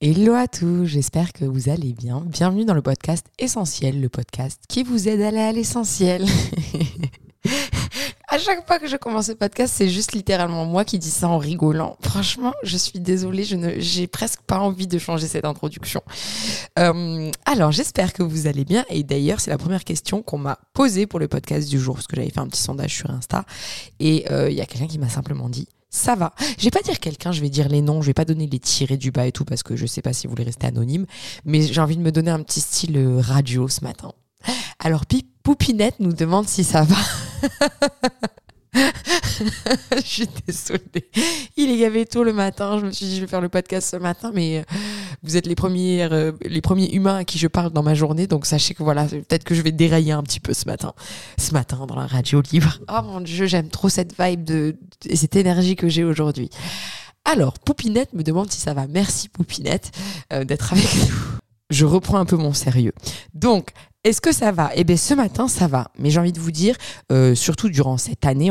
Hello 0.00 0.34
à 0.34 0.46
tous, 0.46 0.84
j'espère 0.84 1.32
que 1.32 1.44
vous 1.44 1.68
allez 1.68 1.92
bien. 1.92 2.22
Bienvenue 2.24 2.64
dans 2.64 2.74
le 2.74 2.82
podcast 2.82 3.26
Essentiel, 3.40 4.00
le 4.00 4.08
podcast 4.08 4.62
qui 4.68 4.84
vous 4.84 5.08
aide 5.08 5.20
à 5.22 5.26
aller 5.26 5.40
à 5.40 5.50
l'essentiel. 5.50 6.24
à 8.28 8.38
chaque 8.38 8.64
fois 8.64 8.78
que 8.78 8.86
je 8.86 8.96
commence 8.96 9.26
ce 9.26 9.32
podcast, 9.32 9.74
c'est 9.76 9.88
juste 9.88 10.12
littéralement 10.12 10.66
moi 10.66 10.84
qui 10.84 11.00
dis 11.00 11.10
ça 11.10 11.28
en 11.28 11.38
rigolant. 11.38 11.96
Franchement, 12.00 12.52
je 12.62 12.76
suis 12.76 13.00
désolée, 13.00 13.42
je 13.42 13.56
ne, 13.56 13.80
j'ai 13.80 14.06
presque 14.06 14.42
pas 14.42 14.60
envie 14.60 14.86
de 14.86 15.00
changer 15.00 15.26
cette 15.26 15.44
introduction. 15.44 16.00
Euh, 16.78 17.32
alors, 17.44 17.72
j'espère 17.72 18.12
que 18.12 18.22
vous 18.22 18.46
allez 18.46 18.64
bien. 18.64 18.84
Et 18.90 19.02
d'ailleurs, 19.02 19.40
c'est 19.40 19.50
la 19.50 19.58
première 19.58 19.82
question 19.82 20.22
qu'on 20.22 20.38
m'a 20.38 20.60
posée 20.74 21.08
pour 21.08 21.18
le 21.18 21.26
podcast 21.26 21.68
du 21.68 21.80
jour, 21.80 21.96
parce 21.96 22.06
que 22.06 22.14
j'avais 22.14 22.30
fait 22.30 22.38
un 22.38 22.46
petit 22.46 22.62
sondage 22.62 22.94
sur 22.94 23.10
Insta. 23.10 23.44
Et 23.98 24.30
euh, 24.30 24.48
il 24.48 24.56
y 24.56 24.60
a 24.60 24.66
quelqu'un 24.66 24.86
qui 24.86 25.00
m'a 25.00 25.08
simplement 25.08 25.48
dit 25.48 25.66
ça 25.90 26.14
va. 26.14 26.34
Je 26.58 26.64
vais 26.64 26.70
pas 26.70 26.82
dire 26.82 27.00
quelqu'un, 27.00 27.32
je 27.32 27.40
vais 27.40 27.48
dire 27.48 27.68
les 27.68 27.80
noms, 27.80 28.02
je 28.02 28.06
vais 28.08 28.14
pas 28.14 28.24
donner 28.24 28.46
les 28.46 28.58
tirés 28.58 28.96
du 28.96 29.10
bas 29.10 29.26
et 29.26 29.32
tout 29.32 29.44
parce 29.44 29.62
que 29.62 29.76
je 29.76 29.86
sais 29.86 30.02
pas 30.02 30.12
si 30.12 30.26
vous 30.26 30.32
voulez 30.32 30.44
rester 30.44 30.66
anonyme, 30.66 31.06
mais 31.44 31.62
j'ai 31.62 31.80
envie 31.80 31.96
de 31.96 32.02
me 32.02 32.12
donner 32.12 32.30
un 32.30 32.42
petit 32.42 32.60
style 32.60 32.96
euh, 32.96 33.20
radio 33.20 33.68
ce 33.68 33.82
matin. 33.82 34.12
Alors 34.78 35.04
Poupinette 35.42 35.98
nous 35.98 36.12
demande 36.12 36.46
si 36.46 36.62
ça 36.62 36.82
va. 36.82 36.96
je 39.96 40.00
suis 40.00 40.28
désolée. 40.46 41.10
Il 41.56 41.70
est 41.70 41.78
gavé 41.78 42.06
tôt 42.06 42.24
le 42.24 42.32
matin. 42.32 42.78
Je 42.78 42.86
me 42.86 42.90
suis 42.90 43.06
dit, 43.06 43.16
je 43.16 43.20
vais 43.20 43.26
faire 43.26 43.40
le 43.40 43.48
podcast 43.48 43.90
ce 43.90 43.96
matin, 43.96 44.30
mais 44.34 44.58
euh, 44.58 44.62
vous 45.22 45.36
êtes 45.36 45.46
les 45.46 45.54
premiers, 45.54 46.02
euh, 46.04 46.32
les 46.42 46.60
premiers 46.60 46.90
humains 46.92 47.16
à 47.16 47.24
qui 47.24 47.38
je 47.38 47.46
parle 47.46 47.72
dans 47.72 47.82
ma 47.82 47.94
journée. 47.94 48.26
Donc 48.26 48.46
sachez 48.46 48.74
que 48.74 48.82
voilà, 48.82 49.04
peut-être 49.06 49.44
que 49.44 49.54
je 49.54 49.62
vais 49.62 49.72
dérailler 49.72 50.12
un 50.12 50.22
petit 50.22 50.40
peu 50.40 50.52
ce 50.52 50.66
matin. 50.66 50.92
Ce 51.38 51.52
matin, 51.52 51.86
dans 51.86 51.96
la 51.96 52.06
radio 52.06 52.42
libre. 52.52 52.78
Oh 52.88 53.02
mon 53.02 53.20
Dieu, 53.20 53.46
j'aime 53.46 53.68
trop 53.68 53.88
cette 53.88 54.14
vibe 54.20 54.44
de, 54.44 54.76
et 55.06 55.16
cette 55.16 55.36
énergie 55.36 55.76
que 55.76 55.88
j'ai 55.88 56.04
aujourd'hui. 56.04 56.50
Alors, 57.24 57.58
Poupinette 57.58 58.14
me 58.14 58.22
demande 58.22 58.50
si 58.50 58.60
ça 58.60 58.72
va. 58.74 58.86
Merci 58.86 59.28
Poupinette 59.28 59.90
euh, 60.32 60.44
d'être 60.44 60.72
avec 60.72 60.88
nous. 60.94 61.14
Je 61.70 61.84
reprends 61.84 62.16
un 62.18 62.24
peu 62.24 62.36
mon 62.36 62.54
sérieux. 62.54 62.94
Donc, 63.34 63.72
est-ce 64.04 64.20
que 64.20 64.32
ça 64.32 64.52
va? 64.52 64.70
Eh 64.76 64.84
bien, 64.84 64.96
ce 64.96 65.12
matin, 65.12 65.48
ça 65.48 65.66
va. 65.66 65.90
Mais 65.98 66.10
j'ai 66.10 66.20
envie 66.20 66.32
de 66.32 66.38
vous 66.38 66.52
dire, 66.52 66.76
euh, 67.10 67.34
surtout 67.34 67.68
durant 67.68 67.98
cette 67.98 68.24
année, 68.26 68.50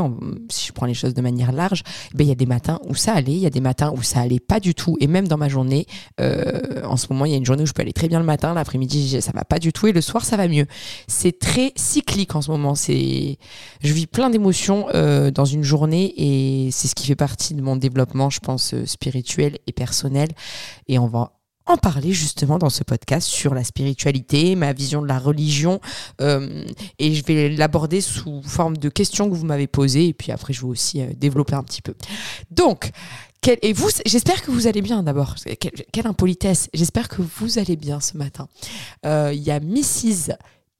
si 0.49 0.67
je 0.67 0.73
prends 0.73 0.85
les 0.85 0.93
choses 0.93 1.13
de 1.13 1.21
manière 1.21 1.53
large, 1.53 1.83
eh 2.13 2.21
il 2.21 2.27
y 2.27 2.31
a 2.31 2.35
des 2.35 2.45
matins 2.45 2.79
où 2.85 2.95
ça 2.95 3.13
allait, 3.13 3.31
il 3.31 3.39
y 3.39 3.45
a 3.45 3.49
des 3.49 3.61
matins 3.61 3.93
où 3.95 4.03
ça 4.03 4.19
allait 4.19 4.41
pas 4.41 4.59
du 4.59 4.75
tout. 4.75 4.97
Et 4.99 5.07
même 5.07 5.27
dans 5.27 5.37
ma 5.37 5.47
journée, 5.47 5.85
euh, 6.19 6.83
en 6.83 6.97
ce 6.97 7.07
moment, 7.09 7.23
il 7.25 7.31
y 7.31 7.33
a 7.33 7.37
une 7.37 7.45
journée 7.45 7.63
où 7.63 7.65
je 7.65 7.71
peux 7.71 7.81
aller 7.81 7.93
très 7.93 8.09
bien 8.09 8.19
le 8.19 8.25
matin, 8.25 8.53
l'après-midi, 8.53 9.21
ça 9.21 9.31
va 9.33 9.45
pas 9.45 9.57
du 9.57 9.71
tout, 9.71 9.87
et 9.87 9.93
le 9.93 10.01
soir, 10.01 10.25
ça 10.25 10.35
va 10.35 10.49
mieux. 10.49 10.65
C'est 11.07 11.39
très 11.39 11.71
cyclique 11.77 12.35
en 12.35 12.41
ce 12.41 12.51
moment. 12.51 12.75
C'est, 12.75 13.37
je 13.81 13.93
vis 13.93 14.05
plein 14.05 14.29
d'émotions 14.29 14.87
euh, 14.93 15.31
dans 15.31 15.45
une 15.45 15.63
journée, 15.63 16.13
et 16.17 16.71
c'est 16.71 16.89
ce 16.89 16.95
qui 16.95 17.07
fait 17.07 17.15
partie 17.15 17.53
de 17.53 17.61
mon 17.61 17.77
développement, 17.77 18.29
je 18.29 18.39
pense, 18.41 18.75
spirituel 18.83 19.57
et 19.65 19.71
personnel. 19.71 20.27
Et 20.89 20.99
on 20.99 21.07
va 21.07 21.36
en 21.67 21.77
parler 21.77 22.13
justement 22.13 22.57
dans 22.57 22.69
ce 22.69 22.83
podcast 22.83 23.27
sur 23.27 23.53
la 23.53 23.63
spiritualité, 23.63 24.55
ma 24.55 24.73
vision 24.73 25.01
de 25.01 25.07
la 25.07 25.19
religion, 25.19 25.79
euh, 26.21 26.65
et 26.97 27.13
je 27.13 27.23
vais 27.25 27.49
l'aborder 27.49 28.01
sous 28.01 28.41
forme 28.43 28.77
de 28.77 28.89
questions 28.89 29.29
que 29.29 29.35
vous 29.35 29.45
m'avez 29.45 29.67
posées, 29.67 30.07
et 30.07 30.13
puis 30.13 30.31
après 30.31 30.53
je 30.53 30.61
vais 30.61 30.67
aussi 30.67 31.01
euh, 31.01 31.07
développer 31.15 31.55
un 31.55 31.63
petit 31.63 31.81
peu. 31.81 31.93
Donc, 32.51 32.91
et 33.61 33.71
vous, 33.71 33.89
j'espère 34.05 34.41
que 34.41 34.51
vous 34.51 34.67
allez 34.67 34.81
bien 34.81 35.03
d'abord. 35.03 35.35
Quelle, 35.91 36.07
impolitesse. 36.07 36.69
J'espère 36.73 37.07
que 37.07 37.21
vous 37.21 37.59
allez 37.59 37.77
bien 37.77 38.01
ce 38.01 38.17
matin. 38.17 38.49
Euh, 39.05 39.31
il 39.33 39.41
y 39.41 39.51
a 39.51 39.61
Mrs. 39.61 40.33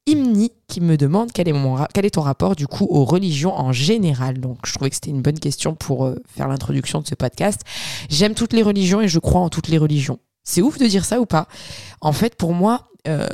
Imni 0.05 0.51
qui 0.67 0.81
me 0.81 0.97
demande 0.97 1.31
quel 1.31 1.47
est, 1.47 1.53
mon 1.53 1.77
quel 1.94 2.05
est 2.05 2.11
ton 2.11 2.22
rapport 2.22 2.57
du 2.57 2.67
coup 2.67 2.85
aux 2.89 3.05
religions 3.05 3.53
en 3.57 3.72
général. 3.72 4.39
Donc 4.39 4.59
je 4.66 4.73
trouvais 4.73 4.89
que 4.89 4.95
c'était 4.95 5.11
une 5.11 5.22
bonne 5.22 5.39
question 5.39 5.75
pour 5.75 6.13
faire 6.27 6.49
l'introduction 6.49 6.99
de 6.99 7.07
ce 7.07 7.16
podcast. 7.16 7.61
J'aime 8.09 8.33
toutes 8.33 8.53
les 8.53 8.63
religions 8.63 8.99
et 8.99 9.07
je 9.07 9.19
crois 9.19 9.41
en 9.41 9.49
toutes 9.49 9.69
les 9.69 9.77
religions. 9.77 10.19
C'est 10.48 10.62
ouf 10.62 10.78
de 10.78 10.88
dire 10.88 11.03
ça 11.03 11.20
ou 11.20 11.26
pas. 11.26 11.50
En 12.00 12.14
fait, 12.14 12.36
pour 12.36 12.53
moi, 12.53 12.88
euh, 13.06 13.28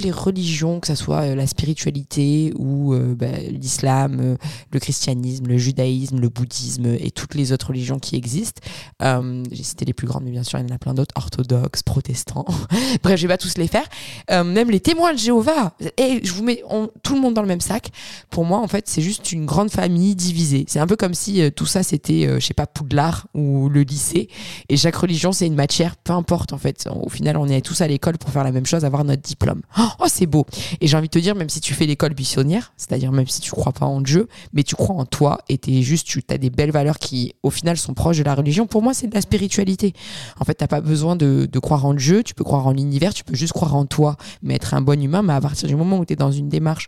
les 0.00 0.10
religions, 0.10 0.80
que 0.80 0.86
ce 0.86 0.94
soit 0.94 1.22
euh, 1.22 1.34
la 1.34 1.46
spiritualité 1.46 2.52
ou 2.56 2.94
euh, 2.94 3.14
bah, 3.14 3.38
l'islam, 3.50 4.36
le 4.72 4.80
christianisme, 4.80 5.46
le 5.46 5.58
judaïsme, 5.58 6.20
le 6.20 6.28
bouddhisme 6.28 6.86
et 6.86 7.10
toutes 7.10 7.34
les 7.34 7.52
autres 7.52 7.68
religions 7.68 7.98
qui 7.98 8.16
existent. 8.16 8.62
J'ai 9.00 9.62
cité 9.62 9.84
les 9.84 9.92
plus 9.92 10.06
grandes, 10.06 10.24
mais 10.24 10.30
bien 10.30 10.42
sûr, 10.42 10.58
il 10.58 10.68
y 10.68 10.72
en 10.72 10.74
a 10.74 10.78
plein 10.78 10.94
d'autres, 10.94 11.14
orthodoxes, 11.16 11.82
protestants. 11.82 12.46
Bref, 13.02 13.18
je 13.18 13.26
vais 13.26 13.34
pas 13.34 13.38
tous 13.38 13.56
les 13.58 13.68
faire. 13.68 13.86
même 14.30 14.70
les 14.70 14.80
témoins 14.80 15.12
de 15.12 15.18
Jéhovah. 15.18 15.74
Et 15.96 16.20
je 16.22 16.32
vous 16.32 16.42
mets 16.42 16.62
tout 17.02 17.14
le 17.14 17.20
monde 17.20 17.34
dans 17.34 17.42
le 17.42 17.48
même 17.48 17.60
sac. 17.60 17.90
Pour 18.30 18.44
moi, 18.44 18.58
en 18.58 18.68
fait, 18.68 18.88
c'est 18.88 19.02
juste 19.02 19.32
une 19.32 19.46
grande 19.46 19.70
famille 19.70 20.14
divisée. 20.14 20.64
C'est 20.68 20.80
un 20.80 20.86
peu 20.86 20.96
comme 20.96 21.14
si 21.14 21.42
tout 21.52 21.66
ça, 21.66 21.82
c'était, 21.82 22.28
je 22.38 22.44
sais 22.44 22.54
pas, 22.54 22.66
Poudlard 22.66 23.26
ou 23.34 23.68
le 23.68 23.82
lycée. 23.82 24.28
Et 24.68 24.76
chaque 24.76 24.96
religion, 24.96 25.32
c'est 25.32 25.46
une 25.46 25.54
matière, 25.54 25.96
peu 25.96 26.12
importe, 26.12 26.52
en 26.52 26.58
fait. 26.58 26.88
Au 26.90 27.08
final, 27.08 27.36
on 27.36 27.46
est 27.46 27.60
tous 27.60 27.80
à 27.80 27.88
l'école 27.88 28.18
pour 28.18 28.30
faire 28.30 28.44
la 28.44 28.52
même 28.52 28.66
chose, 28.66 28.84
avoir 28.84 29.04
notre 29.04 29.22
diplôme. 29.22 29.62
Oh, 29.78 29.87
c'est 30.08 30.26
beau. 30.26 30.46
Et 30.80 30.86
j'ai 30.86 30.96
envie 30.96 31.08
de 31.08 31.12
te 31.12 31.18
dire, 31.18 31.34
même 31.34 31.48
si 31.48 31.60
tu 31.60 31.74
fais 31.74 31.86
l'école 31.86 32.14
buissonnière, 32.14 32.72
c'est-à-dire 32.76 33.12
même 33.12 33.26
si 33.26 33.40
tu 33.40 33.50
crois 33.50 33.72
pas 33.72 33.86
en 33.86 34.00
Dieu, 34.00 34.28
mais 34.52 34.62
tu 34.62 34.74
crois 34.74 34.96
en 34.96 35.04
toi 35.04 35.38
et 35.48 35.58
es 35.66 35.82
juste, 35.82 36.06
tu 36.06 36.22
as 36.30 36.38
des 36.38 36.50
belles 36.50 36.70
valeurs 36.70 36.98
qui, 36.98 37.34
au 37.42 37.50
final, 37.50 37.76
sont 37.76 37.94
proches 37.94 38.18
de 38.18 38.22
la 38.24 38.34
religion. 38.34 38.66
Pour 38.66 38.82
moi, 38.82 38.94
c'est 38.94 39.06
de 39.06 39.14
la 39.14 39.20
spiritualité. 39.20 39.92
En 40.40 40.44
fait, 40.44 40.54
t'as 40.54 40.66
pas 40.66 40.80
besoin 40.80 41.16
de, 41.16 41.48
croire 41.58 41.84
en 41.84 41.94
Dieu, 41.94 42.22
tu 42.22 42.34
peux 42.34 42.44
croire 42.44 42.66
en 42.66 42.72
l'univers, 42.72 43.12
tu 43.12 43.24
peux 43.24 43.34
juste 43.34 43.52
croire 43.52 43.74
en 43.74 43.84
toi, 43.84 44.16
mais 44.42 44.54
être 44.54 44.74
un 44.74 44.80
bon 44.80 45.02
humain. 45.02 45.22
Mais 45.22 45.32
à 45.32 45.40
partir 45.40 45.68
du 45.68 45.74
moment 45.74 45.98
où 45.98 46.04
tu 46.04 46.12
es 46.12 46.16
dans 46.16 46.30
une 46.30 46.48
démarche 46.48 46.86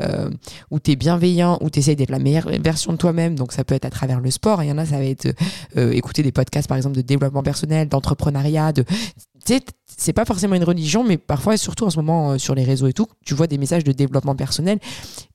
euh, 0.00 0.30
où 0.70 0.78
tu 0.78 0.94
bienveillant, 0.96 1.58
où 1.60 1.70
tu 1.70 1.80
d'être 1.80 2.10
la 2.10 2.20
meilleure 2.20 2.48
version 2.62 2.92
de 2.92 2.96
toi-même, 2.96 3.34
donc 3.34 3.52
ça 3.52 3.64
peut 3.64 3.74
être 3.74 3.84
à 3.84 3.90
travers 3.90 4.20
le 4.20 4.30
sport. 4.30 4.62
Il 4.62 4.68
y 4.68 4.72
en 4.72 4.78
a, 4.78 4.86
ça 4.86 4.96
va 4.96 5.04
être 5.04 5.34
euh, 5.76 5.90
écouter 5.92 6.22
des 6.22 6.32
podcasts, 6.32 6.68
par 6.68 6.76
exemple, 6.76 6.96
de 6.96 7.02
développement 7.02 7.42
personnel, 7.42 7.88
d'entrepreneuriat, 7.88 8.72
de 8.72 8.84
c'est 9.44 10.12
pas 10.12 10.24
forcément 10.24 10.54
une 10.54 10.64
religion, 10.64 11.04
mais 11.04 11.18
parfois, 11.18 11.56
surtout 11.56 11.84
en 11.84 11.90
ce 11.90 11.96
moment 11.96 12.32
euh, 12.32 12.38
sur 12.38 12.54
les 12.54 12.64
réseaux 12.64 12.86
et 12.86 12.92
tout, 12.92 13.06
tu 13.24 13.34
vois 13.34 13.46
des 13.46 13.58
messages 13.58 13.84
de 13.84 13.92
développement 13.92 14.34
personnel. 14.34 14.78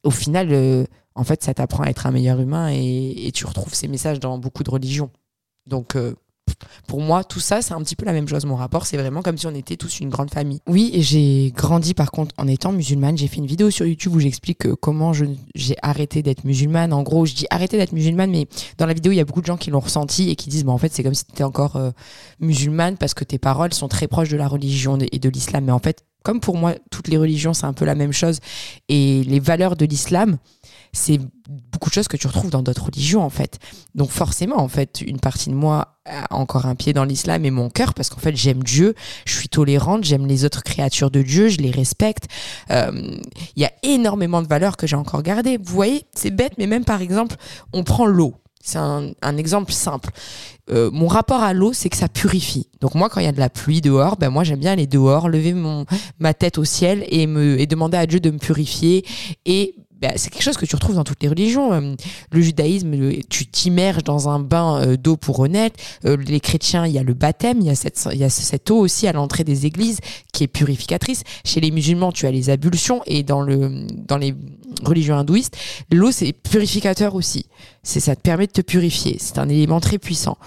Au 0.03 0.11
final, 0.11 0.49
euh, 0.51 0.85
en 1.15 1.23
fait, 1.23 1.43
ça 1.43 1.53
t'apprend 1.53 1.83
à 1.83 1.87
être 1.87 2.05
un 2.05 2.11
meilleur 2.11 2.39
humain 2.39 2.69
et, 2.71 3.31
tu 3.33 3.45
retrouves 3.45 3.73
ces 3.73 3.87
messages 3.87 4.19
dans 4.19 4.37
beaucoup 4.37 4.63
de 4.63 4.69
religions. 4.69 5.09
Donc, 5.65 5.95
euh, 5.95 6.15
pour 6.87 7.01
moi, 7.01 7.23
tout 7.23 7.39
ça, 7.39 7.61
c'est 7.61 7.73
un 7.73 7.81
petit 7.81 7.95
peu 7.95 8.05
la 8.05 8.13
même 8.13 8.27
chose. 8.27 8.45
Mon 8.45 8.55
rapport, 8.55 8.85
c'est 8.85 8.97
vraiment 8.97 9.21
comme 9.21 9.37
si 9.37 9.47
on 9.47 9.55
était 9.55 9.75
tous 9.75 9.99
une 9.99 10.09
grande 10.09 10.31
famille. 10.31 10.61
Oui, 10.67 10.91
et 10.93 11.01
j'ai 11.01 11.53
grandi 11.55 11.93
par 11.93 12.11
contre 12.11 12.33
en 12.37 12.47
étant 12.47 12.71
musulmane. 12.71 13.17
J'ai 13.17 13.27
fait 13.27 13.37
une 13.37 13.45
vidéo 13.45 13.69
sur 13.69 13.85
YouTube 13.85 14.15
où 14.15 14.19
j'explique 14.19 14.65
euh, 14.65 14.75
comment 14.79 15.11
j'ai 15.13 15.75
arrêté 15.81 16.23
d'être 16.23 16.43
musulmane. 16.43 16.93
En 16.93 17.03
gros, 17.03 17.25
je 17.25 17.33
dis 17.33 17.45
arrêter 17.49 17.77
d'être 17.77 17.91
musulmane, 17.91 18.31
mais 18.31 18.47
dans 18.77 18.85
la 18.85 18.93
vidéo, 18.93 19.11
il 19.11 19.15
y 19.15 19.21
a 19.21 19.25
beaucoup 19.25 19.41
de 19.41 19.45
gens 19.45 19.57
qui 19.57 19.69
l'ont 19.69 19.79
ressenti 19.79 20.29
et 20.29 20.35
qui 20.35 20.49
disent, 20.49 20.63
bah, 20.63 20.71
en 20.71 20.77
fait, 20.77 20.93
c'est 20.93 21.03
comme 21.03 21.13
si 21.13 21.25
tu 21.25 21.31
étais 21.31 21.43
encore 21.43 21.75
euh, 21.75 21.91
musulmane 22.39 22.97
parce 22.97 23.13
que 23.13 23.23
tes 23.23 23.37
paroles 23.37 23.73
sont 23.73 23.87
très 23.87 24.07
proches 24.07 24.29
de 24.29 24.37
la 24.37 24.47
religion 24.47 24.97
et 24.99 25.19
de 25.19 25.29
l'islam. 25.29 25.65
Mais 25.65 25.71
en 25.71 25.79
fait, 25.79 26.05
comme 26.27 26.41
pour 26.41 26.57
moi, 26.57 26.75
toutes 26.91 27.07
les 27.07 27.15
religions, 27.15 27.53
c'est 27.53 27.67
un 27.67 27.71
peu 27.71 27.85
la 27.85 27.95
même 27.95 28.11
chose. 28.11 28.41
Et 28.89 29.23
les 29.23 29.39
valeurs 29.39 29.77
de 29.77 29.85
l'islam, 29.85 30.35
c'est 30.91 31.21
beaucoup 31.71 31.89
de 31.89 31.93
choses 31.93 32.09
que 32.09 32.17
tu 32.17 32.27
retrouves 32.27 32.49
dans 32.49 32.61
d'autres 32.61 32.87
religions 32.87 33.21
en 33.21 33.29
fait. 33.29 33.59
Donc 33.95 34.09
forcément 34.09 34.57
en 34.57 34.67
fait 34.67 34.99
une 34.99 35.21
partie 35.21 35.49
de 35.49 35.55
moi 35.55 35.99
a 36.05 36.35
encore 36.35 36.65
un 36.65 36.75
pied 36.75 36.91
dans 36.91 37.05
l'islam 37.05 37.45
et 37.45 37.49
mon 37.49 37.69
cœur 37.69 37.93
parce 37.93 38.09
qu'en 38.09 38.19
fait 38.19 38.35
j'aime 38.35 38.61
Dieu, 38.61 38.93
je 39.23 39.37
suis 39.37 39.47
tolérante, 39.47 40.03
j'aime 40.03 40.27
les 40.27 40.43
autres 40.43 40.63
créatures 40.63 41.11
de 41.11 41.21
Dieu, 41.21 41.47
je 41.47 41.59
les 41.59 41.71
respecte. 41.71 42.27
Euh, 42.71 42.91
il 43.55 43.61
y 43.61 43.65
a 43.65 43.71
énormément 43.83 44.41
de 44.41 44.47
valeurs 44.47 44.75
que 44.75 44.85
j'ai 44.85 44.97
encore 44.97 45.23
gardées. 45.23 45.57
Vous 45.57 45.73
voyez, 45.73 46.03
c'est 46.13 46.31
bête 46.31 46.55
mais 46.57 46.67
même 46.67 46.83
par 46.83 47.01
exemple 47.01 47.37
on 47.71 47.85
prend 47.85 48.05
l'eau. 48.05 48.35
C'est 48.67 48.79
un, 48.79 49.37
exemple 49.37 49.71
simple. 49.71 50.09
Euh, 50.69 50.91
mon 50.91 51.07
rapport 51.07 51.41
à 51.41 51.53
l'eau, 51.53 51.71
c'est 51.71 51.87
que 51.87 51.95
ça 51.95 52.09
purifie. 52.09 52.67
Donc 52.81 52.95
moi, 52.95 53.07
quand 53.07 53.21
il 53.21 53.23
y 53.23 53.29
a 53.29 53.31
de 53.31 53.39
la 53.39 53.49
pluie 53.49 53.79
dehors, 53.79 54.17
ben 54.17 54.29
moi 54.29 54.43
j'aime 54.43 54.59
bien 54.59 54.73
aller 54.73 54.87
dehors, 54.87 55.29
lever 55.29 55.53
mon 55.53 55.85
ma 56.19 56.33
tête 56.33 56.57
au 56.57 56.65
ciel 56.65 57.05
et 57.07 57.27
me 57.27 57.57
et 57.61 57.65
demander 57.65 57.97
à 57.97 58.05
Dieu 58.05 58.19
de 58.19 58.29
me 58.29 58.39
purifier 58.39 59.05
et 59.45 59.73
bah, 60.01 60.09
c'est 60.15 60.29
quelque 60.29 60.43
chose 60.43 60.57
que 60.57 60.65
tu 60.65 60.75
retrouves 60.75 60.95
dans 60.95 61.03
toutes 61.03 61.21
les 61.23 61.29
religions. 61.29 61.73
Euh, 61.73 61.95
le 62.31 62.41
judaïsme, 62.41 62.93
tu 63.29 63.47
t'immerges 63.47 64.03
dans 64.03 64.29
un 64.29 64.39
bain 64.39 64.81
euh, 64.81 64.97
d'eau 64.97 65.17
pour 65.17 65.37
renaître. 65.37 65.75
Euh, 66.05 66.17
les 66.17 66.39
chrétiens, 66.39 66.85
il 66.85 66.93
y 66.93 66.99
a 66.99 67.03
le 67.03 67.13
baptême, 67.13 67.59
il 67.61 67.67
y 67.67 67.69
a 67.69 67.75
cette, 67.75 68.07
il 68.11 68.19
y 68.19 68.23
a 68.23 68.29
cette 68.29 68.69
eau 68.69 68.77
aussi 68.77 69.07
à 69.07 69.13
l'entrée 69.13 69.43
des 69.43 69.65
églises 69.65 69.99
qui 70.33 70.43
est 70.43 70.47
purificatrice. 70.47 71.23
Chez 71.43 71.61
les 71.61 71.71
musulmans, 71.71 72.11
tu 72.11 72.27
as 72.27 72.31
les 72.31 72.49
ablutions 72.49 73.01
et 73.05 73.23
dans, 73.23 73.41
le, 73.41 73.87
dans 74.07 74.17
les 74.17 74.35
religions 74.83 75.17
hindouistes, 75.17 75.57
l'eau, 75.91 76.11
c'est 76.11 76.33
purificateur 76.33 77.15
aussi. 77.15 77.45
C'est, 77.81 77.99
ça 77.99 78.15
te 78.15 78.21
permet 78.21 78.47
de 78.47 78.51
te 78.51 78.61
purifier. 78.61 79.17
C'est 79.19 79.39
un 79.39 79.49
élément 79.49 79.79
très 79.79 79.97
puissant 79.97 80.37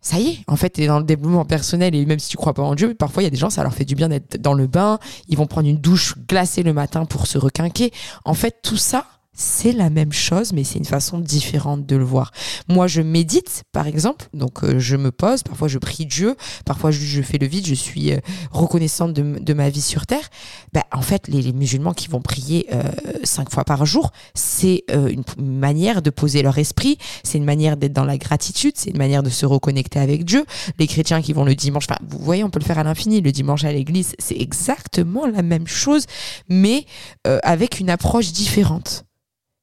ça 0.00 0.18
y 0.18 0.28
est, 0.28 0.38
en 0.46 0.56
fait, 0.56 0.70
tu 0.70 0.82
es 0.82 0.86
dans 0.86 0.98
le 0.98 1.04
développement 1.04 1.44
personnel 1.44 1.94
et 1.94 2.06
même 2.06 2.18
si 2.18 2.30
tu 2.30 2.36
crois 2.36 2.54
pas 2.54 2.62
en 2.62 2.74
Dieu, 2.74 2.94
parfois 2.94 3.22
il 3.22 3.26
y 3.26 3.26
a 3.26 3.30
des 3.30 3.36
gens, 3.36 3.50
ça 3.50 3.62
leur 3.62 3.74
fait 3.74 3.84
du 3.84 3.94
bien 3.94 4.08
d'être 4.08 4.40
dans 4.40 4.54
le 4.54 4.66
bain, 4.66 4.98
ils 5.28 5.36
vont 5.36 5.46
prendre 5.46 5.68
une 5.68 5.78
douche 5.78 6.14
glacée 6.26 6.62
le 6.62 6.72
matin 6.72 7.04
pour 7.04 7.26
se 7.26 7.36
requinquer. 7.36 7.92
En 8.24 8.34
fait, 8.34 8.60
tout 8.62 8.78
ça, 8.78 9.06
c'est 9.40 9.72
la 9.72 9.88
même 9.88 10.12
chose, 10.12 10.52
mais 10.52 10.64
c'est 10.64 10.78
une 10.78 10.84
façon 10.84 11.18
différente 11.18 11.86
de 11.86 11.96
le 11.96 12.04
voir. 12.04 12.30
Moi, 12.68 12.86
je 12.86 13.00
médite, 13.00 13.62
par 13.72 13.86
exemple, 13.86 14.28
donc 14.34 14.62
euh, 14.62 14.78
je 14.78 14.96
me 14.96 15.10
pose, 15.10 15.42
parfois 15.42 15.66
je 15.66 15.78
prie 15.78 16.04
Dieu, 16.04 16.36
parfois 16.66 16.90
je, 16.90 17.22
fais 17.22 17.38
le 17.38 17.46
vide, 17.46 17.66
je 17.66 17.74
suis 17.74 18.12
euh, 18.12 18.18
reconnaissante 18.50 19.14
de, 19.14 19.54
ma 19.54 19.70
vie 19.70 19.80
sur 19.80 20.04
Terre. 20.06 20.28
Ben, 20.74 20.82
en 20.92 21.00
fait, 21.00 21.26
les, 21.26 21.54
musulmans 21.54 21.94
qui 21.94 22.08
vont 22.08 22.20
prier 22.20 22.66
euh, 22.74 22.82
cinq 23.24 23.50
fois 23.50 23.64
par 23.64 23.86
jour, 23.86 24.12
c'est 24.34 24.84
une 24.90 25.24
manière 25.38 26.02
de 26.02 26.10
poser 26.10 26.42
leur 26.42 26.58
esprit, 26.58 26.98
c'est 27.24 27.38
une 27.38 27.44
manière 27.44 27.78
d'être 27.78 27.94
dans 27.94 28.04
la 28.04 28.18
gratitude, 28.18 28.72
c'est 28.76 28.90
une 28.90 28.98
manière 28.98 29.22
de 29.22 29.30
se 29.30 29.46
reconnecter 29.46 29.98
avec 29.98 30.24
Dieu. 30.24 30.44
Les 30.78 30.86
chrétiens 30.86 31.22
qui 31.22 31.32
vont 31.32 31.44
le 31.44 31.54
dimanche, 31.54 31.86
vous 32.06 32.18
voyez, 32.18 32.44
on 32.44 32.50
peut 32.50 32.60
le 32.60 32.64
faire 32.64 32.78
à 32.78 32.84
l'infini, 32.84 33.22
le 33.22 33.32
dimanche 33.32 33.64
à 33.64 33.72
l'église, 33.72 34.14
c'est 34.18 34.36
exactement 34.36 35.26
la 35.26 35.42
même 35.42 35.66
chose, 35.66 36.04
mais 36.48 36.84
avec 37.24 37.80
une 37.80 37.90
approche 37.90 38.32
différente. 38.32 39.04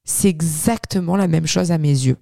C'est 0.10 0.30
exactement 0.30 1.18
la 1.18 1.28
même 1.28 1.46
chose 1.46 1.72
à 1.72 1.78
mes 1.78 1.90
yeux. 1.90 2.18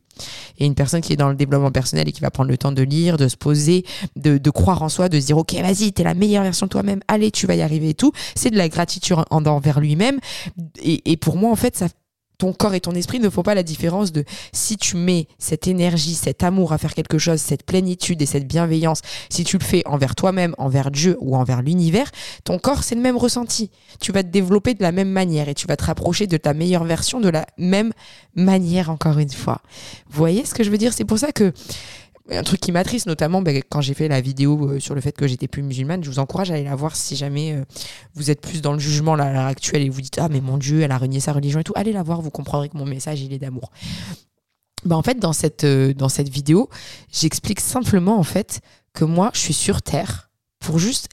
Et 0.57 0.65
une 0.65 0.73
personne 0.73 1.01
qui 1.01 1.13
est 1.13 1.17
dans 1.17 1.29
le 1.29 1.35
développement 1.35 1.71
personnel 1.71 2.09
et 2.09 2.11
qui 2.11 2.21
va 2.21 2.31
prendre 2.31 2.49
le 2.49 2.57
temps 2.57 2.71
de 2.71 2.81
lire, 2.81 3.17
de 3.17 3.27
se 3.27 3.37
poser, 3.37 3.85
de, 4.15 4.49
croire 4.49 4.81
en 4.81 4.89
soi, 4.89 5.07
de 5.07 5.19
se 5.19 5.25
dire 5.27 5.37
ok 5.37 5.53
vas-y 5.53 5.93
t'es 5.93 6.03
la 6.03 6.15
meilleure 6.15 6.43
version 6.43 6.65
de 6.65 6.71
toi-même, 6.71 7.01
allez 7.07 7.29
tu 7.29 7.45
vas 7.45 7.55
y 7.55 7.61
arriver 7.61 7.89
et 7.89 7.93
tout, 7.93 8.11
c'est 8.33 8.49
de 8.49 8.57
la 8.57 8.69
gratitude 8.69 9.17
envers 9.29 9.79
lui-même. 9.79 10.19
Et, 10.81 11.11
et 11.11 11.17
pour 11.17 11.37
moi 11.37 11.51
en 11.51 11.55
fait 11.55 11.77
ça 11.77 11.87
ton 12.37 12.53
corps 12.53 12.73
et 12.73 12.81
ton 12.81 12.91
esprit 12.91 13.19
ne 13.19 13.29
font 13.29 13.43
pas 13.43 13.55
la 13.55 13.63
différence 13.63 14.11
de 14.11 14.23
si 14.53 14.77
tu 14.77 14.97
mets 14.97 15.27
cette 15.39 15.67
énergie, 15.67 16.15
cet 16.15 16.43
amour 16.43 16.73
à 16.73 16.77
faire 16.77 16.93
quelque 16.93 17.17
chose, 17.17 17.39
cette 17.39 17.63
plénitude 17.63 18.21
et 18.21 18.25
cette 18.25 18.47
bienveillance, 18.47 19.01
si 19.29 19.43
tu 19.43 19.57
le 19.57 19.63
fais 19.63 19.83
envers 19.85 20.15
toi-même, 20.15 20.55
envers 20.57 20.91
Dieu 20.91 21.17
ou 21.19 21.35
envers 21.35 21.61
l'univers, 21.61 22.09
ton 22.43 22.59
corps 22.59 22.83
c'est 22.83 22.95
le 22.95 23.01
même 23.01 23.17
ressenti. 23.17 23.71
Tu 23.99 24.11
vas 24.11 24.23
te 24.23 24.29
développer 24.29 24.73
de 24.73 24.83
la 24.83 24.91
même 24.91 25.09
manière 25.09 25.49
et 25.49 25.53
tu 25.53 25.67
vas 25.67 25.77
te 25.77 25.85
rapprocher 25.85 26.27
de 26.27 26.37
ta 26.37 26.53
meilleure 26.53 26.83
version 26.83 27.19
de 27.19 27.29
la 27.29 27.45
même 27.57 27.93
manière 28.35 28.89
encore 28.89 29.19
une 29.19 29.29
fois. 29.29 29.61
Vous 30.09 30.17
voyez 30.17 30.45
ce 30.45 30.53
que 30.53 30.63
je 30.63 30.69
veux 30.69 30.77
dire? 30.77 30.93
C'est 30.93 31.05
pour 31.05 31.19
ça 31.19 31.31
que 31.31 31.53
un 32.31 32.43
truc 32.43 32.59
qui 32.59 32.71
m'attriste 32.71 33.05
notamment 33.05 33.41
ben, 33.41 33.61
quand 33.69 33.81
j'ai 33.81 33.93
fait 33.93 34.07
la 34.07 34.21
vidéo 34.21 34.69
euh, 34.69 34.79
sur 34.79 34.95
le 34.95 35.01
fait 35.01 35.11
que 35.11 35.27
j'étais 35.27 35.47
plus 35.47 35.61
musulmane 35.61 36.03
je 36.03 36.09
vous 36.09 36.19
encourage 36.19 36.51
à 36.51 36.55
aller 36.55 36.63
la 36.63 36.75
voir 36.75 36.95
si 36.95 37.15
jamais 37.15 37.53
euh, 37.53 37.63
vous 38.15 38.31
êtes 38.31 38.41
plus 38.41 38.61
dans 38.61 38.73
le 38.73 38.79
jugement 38.79 39.15
là, 39.15 39.25
à 39.25 39.33
l'heure 39.33 39.45
actuelle 39.45 39.83
et 39.83 39.89
vous 39.89 40.01
dites 40.01 40.17
ah 40.19 40.27
mais 40.29 40.41
mon 40.41 40.57
dieu 40.57 40.81
elle 40.81 40.91
a 40.91 40.97
renié 40.97 41.19
sa 41.19 41.33
religion 41.33 41.59
et 41.59 41.63
tout. 41.63 41.73
Allez 41.75 41.93
la 41.93 42.03
voir 42.03 42.21
vous 42.21 42.31
comprendrez 42.31 42.69
que 42.69 42.77
mon 42.77 42.85
message 42.85 43.21
il 43.21 43.33
est 43.33 43.39
d'amour. 43.39 43.71
Ben, 44.85 44.95
en 44.95 45.03
fait 45.03 45.19
dans 45.19 45.33
cette 45.33 45.63
euh, 45.63 45.93
dans 45.93 46.09
cette 46.09 46.29
vidéo 46.29 46.69
j'explique 47.11 47.59
simplement 47.59 48.17
en 48.17 48.23
fait 48.23 48.61
que 48.93 49.05
moi 49.05 49.31
je 49.33 49.39
suis 49.39 49.53
sur 49.53 49.81
terre 49.81 50.31
pour 50.59 50.79
juste 50.79 51.09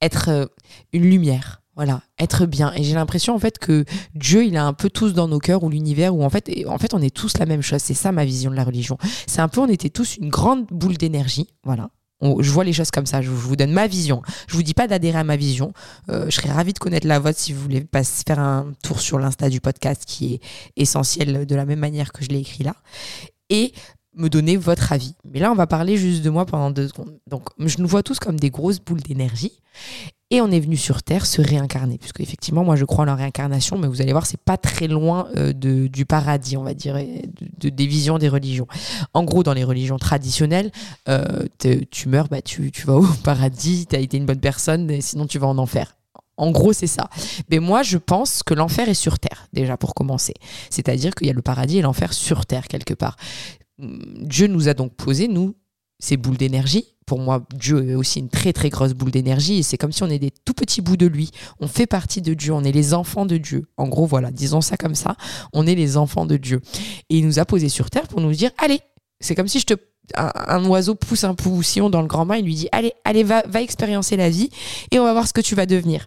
être 0.00 0.50
une 0.92 1.04
lumière 1.04 1.61
voilà, 1.74 2.02
être 2.18 2.44
bien. 2.44 2.72
Et 2.74 2.84
j'ai 2.84 2.94
l'impression 2.94 3.34
en 3.34 3.38
fait 3.38 3.58
que 3.58 3.84
Dieu, 4.14 4.44
il 4.44 4.56
a 4.56 4.66
un 4.66 4.74
peu 4.74 4.90
tous 4.90 5.14
dans 5.14 5.26
nos 5.26 5.38
cœurs 5.38 5.62
ou 5.62 5.70
l'univers 5.70 6.14
où 6.14 6.22
en 6.22 6.28
fait, 6.28 6.50
en 6.66 6.78
fait, 6.78 6.92
on 6.92 7.00
est 7.00 7.14
tous 7.14 7.38
la 7.38 7.46
même 7.46 7.62
chose. 7.62 7.80
C'est 7.80 7.94
ça 7.94 8.12
ma 8.12 8.24
vision 8.24 8.50
de 8.50 8.56
la 8.56 8.64
religion. 8.64 8.98
C'est 9.26 9.40
un 9.40 9.48
peu, 9.48 9.60
on 9.60 9.68
était 9.68 9.88
tous 9.88 10.16
une 10.16 10.28
grande 10.28 10.66
boule 10.66 10.98
d'énergie. 10.98 11.48
Voilà. 11.64 11.88
je 12.20 12.50
vois 12.50 12.64
les 12.64 12.74
choses 12.74 12.90
comme 12.90 13.06
ça. 13.06 13.22
Je, 13.22 13.30
vous 13.30 13.56
donne 13.56 13.72
ma 13.72 13.86
vision. 13.86 14.20
Je 14.48 14.56
vous 14.56 14.62
dis 14.62 14.74
pas 14.74 14.86
d'adhérer 14.86 15.18
à 15.18 15.24
ma 15.24 15.36
vision. 15.36 15.72
Euh, 16.10 16.26
je 16.26 16.32
serais 16.32 16.50
ravie 16.50 16.74
de 16.74 16.78
connaître 16.78 17.06
la 17.06 17.18
vôtre 17.18 17.38
si 17.38 17.54
vous 17.54 17.62
voulez 17.62 17.80
pas 17.80 18.04
faire 18.04 18.38
un 18.38 18.72
tour 18.82 19.00
sur 19.00 19.18
l'insta 19.18 19.48
du 19.48 19.62
podcast 19.62 20.04
qui 20.06 20.34
est 20.34 20.40
essentiel 20.76 21.46
de 21.46 21.54
la 21.54 21.64
même 21.64 21.80
manière 21.80 22.12
que 22.12 22.22
je 22.22 22.28
l'ai 22.28 22.40
écrit 22.40 22.64
là. 22.64 22.74
Et 23.48 23.72
me 24.14 24.28
donner 24.28 24.58
votre 24.58 24.92
avis. 24.92 25.14
Mais 25.24 25.40
là, 25.40 25.50
on 25.50 25.54
va 25.54 25.66
parler 25.66 25.96
juste 25.96 26.22
de 26.22 26.28
moi 26.28 26.44
pendant 26.44 26.70
deux 26.70 26.88
secondes. 26.88 27.18
Donc, 27.26 27.48
je 27.58 27.78
nous 27.78 27.88
vois 27.88 28.02
tous 28.02 28.18
comme 28.18 28.38
des 28.38 28.50
grosses 28.50 28.78
boules 28.78 29.00
d'énergie. 29.00 29.52
Et 30.32 30.40
on 30.40 30.50
est 30.50 30.60
venu 30.60 30.78
sur 30.78 31.02
Terre 31.02 31.26
se 31.26 31.42
réincarner, 31.42 31.98
puisque 31.98 32.20
effectivement, 32.20 32.64
moi 32.64 32.74
je 32.74 32.86
crois 32.86 33.02
en 33.02 33.04
la 33.04 33.14
réincarnation, 33.14 33.76
mais 33.76 33.86
vous 33.86 34.00
allez 34.00 34.12
voir, 34.12 34.24
c'est 34.24 34.40
pas 34.40 34.56
très 34.56 34.88
loin 34.88 35.28
euh, 35.36 35.52
du 35.52 36.06
paradis, 36.06 36.56
on 36.56 36.62
va 36.62 36.72
dire, 36.72 36.94
de, 36.94 37.68
des 37.68 37.86
visions 37.86 38.16
des 38.16 38.30
religions. 38.30 38.66
En 39.12 39.24
gros, 39.24 39.42
dans 39.42 39.52
les 39.52 39.62
religions 39.62 39.98
traditionnelles, 39.98 40.72
euh, 41.06 41.44
tu 41.90 42.08
meurs, 42.08 42.28
bah, 42.28 42.40
tu, 42.40 42.72
vas 42.86 42.94
au 42.94 43.06
paradis, 43.24 43.84
tu 43.86 43.94
as 43.94 43.98
été 43.98 44.16
une 44.16 44.24
bonne 44.24 44.40
personne, 44.40 45.02
sinon 45.02 45.26
tu 45.26 45.38
vas 45.38 45.48
en 45.48 45.58
enfer. 45.58 45.98
En 46.38 46.50
gros, 46.50 46.72
c'est 46.72 46.86
ça. 46.86 47.10
Mais 47.50 47.58
moi, 47.58 47.82
je 47.82 47.98
pense 47.98 48.42
que 48.42 48.54
l'enfer 48.54 48.88
est 48.88 48.94
sur 48.94 49.18
Terre, 49.18 49.48
déjà 49.52 49.76
pour 49.76 49.92
commencer. 49.92 50.32
C'est-à-dire 50.70 51.14
qu'il 51.14 51.26
y 51.26 51.30
a 51.30 51.34
le 51.34 51.42
paradis 51.42 51.76
et 51.76 51.82
l'enfer 51.82 52.14
sur 52.14 52.46
Terre, 52.46 52.68
quelque 52.68 52.94
part. 52.94 53.16
Dieu 53.78 54.46
nous 54.46 54.68
a 54.68 54.72
donc 54.72 54.94
posé, 54.94 55.28
nous, 55.28 55.54
ces 56.02 56.16
boules 56.16 56.36
d'énergie. 56.36 56.84
Pour 57.06 57.18
moi, 57.18 57.46
Dieu 57.54 57.90
est 57.90 57.94
aussi 57.94 58.18
une 58.18 58.28
très 58.28 58.52
très 58.52 58.68
grosse 58.70 58.92
boule 58.92 59.10
d'énergie 59.10 59.58
et 59.58 59.62
c'est 59.62 59.78
comme 59.78 59.92
si 59.92 60.02
on 60.02 60.10
est 60.10 60.18
des 60.18 60.32
tout 60.44 60.52
petits 60.52 60.80
bouts 60.80 60.96
de 60.96 61.06
lui. 61.06 61.30
On 61.60 61.68
fait 61.68 61.86
partie 61.86 62.20
de 62.20 62.34
Dieu, 62.34 62.52
on 62.52 62.64
est 62.64 62.72
les 62.72 62.92
enfants 62.92 63.24
de 63.24 63.36
Dieu. 63.36 63.66
En 63.76 63.88
gros, 63.88 64.06
voilà, 64.06 64.30
disons 64.30 64.60
ça 64.60 64.76
comme 64.76 64.94
ça, 64.94 65.16
on 65.52 65.66
est 65.66 65.74
les 65.74 65.96
enfants 65.96 66.26
de 66.26 66.36
Dieu. 66.36 66.60
Et 67.08 67.18
il 67.18 67.26
nous 67.26 67.38
a 67.38 67.44
posé 67.44 67.68
sur 67.68 67.88
terre 67.88 68.08
pour 68.08 68.20
nous 68.20 68.32
dire 68.32 68.50
allez, 68.58 68.80
c'est 69.20 69.34
comme 69.34 69.48
si 69.48 69.60
je 69.60 69.66
te 69.66 69.74
un, 70.16 70.64
oiseau 70.66 70.96
pousse 70.96 71.22
un 71.22 71.34
poussillon 71.34 71.88
dans 71.88 72.02
le 72.02 72.08
grand 72.08 72.26
bain, 72.26 72.36
il 72.36 72.44
lui 72.44 72.56
dit 72.56 72.68
allez, 72.72 72.92
allez, 73.04 73.22
va, 73.22 73.42
va 73.46 73.62
expériencer 73.62 74.16
la 74.16 74.28
vie 74.28 74.50
et 74.90 74.98
on 74.98 75.04
va 75.04 75.12
voir 75.12 75.28
ce 75.28 75.32
que 75.32 75.40
tu 75.40 75.54
vas 75.54 75.66
devenir. 75.66 76.06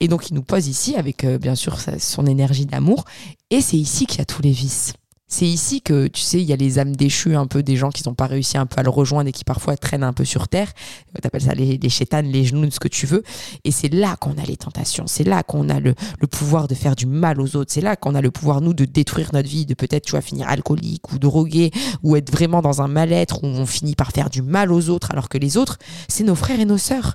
Et 0.00 0.08
donc 0.08 0.28
il 0.28 0.34
nous 0.34 0.42
pose 0.42 0.68
ici 0.68 0.96
avec 0.96 1.24
euh, 1.24 1.38
bien 1.38 1.54
sûr 1.54 1.78
son 1.98 2.26
énergie 2.26 2.66
d'amour 2.66 3.04
et 3.48 3.62
c'est 3.62 3.78
ici 3.78 4.04
qu'il 4.04 4.18
y 4.18 4.22
a 4.22 4.26
tous 4.26 4.42
les 4.42 4.52
vices. 4.52 4.92
C'est 5.32 5.46
ici 5.46 5.80
que, 5.80 6.08
tu 6.08 6.20
sais, 6.20 6.42
il 6.42 6.44
y 6.44 6.52
a 6.52 6.56
les 6.56 6.80
âmes 6.80 6.94
déchues, 6.96 7.36
un 7.36 7.46
peu 7.46 7.62
des 7.62 7.76
gens 7.76 7.90
qui 7.90 8.02
n'ont 8.06 8.14
pas 8.14 8.26
réussi 8.26 8.58
un 8.58 8.66
peu 8.66 8.80
à 8.80 8.82
le 8.82 8.90
rejoindre 8.90 9.28
et 9.28 9.32
qui 9.32 9.44
parfois 9.44 9.76
traînent 9.76 10.02
un 10.02 10.12
peu 10.12 10.24
sur 10.24 10.48
terre. 10.48 10.72
Tu 11.14 11.26
appelles 11.26 11.42
ça 11.42 11.54
les, 11.54 11.78
les 11.78 11.88
chétanes, 11.88 12.26
les 12.26 12.44
genoux, 12.44 12.68
ce 12.68 12.80
que 12.80 12.88
tu 12.88 13.06
veux. 13.06 13.22
Et 13.62 13.70
c'est 13.70 13.94
là 13.94 14.16
qu'on 14.16 14.32
a 14.32 14.42
les 14.44 14.56
tentations. 14.56 15.06
C'est 15.06 15.22
là 15.22 15.44
qu'on 15.44 15.68
a 15.68 15.78
le, 15.78 15.94
le, 16.20 16.26
pouvoir 16.26 16.66
de 16.66 16.74
faire 16.74 16.96
du 16.96 17.06
mal 17.06 17.40
aux 17.40 17.54
autres. 17.54 17.72
C'est 17.72 17.80
là 17.80 17.94
qu'on 17.94 18.16
a 18.16 18.20
le 18.20 18.32
pouvoir, 18.32 18.60
nous, 18.60 18.74
de 18.74 18.84
détruire 18.84 19.30
notre 19.32 19.48
vie, 19.48 19.66
de 19.66 19.74
peut-être, 19.74 20.04
tu 20.04 20.12
vas 20.12 20.20
finir 20.20 20.48
alcoolique 20.48 21.12
ou 21.12 21.20
drogué 21.20 21.70
ou 22.02 22.16
être 22.16 22.32
vraiment 22.32 22.60
dans 22.60 22.82
un 22.82 22.88
mal-être 22.88 23.44
où 23.44 23.46
on 23.46 23.66
finit 23.66 23.94
par 23.94 24.10
faire 24.10 24.30
du 24.30 24.42
mal 24.42 24.72
aux 24.72 24.90
autres 24.90 25.12
alors 25.12 25.28
que 25.28 25.38
les 25.38 25.56
autres, 25.56 25.78
c'est 26.08 26.24
nos 26.24 26.34
frères 26.34 26.58
et 26.58 26.64
nos 26.64 26.78
sœurs. 26.78 27.14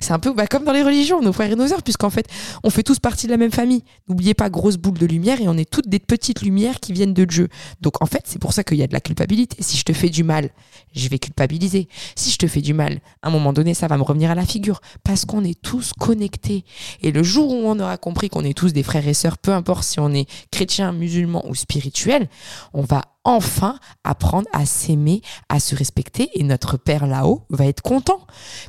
C'est 0.00 0.12
un 0.12 0.18
peu 0.18 0.32
bah, 0.32 0.46
comme 0.46 0.64
dans 0.64 0.72
les 0.72 0.82
religions, 0.82 1.20
nos 1.20 1.32
frères 1.32 1.50
et 1.50 1.56
nos 1.56 1.68
sœurs, 1.68 1.82
puisqu'en 1.82 2.10
fait, 2.10 2.26
on 2.62 2.70
fait 2.70 2.82
tous 2.82 2.98
partie 2.98 3.26
de 3.26 3.32
la 3.32 3.36
même 3.36 3.50
famille. 3.50 3.82
N'oubliez 4.08 4.34
pas, 4.34 4.50
grosse 4.50 4.76
boule 4.76 4.98
de 4.98 5.06
lumière, 5.06 5.40
et 5.40 5.48
on 5.48 5.56
est 5.56 5.68
toutes 5.68 5.88
des 5.88 5.98
petites 5.98 6.42
lumières 6.42 6.80
qui 6.80 6.92
viennent 6.92 7.14
de 7.14 7.24
Dieu. 7.24 7.48
Donc 7.80 8.02
en 8.02 8.06
fait, 8.06 8.22
c'est 8.24 8.38
pour 8.38 8.52
ça 8.52 8.64
qu'il 8.64 8.78
y 8.78 8.82
a 8.82 8.86
de 8.86 8.92
la 8.92 9.00
culpabilité. 9.00 9.56
Si 9.60 9.76
je 9.76 9.84
te 9.84 9.92
fais 9.92 10.08
du 10.08 10.24
mal, 10.24 10.50
je 10.94 11.08
vais 11.08 11.18
culpabiliser. 11.18 11.88
Si 12.14 12.30
je 12.30 12.38
te 12.38 12.46
fais 12.46 12.60
du 12.60 12.74
mal, 12.74 13.00
à 13.22 13.28
un 13.28 13.30
moment 13.30 13.52
donné, 13.52 13.74
ça 13.74 13.86
va 13.86 13.96
me 13.96 14.02
revenir 14.02 14.30
à 14.30 14.34
la 14.34 14.46
figure, 14.46 14.80
parce 15.04 15.24
qu'on 15.24 15.44
est 15.44 15.60
tous 15.60 15.92
connectés. 15.98 16.64
Et 17.02 17.10
le 17.10 17.22
jour 17.22 17.50
où 17.50 17.66
on 17.66 17.78
aura 17.80 17.96
compris 17.96 18.28
qu'on 18.28 18.44
est 18.44 18.56
tous 18.56 18.72
des 18.72 18.82
frères 18.82 19.06
et 19.06 19.14
sœurs, 19.14 19.38
peu 19.38 19.52
importe 19.52 19.84
si 19.84 20.00
on 20.00 20.12
est 20.12 20.28
chrétien, 20.50 20.92
musulman 20.92 21.44
ou 21.48 21.54
spirituel, 21.54 22.28
on 22.72 22.82
va 22.82 23.02
enfin 23.26 23.78
apprendre 24.04 24.48
à 24.52 24.64
s'aimer, 24.64 25.20
à 25.48 25.58
se 25.58 25.74
respecter 25.74 26.30
et 26.34 26.44
notre 26.44 26.76
père 26.76 27.06
là-haut 27.06 27.42
va 27.50 27.66
être 27.66 27.82
content. 27.82 28.20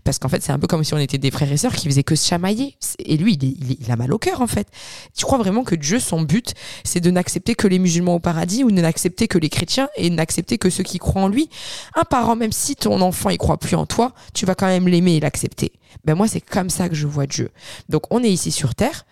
Parce 0.04 0.18
qu'en 0.18 0.30
fait, 0.30 0.42
c'est 0.42 0.51
un 0.51 0.57
peu 0.57 0.65
comme 0.65 0.83
si 0.83 0.95
on 0.95 0.98
était 0.98 1.19
des 1.19 1.30
frères 1.31 1.51
et 1.51 1.57
sœurs 1.57 1.74
qui 1.74 1.88
faisaient 1.88 2.04
que 2.04 2.15
se 2.15 2.27
chamailler. 2.27 2.75
Et 3.00 3.18
lui, 3.18 3.33
il, 3.36 3.92
a 3.92 3.95
mal 3.95 4.12
au 4.12 4.18
cœur 4.18 4.42
en 4.42 4.48
fait. 4.48 4.68
Tu 5.15 5.25
crois 5.25 5.38
vraiment 5.38 5.63
que 5.63 5.75
Dieu, 5.75 6.00
son 6.00 6.24
but, 6.24 6.56
c'est 6.83 7.00
de 7.00 7.12
n'accepter 7.12 7.54
que 7.54 7.68
les 7.68 7.77
musulmans 7.77 8.15
au 8.15 8.19
paradis 8.19 8.63
ou 8.63 8.71
de 8.71 8.81
n'accepter 8.81 9.27
que 9.27 9.38
les 9.38 9.50
chrétiens 9.50 9.89
et 9.95 10.09
n'accepter 10.09 10.57
que 10.57 10.71
ceux 10.71 10.83
qui 10.83 10.98
croient 10.98 11.21
en 11.21 11.27
lui? 11.27 11.50
Un 11.95 12.04
parent, 12.04 12.36
même 12.36 12.51
si 12.51 12.75
ton 12.75 13.00
enfant 13.01 13.30
il 13.30 13.38
croit 13.38 13.57
plus 13.57 13.75
en 13.75 13.86
toi, 13.86 14.13
tu 14.33 14.48
vas 14.48 14.56
quand 14.56 14.68
même 14.68 14.88
l'aimer 14.88 15.18
et 15.18 15.19
l'accepter. 15.19 15.71
Ben 16.04 16.15
moi, 16.15 16.27
c'est 16.27 16.42
comme 16.42 16.71
ça 16.71 16.89
que 16.89 16.95
je 16.95 17.06
vois 17.06 17.27
Dieu. 17.27 17.51
Donc 17.90 18.04
on 18.09 18.23
est 18.23 18.31
ici 18.31 18.52
sur 18.52 18.73
terre 18.73 19.06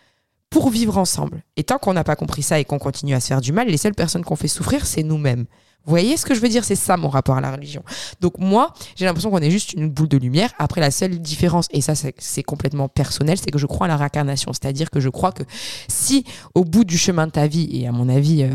pour 0.50 0.70
vivre 0.70 0.98
ensemble. 0.98 1.44
Et 1.58 1.64
tant 1.64 1.78
qu'on 1.78 1.94
n'a 1.94 2.04
pas 2.04 2.16
compris 2.16 2.44
ça 2.44 2.60
et 2.60 2.66
qu'on 2.66 2.80
continue 2.80 3.14
à 3.14 3.20
se 3.20 3.28
faire 3.28 3.42
du 3.42 3.52
mal, 3.52 3.68
les 3.68 3.78
seules 3.78 3.96
personnes 3.96 4.24
qu'on 4.24 4.36
fait 4.36 4.48
souffrir, 4.48 4.86
c'est 4.86 5.04
nous-mêmes. 5.04 5.46
Vous 5.86 5.92
voyez 5.92 6.18
ce 6.18 6.26
que 6.26 6.34
je 6.34 6.40
veux 6.40 6.50
dire? 6.50 6.64
C'est 6.64 6.76
ça 6.76 6.98
mon 6.98 7.10
rapport 7.10 7.38
à 7.38 7.42
la 7.42 7.52
religion. 7.52 7.84
Donc 8.20 8.40
moi, 8.40 8.74
j'ai 8.96 9.06
l'impression 9.06 9.30
qu'on 9.30 9.38
est 9.38 9.52
juste 9.52 9.74
une 9.74 9.88
boule 9.88 10.08
de 10.08 10.18
lumière. 10.18 10.52
Après, 10.58 10.82
la 10.82 10.90
seule 10.90 11.20
différence, 11.20 11.68
et 11.70 11.82
ça 11.82 11.94
c'est 11.94 12.42
complètement 12.42 12.88
personnel, 12.88 13.38
c'est 13.38 13.52
que 13.52 13.60
je 13.60 13.68
crois 13.68 13.86
à 13.86 13.88
la 13.88 13.98
réincarnation. 13.98 14.52
C'est-à-dire 14.52 14.90
que 14.90 15.00
je 15.00 15.10
crois 15.10 15.32
que 15.32 15.44
si 15.88 16.26
au 16.56 16.66
bout 16.66 16.86
du 16.86 16.98
chemin 16.98 17.28
de 17.28 17.32
ta 17.32 17.46
vie, 17.46 17.70
et 17.72 17.88
à 17.88 17.92
mon 17.92 18.10
avis, 18.10 18.42
euh, 18.42 18.50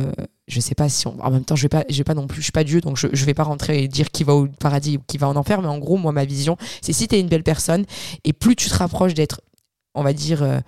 je 0.49 0.59
sais 0.59 0.75
pas 0.75 0.89
si 0.89 1.07
on... 1.07 1.25
en 1.25 1.31
même 1.31 1.45
temps, 1.45 1.55
je 1.55 1.63
vais 1.63 1.69
pas, 1.69 1.85
je 1.89 1.97
vais 1.99 2.05
pas 2.05 2.15
non 2.15 2.27
plus, 2.27 2.39
je 2.39 2.47
suis 2.47 2.53
pas 2.53 2.65
Dieu, 2.65 2.81
donc 2.81 2.97
je, 2.97 3.07
je 3.13 3.25
vais 3.25 3.35
pas 3.35 3.45
rentrer 3.45 3.85
et 3.85 3.87
dire 3.87 4.11
qui 4.11 4.25
va 4.25 4.35
au 4.35 4.49
paradis 4.49 4.97
ou 4.97 5.01
qui 5.07 5.17
va 5.17 5.29
en 5.29 5.37
enfer. 5.37 5.63
Mais 5.63 5.69
en 5.69 5.79
gros, 5.79 5.99
moi, 5.99 6.11
ma 6.11 6.25
vision, 6.25 6.57
c'est 6.83 6.93
si 6.93 7.07
tu 7.07 7.15
es 7.15 7.21
une 7.21 7.29
belle 7.29 7.45
personne 7.45 7.85
et 8.25 8.33
plus 8.33 8.57
tu 8.57 8.69
te 8.69 8.75
rapproches 8.75 9.15
d'être, 9.15 9.41
on 9.95 10.03
va 10.03 10.13
dire... 10.13 10.43
Euh, 10.43 10.61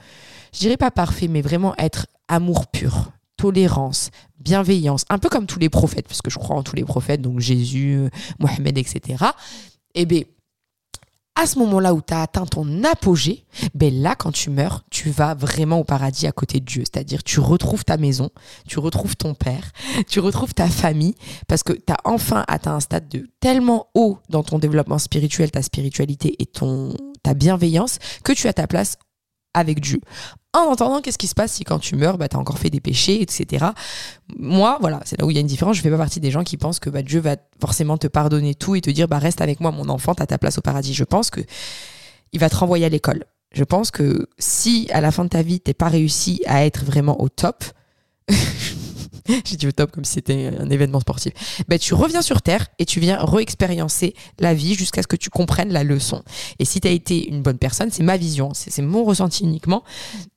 je 0.52 0.58
dirais 0.60 0.76
pas 0.76 0.90
parfait, 0.90 1.28
mais 1.28 1.40
vraiment 1.40 1.74
être 1.78 2.06
amour 2.28 2.66
pur, 2.66 3.10
tolérance, 3.36 4.10
bienveillance, 4.38 5.04
un 5.08 5.18
peu 5.18 5.28
comme 5.28 5.46
tous 5.46 5.58
les 5.58 5.70
prophètes, 5.70 6.06
parce 6.06 6.22
que 6.22 6.30
je 6.30 6.38
crois 6.38 6.56
en 6.56 6.62
tous 6.62 6.76
les 6.76 6.84
prophètes, 6.84 7.22
donc 7.22 7.40
Jésus, 7.40 8.08
Mohamed, 8.38 8.76
etc. 8.76 9.24
Eh 9.94 10.04
bien, 10.04 10.22
à 11.34 11.46
ce 11.46 11.58
moment-là 11.60 11.94
où 11.94 12.02
tu 12.02 12.12
as 12.12 12.22
atteint 12.22 12.44
ton 12.44 12.84
apogée, 12.84 13.46
ben 13.74 13.92
là, 14.02 14.14
quand 14.14 14.32
tu 14.32 14.50
meurs, 14.50 14.84
tu 14.90 15.08
vas 15.08 15.34
vraiment 15.34 15.78
au 15.78 15.84
paradis 15.84 16.26
à 16.26 16.32
côté 16.32 16.60
de 16.60 16.66
Dieu. 16.66 16.82
C'est-à-dire, 16.84 17.22
tu 17.22 17.40
retrouves 17.40 17.84
ta 17.84 17.96
maison, 17.96 18.28
tu 18.68 18.78
retrouves 18.78 19.16
ton 19.16 19.32
père, 19.32 19.72
tu 20.08 20.20
retrouves 20.20 20.52
ta 20.52 20.68
famille, 20.68 21.14
parce 21.48 21.62
que 21.62 21.72
tu 21.72 21.90
as 21.90 21.96
enfin 22.04 22.44
atteint 22.48 22.74
un 22.74 22.80
stade 22.80 23.08
de 23.08 23.26
tellement 23.40 23.88
haut 23.94 24.18
dans 24.28 24.42
ton 24.42 24.58
développement 24.58 24.98
spirituel, 24.98 25.50
ta 25.50 25.62
spiritualité 25.62 26.36
et 26.38 26.44
ton, 26.44 26.94
ta 27.22 27.32
bienveillance, 27.32 27.98
que 28.22 28.32
tu 28.32 28.46
as 28.46 28.52
ta 28.52 28.66
place 28.66 28.98
avec 29.54 29.80
Dieu 29.80 30.00
En 30.54 30.60
entendant, 30.60 31.00
qu'est-ce 31.00 31.18
qui 31.18 31.26
se 31.26 31.34
passe 31.34 31.52
si 31.52 31.64
quand 31.64 31.78
tu 31.78 31.96
meurs, 31.96 32.18
bah, 32.18 32.28
tu 32.28 32.36
as 32.36 32.38
encore 32.38 32.58
fait 32.58 32.70
des 32.70 32.80
péchés, 32.80 33.22
etc. 33.22 33.66
Moi, 34.38 34.78
voilà, 34.80 35.00
c'est 35.04 35.18
là 35.20 35.26
où 35.26 35.30
il 35.30 35.34
y 35.34 35.38
a 35.38 35.40
une 35.40 35.46
différence. 35.46 35.76
Je 35.76 35.82
fais 35.82 35.90
pas 35.90 35.98
partie 35.98 36.20
des 36.20 36.30
gens 36.30 36.44
qui 36.44 36.56
pensent 36.56 36.80
que 36.80 36.90
bah, 36.90 37.02
Dieu 37.02 37.20
va 37.20 37.36
forcément 37.60 37.98
te 37.98 38.06
pardonner 38.06 38.54
tout 38.54 38.74
et 38.74 38.80
te 38.80 38.90
dire 38.90 39.08
bah, 39.08 39.18
reste 39.18 39.40
avec 39.40 39.60
moi, 39.60 39.70
mon 39.70 39.88
enfant, 39.88 40.14
tu 40.14 40.22
as 40.22 40.26
ta 40.26 40.38
place 40.38 40.58
au 40.58 40.62
paradis. 40.62 40.94
Je 40.94 41.04
pense 41.04 41.30
que 41.30 41.40
il 42.32 42.40
va 42.40 42.48
te 42.48 42.56
renvoyer 42.56 42.86
à 42.86 42.88
l'école. 42.88 43.24
Je 43.52 43.64
pense 43.64 43.90
que 43.90 44.28
si 44.38 44.88
à 44.92 45.00
la 45.00 45.10
fin 45.10 45.24
de 45.24 45.28
ta 45.28 45.42
vie, 45.42 45.60
t'es 45.60 45.74
pas 45.74 45.88
réussi 45.88 46.40
à 46.46 46.64
être 46.64 46.84
vraiment 46.84 47.20
au 47.20 47.28
top, 47.28 47.64
j'ai 49.44 49.56
dit 49.56 49.66
au 49.66 49.72
top 49.72 49.90
comme 49.92 50.04
si 50.04 50.14
c'était 50.14 50.50
un 50.58 50.70
événement 50.70 51.00
sportif, 51.00 51.32
ben 51.68 51.78
tu 51.78 51.94
reviens 51.94 52.22
sur 52.22 52.42
Terre 52.42 52.68
et 52.78 52.84
tu 52.84 53.00
viens 53.00 53.18
re-expériencer 53.18 54.14
la 54.38 54.54
vie 54.54 54.74
jusqu'à 54.74 55.02
ce 55.02 55.06
que 55.06 55.16
tu 55.16 55.30
comprennes 55.30 55.72
la 55.72 55.84
leçon. 55.84 56.22
Et 56.58 56.64
si 56.64 56.80
tu 56.80 56.88
as 56.88 56.92
été 56.92 57.28
une 57.28 57.42
bonne 57.42 57.58
personne, 57.58 57.90
c'est 57.90 58.02
ma 58.02 58.16
vision, 58.16 58.52
c'est 58.54 58.82
mon 58.82 59.04
ressenti 59.04 59.44
uniquement, 59.44 59.84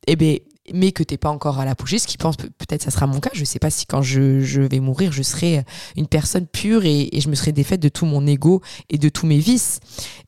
et 0.07 0.13
eh 0.13 0.15
ben 0.15 0.39
mais 0.73 0.91
que 0.91 1.03
t'es 1.03 1.17
pas 1.17 1.29
encore 1.29 1.59
à 1.59 1.65
la 1.65 1.75
pougée, 1.75 1.99
ce 1.99 2.07
qui 2.07 2.17
pense 2.17 2.37
peut-être 2.37 2.81
ça 2.81 2.91
sera 2.91 3.07
mon 3.07 3.19
cas. 3.19 3.29
Je 3.33 3.45
sais 3.45 3.59
pas 3.59 3.69
si 3.69 3.85
quand 3.85 4.01
je, 4.01 4.41
je 4.41 4.61
vais 4.61 4.79
mourir, 4.79 5.11
je 5.11 5.23
serai 5.23 5.63
une 5.95 6.07
personne 6.07 6.47
pure 6.47 6.85
et, 6.85 7.09
et, 7.11 7.21
je 7.21 7.29
me 7.29 7.35
serai 7.35 7.51
défaite 7.51 7.79
de 7.79 7.89
tout 7.89 8.05
mon 8.05 8.25
ego 8.25 8.61
et 8.89 8.97
de 8.97 9.09
tous 9.09 9.25
mes 9.25 9.39
vices. 9.39 9.79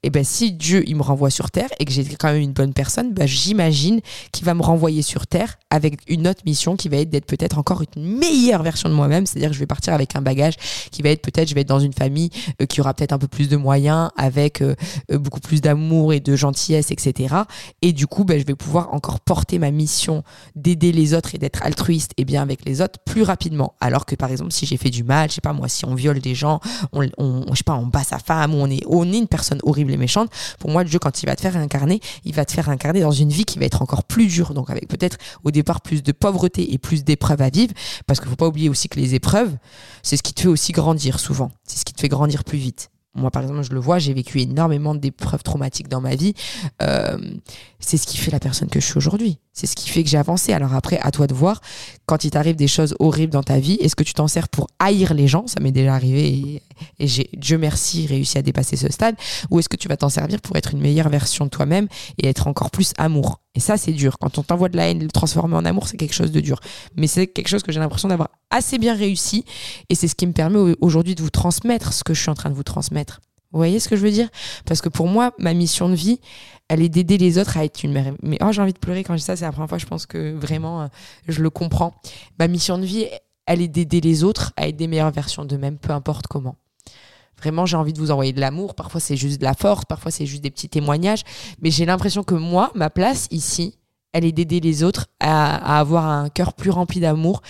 Et 0.03 0.09
ben 0.09 0.23
si 0.23 0.51
Dieu 0.51 0.83
il 0.87 0.95
me 0.95 1.01
renvoie 1.01 1.29
sur 1.29 1.51
terre 1.51 1.69
et 1.79 1.85
que 1.85 1.91
j'ai 1.91 2.03
quand 2.03 2.31
même 2.31 2.41
une 2.41 2.53
bonne 2.53 2.73
personne, 2.73 3.13
ben 3.13 3.27
j'imagine 3.27 4.01
qu'il 4.31 4.45
va 4.45 4.53
me 4.53 4.61
renvoyer 4.61 5.01
sur 5.01 5.27
terre 5.27 5.57
avec 5.69 5.99
une 6.07 6.27
autre 6.27 6.41
mission 6.45 6.75
qui 6.75 6.89
va 6.89 6.97
être 6.97 7.09
d'être 7.09 7.25
peut-être 7.25 7.57
encore 7.57 7.83
une 7.95 8.17
meilleure 8.17 8.63
version 8.63 8.89
de 8.89 8.93
moi-même. 8.93 9.25
C'est-à-dire 9.25 9.49
que 9.49 9.55
je 9.55 9.59
vais 9.59 9.67
partir 9.67 9.93
avec 9.93 10.15
un 10.15 10.21
bagage 10.21 10.55
qui 10.91 11.01
va 11.01 11.09
être 11.09 11.21
peut-être 11.21 11.49
je 11.49 11.55
vais 11.55 11.61
être 11.61 11.67
dans 11.67 11.79
une 11.79 11.93
famille 11.93 12.29
euh, 12.61 12.65
qui 12.65 12.81
aura 12.81 12.93
peut-être 12.93 13.13
un 13.13 13.17
peu 13.17 13.27
plus 13.27 13.49
de 13.49 13.57
moyens, 13.57 14.09
avec 14.17 14.61
euh, 14.61 14.75
euh, 15.11 15.17
beaucoup 15.17 15.39
plus 15.39 15.61
d'amour 15.61 16.13
et 16.13 16.19
de 16.19 16.35
gentillesse, 16.35 16.91
etc. 16.91 17.35
Et 17.81 17.93
du 17.93 18.07
coup, 18.07 18.23
ben, 18.23 18.39
je 18.39 18.45
vais 18.45 18.55
pouvoir 18.55 18.93
encore 18.93 19.19
porter 19.19 19.59
ma 19.59 19.71
mission 19.71 20.23
d'aider 20.55 20.91
les 20.91 21.13
autres 21.13 21.35
et 21.35 21.37
d'être 21.37 21.63
altruiste 21.63 22.11
et 22.17 22.25
bien 22.25 22.41
avec 22.41 22.65
les 22.65 22.81
autres 22.81 22.99
plus 23.05 23.23
rapidement. 23.23 23.75
Alors 23.79 24.05
que 24.05 24.15
par 24.15 24.31
exemple, 24.31 24.51
si 24.51 24.65
j'ai 24.65 24.77
fait 24.77 24.89
du 24.89 25.03
mal, 25.03 25.29
je 25.29 25.35
sais 25.35 25.41
pas 25.41 25.53
moi, 25.53 25.67
si 25.67 25.85
on 25.85 25.95
viole 25.95 26.19
des 26.19 26.35
gens, 26.35 26.59
on, 26.93 27.03
je 27.03 27.55
sais 27.55 27.63
pas, 27.63 27.75
on 27.75 27.87
bat 27.87 28.03
sa 28.03 28.19
femme, 28.19 28.53
ou 28.55 28.57
on 28.57 28.69
est, 28.69 28.83
on 28.87 29.11
est 29.11 29.17
une 29.17 29.27
personne 29.27 29.59
horrible 29.63 29.91
et 29.91 29.97
méchante. 29.97 30.29
Pour 30.59 30.69
moi, 30.69 30.83
le 30.83 30.89
jeu, 30.89 30.99
quand 30.99 31.23
il 31.23 31.25
va 31.25 31.35
te 31.35 31.41
faire 31.41 31.57
incarner, 31.57 31.99
il 32.25 32.33
va 32.33 32.45
te 32.45 32.51
faire 32.51 32.69
incarner 32.69 33.01
dans 33.01 33.11
une 33.11 33.29
vie 33.29 33.45
qui 33.45 33.59
va 33.59 33.65
être 33.65 33.81
encore 33.81 34.03
plus 34.03 34.27
dure. 34.27 34.53
Donc 34.53 34.69
avec 34.69 34.87
peut-être 34.87 35.17
au 35.43 35.51
départ 35.51 35.81
plus 35.81 36.03
de 36.03 36.11
pauvreté 36.11 36.73
et 36.73 36.77
plus 36.77 37.03
d'épreuves 37.03 37.41
à 37.41 37.49
vivre. 37.49 37.73
Parce 38.05 38.19
qu'il 38.19 38.29
faut 38.29 38.35
pas 38.35 38.47
oublier 38.47 38.69
aussi 38.69 38.89
que 38.89 38.99
les 38.99 39.15
épreuves, 39.15 39.55
c'est 40.03 40.17
ce 40.17 40.23
qui 40.23 40.33
te 40.33 40.41
fait 40.41 40.47
aussi 40.47 40.71
grandir 40.71 41.19
souvent. 41.19 41.51
C'est 41.65 41.79
ce 41.79 41.85
qui 41.85 41.93
te 41.93 42.01
fait 42.01 42.09
grandir 42.09 42.43
plus 42.43 42.57
vite. 42.57 42.89
Moi, 43.17 43.31
par 43.31 43.41
exemple, 43.41 43.63
je 43.63 43.73
le 43.73 43.79
vois, 43.79 43.97
j'ai 43.97 44.13
vécu 44.13 44.39
énormément 44.39 44.93
d'épreuves 44.93 45.43
traumatiques 45.43 45.87
dans 45.87 46.01
ma 46.01 46.15
vie. 46.15 46.33
Euh, 46.83 47.17
c'est 47.79 47.97
ce 47.97 48.05
qui 48.05 48.17
fait 48.17 48.31
la 48.31 48.39
personne 48.39 48.69
que 48.69 48.79
je 48.79 48.85
suis 48.85 48.97
aujourd'hui. 48.97 49.39
C'est 49.53 49.65
ce 49.65 49.75
qui 49.75 49.89
fait 49.89 50.03
que 50.03 50.09
j'ai 50.09 50.19
avancé. 50.19 50.53
Alors 50.53 50.75
après, 50.75 50.99
à 51.01 51.09
toi 51.09 51.25
de 51.25 51.33
voir, 51.33 51.61
quand 52.05 52.23
il 52.23 52.29
t'arrive 52.29 52.55
des 52.55 52.67
choses 52.67 52.95
horribles 52.99 53.33
dans 53.33 53.43
ta 53.43 53.59
vie, 53.59 53.77
est-ce 53.81 53.95
que 53.95 54.03
tu 54.03 54.13
t'en 54.13 54.27
sers 54.27 54.47
pour 54.47 54.67
haïr 54.79 55.15
les 55.15 55.27
gens? 55.27 55.47
Ça 55.47 55.59
m'est 55.59 55.71
déjà 55.71 55.95
arrivé 55.95 56.61
j'ai, 56.99 57.29
Dieu 57.33 57.57
merci, 57.57 58.07
réussi 58.07 58.37
à 58.37 58.41
dépasser 58.41 58.75
ce 58.75 58.91
stade. 58.91 59.15
Ou 59.49 59.59
est-ce 59.59 59.69
que 59.69 59.77
tu 59.77 59.87
vas 59.87 59.97
t'en 59.97 60.09
servir 60.09 60.41
pour 60.41 60.55
être 60.55 60.73
une 60.73 60.81
meilleure 60.81 61.09
version 61.09 61.45
de 61.45 61.49
toi-même 61.49 61.87
et 62.17 62.27
être 62.27 62.47
encore 62.47 62.71
plus 62.71 62.93
amour? 62.97 63.41
Et 63.55 63.59
ça, 63.59 63.77
c'est 63.77 63.91
dur. 63.91 64.19
Quand 64.19 64.37
on 64.37 64.43
t'envoie 64.43 64.69
de 64.69 64.77
la 64.77 64.89
haine, 64.89 65.01
le 65.01 65.09
transformer 65.09 65.55
en 65.55 65.65
amour, 65.65 65.87
c'est 65.87 65.97
quelque 65.97 66.13
chose 66.13 66.31
de 66.31 66.39
dur. 66.39 66.59
Mais 66.95 67.07
c'est 67.07 67.27
quelque 67.27 67.47
chose 67.47 67.63
que 67.63 67.71
j'ai 67.71 67.79
l'impression 67.79 68.07
d'avoir 68.07 68.29
assez 68.51 68.77
bien 68.77 68.95
réussi. 68.95 69.45
Et 69.89 69.95
c'est 69.95 70.07
ce 70.07 70.15
qui 70.15 70.27
me 70.27 70.33
permet 70.33 70.75
aujourd'hui 70.79 71.15
de 71.15 71.23
vous 71.23 71.29
transmettre 71.29 71.93
ce 71.93 72.03
que 72.03 72.13
je 72.13 72.21
suis 72.21 72.29
en 72.29 72.35
train 72.35 72.49
de 72.49 72.55
vous 72.55 72.63
transmettre. 72.63 73.19
Vous 73.51 73.59
voyez 73.59 73.79
ce 73.79 73.87
que 73.87 73.95
je 73.95 74.01
veux 74.01 74.11
dire? 74.11 74.29
Parce 74.65 74.81
que 74.81 74.89
pour 74.89 75.07
moi, 75.07 75.33
ma 75.39 75.53
mission 75.53 75.89
de 75.89 75.95
vie, 75.95 76.19
elle 76.67 76.81
est 76.81 76.89
d'aider 76.89 77.17
les 77.17 77.37
autres 77.37 77.57
à 77.57 77.63
être 77.63 77.83
une 77.83 77.93
mère. 77.93 78.13
Mais 78.21 78.37
oh, 78.41 78.51
j'ai 78.51 78.61
envie 78.61 78.73
de 78.73 78.79
pleurer 78.79 79.03
quand 79.03 79.13
je 79.13 79.19
dis 79.19 79.25
ça, 79.25 79.35
c'est 79.35 79.45
la 79.45 79.51
première 79.51 79.69
fois, 79.69 79.77
je 79.77 79.85
pense 79.85 80.05
que 80.05 80.33
vraiment, 80.33 80.81
euh, 80.81 80.87
je 81.27 81.41
le 81.41 81.49
comprends. 81.49 81.93
Ma 82.39 82.47
mission 82.47 82.77
de 82.77 82.85
vie, 82.85 83.07
elle 83.45 83.61
est 83.61 83.67
d'aider 83.67 84.01
les 84.01 84.23
autres 84.23 84.53
à 84.57 84.67
être 84.67 84.75
des 84.75 84.87
meilleures 84.87 85.11
versions 85.11 85.45
d'eux-mêmes, 85.45 85.77
peu 85.77 85.93
importe 85.93 86.27
comment. 86.27 86.55
Vraiment, 87.39 87.65
j'ai 87.65 87.77
envie 87.77 87.93
de 87.93 87.99
vous 87.99 88.11
envoyer 88.11 88.33
de 88.33 88.39
l'amour. 88.39 88.75
Parfois, 88.75 88.99
c'est 88.99 89.17
juste 89.17 89.39
de 89.39 89.45
la 89.45 89.53
force, 89.53 89.85
parfois, 89.85 90.11
c'est 90.11 90.25
juste 90.25 90.43
des 90.43 90.51
petits 90.51 90.69
témoignages. 90.69 91.23
Mais 91.61 91.71
j'ai 91.71 91.85
l'impression 91.85 92.23
que 92.23 92.35
moi, 92.35 92.71
ma 92.75 92.89
place 92.89 93.27
ici, 93.31 93.77
elle 94.13 94.25
est 94.25 94.31
d'aider 94.31 94.59
les 94.59 94.83
autres 94.83 95.07
à, 95.19 95.79
avoir 95.79 96.07
un 96.07 96.29
cœur 96.29 96.53
plus 96.53 96.71
rempli 96.71 96.99
d'amour 96.99 97.41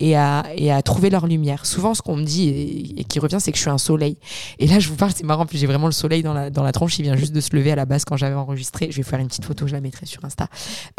et 0.00 0.16
à, 0.16 0.42
trouver 0.84 1.10
leur 1.10 1.26
lumière. 1.26 1.66
Souvent, 1.66 1.94
ce 1.94 2.02
qu'on 2.02 2.16
me 2.16 2.24
dit 2.24 2.94
et, 2.96 3.04
qui 3.04 3.18
revient, 3.20 3.38
c'est 3.38 3.52
que 3.52 3.56
je 3.56 3.62
suis 3.62 3.70
un 3.70 3.78
soleil. 3.78 4.18
Et 4.58 4.66
là, 4.66 4.80
je 4.80 4.88
vous 4.88 4.96
parle, 4.96 5.12
c'est 5.14 5.24
marrant, 5.24 5.46
j'ai 5.50 5.66
vraiment 5.66 5.86
le 5.86 5.92
soleil 5.92 6.22
dans 6.22 6.34
la, 6.34 6.50
dans 6.50 6.62
la 6.62 6.72
tronche. 6.72 6.98
Il 6.98 7.02
vient 7.02 7.16
juste 7.16 7.32
de 7.32 7.40
se 7.40 7.54
lever 7.54 7.72
à 7.72 7.76
la 7.76 7.86
base 7.86 8.04
quand 8.04 8.16
j'avais 8.16 8.34
enregistré. 8.34 8.88
Je 8.90 8.96
vais 8.96 9.02
faire 9.02 9.20
une 9.20 9.28
petite 9.28 9.44
photo, 9.44 9.66
je 9.66 9.72
la 9.72 9.80
mettrai 9.80 10.06
sur 10.06 10.24
Insta. 10.24 10.48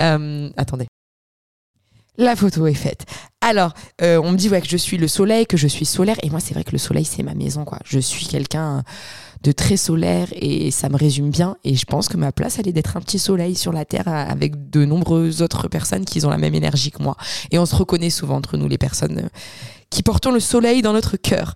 Euh, 0.02 0.50
attendez. 0.56 0.88
La 2.18 2.36
photo 2.36 2.66
est 2.66 2.74
faite. 2.74 3.06
Alors, 3.42 3.74
euh, 4.02 4.20
on 4.24 4.32
me 4.32 4.38
dit 4.38 4.50
ouais, 4.50 4.62
que 4.62 4.68
je 4.68 4.78
suis 4.78 4.98
le 4.98 5.08
soleil, 5.08 5.46
que 5.46 5.56
je 5.56 5.68
suis 5.68 5.86
solaire. 5.86 6.18
Et 6.24 6.32
moi, 6.32 6.40
c'est 6.40 6.56
vrai 6.56 6.64
que 6.64 6.72
le 6.72 6.80
soleil, 6.80 7.06
c'est 7.06 7.22
ma 7.22 7.36
maison. 7.36 7.64
quoi. 7.64 7.80
Je 7.86 8.00
suis 8.00 8.26
quelqu'un 8.26 8.84
de 9.44 9.52
très 9.52 9.78
solaire 9.78 10.28
et 10.34 10.72
ça 10.72 10.90
me 10.90 10.98
résume 10.98 11.30
bien. 11.30 11.58
Et 11.64 11.76
je 11.76 11.86
pense 11.86 12.10
que 12.10 12.18
ma 12.18 12.32
place, 12.32 12.58
elle 12.58 12.68
est 12.68 12.74
d'être 12.74 12.98
un 12.98 13.02
petit 13.02 13.20
soleil 13.20 13.54
sur 13.54 13.72
la 13.72 13.86
Terre 13.86 14.08
avec 14.08 14.72
de 14.72 14.84
nombreuses 14.84 15.44
autres 15.44 15.68
personnes 15.68 16.06
qui 16.06 16.26
ont 16.26 16.30
la 16.30 16.40
même 16.40 16.56
énergie 16.56 16.90
que 16.90 17.04
moi. 17.04 17.16
Et 17.52 17.60
on 17.60 17.68
se 17.68 17.76
reconnaît 17.76 18.10
souvent 18.10 18.38
entre 18.38 18.58
nous, 18.58 18.68
les 18.68 18.80
personnes 18.80 19.20
euh, 19.20 19.30
qui 19.90 20.04
portons 20.04 20.32
le 20.32 20.40
soleil 20.40 20.82
dans 20.82 20.94
notre 20.94 21.18
cœur. 21.18 21.54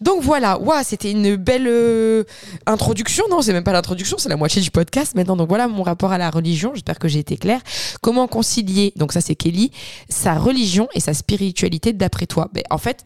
Donc 0.00 0.22
voilà, 0.22 0.58
wow, 0.58 0.82
c'était 0.82 1.10
une 1.10 1.36
belle 1.36 1.66
euh, 1.66 2.24
introduction. 2.66 3.24
Non, 3.30 3.42
c'est 3.42 3.52
même 3.52 3.64
pas 3.64 3.72
l'introduction, 3.72 4.18
c'est 4.18 4.28
la 4.28 4.36
moitié 4.36 4.60
du 4.62 4.70
podcast 4.70 5.14
maintenant. 5.14 5.36
Donc 5.36 5.48
voilà 5.48 5.68
mon 5.68 5.82
rapport 5.82 6.12
à 6.12 6.18
la 6.18 6.30
religion. 6.30 6.72
J'espère 6.74 6.98
que 6.98 7.08
j'ai 7.08 7.18
été 7.20 7.36
claire. 7.36 7.60
Comment 8.00 8.26
concilier, 8.26 8.92
donc 8.96 9.12
ça 9.12 9.20
c'est 9.20 9.34
Kelly, 9.34 9.70
sa 10.08 10.34
religion 10.34 10.88
et 10.94 11.00
sa 11.00 11.14
spiritualité 11.14 11.92
d'après 11.92 12.26
toi? 12.26 12.50
Ben, 12.52 12.62
En 12.70 12.78
fait, 12.78 13.04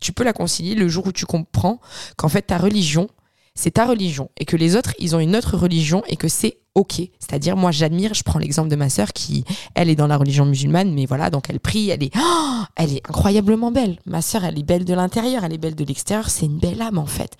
tu 0.00 0.12
peux 0.12 0.24
la 0.24 0.32
concilier 0.32 0.74
le 0.74 0.88
jour 0.88 1.06
où 1.06 1.12
tu 1.12 1.26
comprends 1.26 1.80
qu'en 2.16 2.28
fait 2.28 2.42
ta 2.42 2.58
religion, 2.58 3.08
c'est 3.58 3.72
ta 3.72 3.86
religion 3.86 4.30
et 4.38 4.44
que 4.44 4.56
les 4.56 4.76
autres, 4.76 4.94
ils 5.00 5.16
ont 5.16 5.18
une 5.18 5.34
autre 5.34 5.56
religion 5.56 6.04
et 6.06 6.14
que 6.14 6.28
c'est 6.28 6.58
ok. 6.76 7.02
C'est-à-dire, 7.18 7.56
moi, 7.56 7.72
j'admire, 7.72 8.14
je 8.14 8.22
prends 8.22 8.38
l'exemple 8.38 8.68
de 8.68 8.76
ma 8.76 8.88
sœur 8.88 9.12
qui, 9.12 9.44
elle 9.74 9.90
est 9.90 9.96
dans 9.96 10.06
la 10.06 10.16
religion 10.16 10.46
musulmane, 10.46 10.94
mais 10.94 11.06
voilà, 11.06 11.28
donc 11.28 11.50
elle 11.50 11.58
prie, 11.58 11.90
elle 11.90 12.04
est, 12.04 12.12
oh, 12.16 12.62
elle 12.76 12.92
est 12.92 13.08
incroyablement 13.08 13.72
belle. 13.72 13.98
Ma 14.06 14.22
sœur, 14.22 14.44
elle 14.44 14.60
est 14.60 14.62
belle 14.62 14.84
de 14.84 14.94
l'intérieur, 14.94 15.42
elle 15.42 15.52
est 15.52 15.58
belle 15.58 15.74
de 15.74 15.84
l'extérieur, 15.84 16.30
c'est 16.30 16.46
une 16.46 16.58
belle 16.58 16.80
âme 16.80 16.98
en 16.98 17.06
fait. 17.06 17.36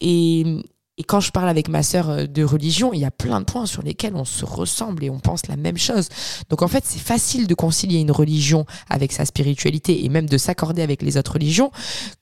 Et, 0.00 0.62
et 0.98 1.04
quand 1.04 1.20
je 1.20 1.30
parle 1.30 1.48
avec 1.48 1.68
ma 1.68 1.82
sœur 1.82 2.10
euh, 2.10 2.26
de 2.26 2.44
religion, 2.44 2.92
il 2.92 3.00
y 3.00 3.04
a 3.04 3.10
plein 3.10 3.40
de 3.40 3.44
points 3.44 3.66
sur 3.66 3.82
lesquels 3.82 4.14
on 4.14 4.26
se 4.26 4.44
ressemble 4.44 5.04
et 5.04 5.10
on 5.10 5.20
pense 5.20 5.46
la 5.46 5.56
même 5.56 5.78
chose. 5.78 6.08
Donc 6.50 6.60
en 6.60 6.68
fait, 6.68 6.84
c'est 6.86 6.98
facile 7.00 7.46
de 7.46 7.54
concilier 7.54 7.98
une 7.98 8.10
religion 8.10 8.66
avec 8.90 9.12
sa 9.12 9.24
spiritualité 9.24 10.04
et 10.04 10.08
même 10.10 10.28
de 10.28 10.36
s'accorder 10.36 10.82
avec 10.82 11.00
les 11.00 11.16
autres 11.16 11.32
religions 11.32 11.70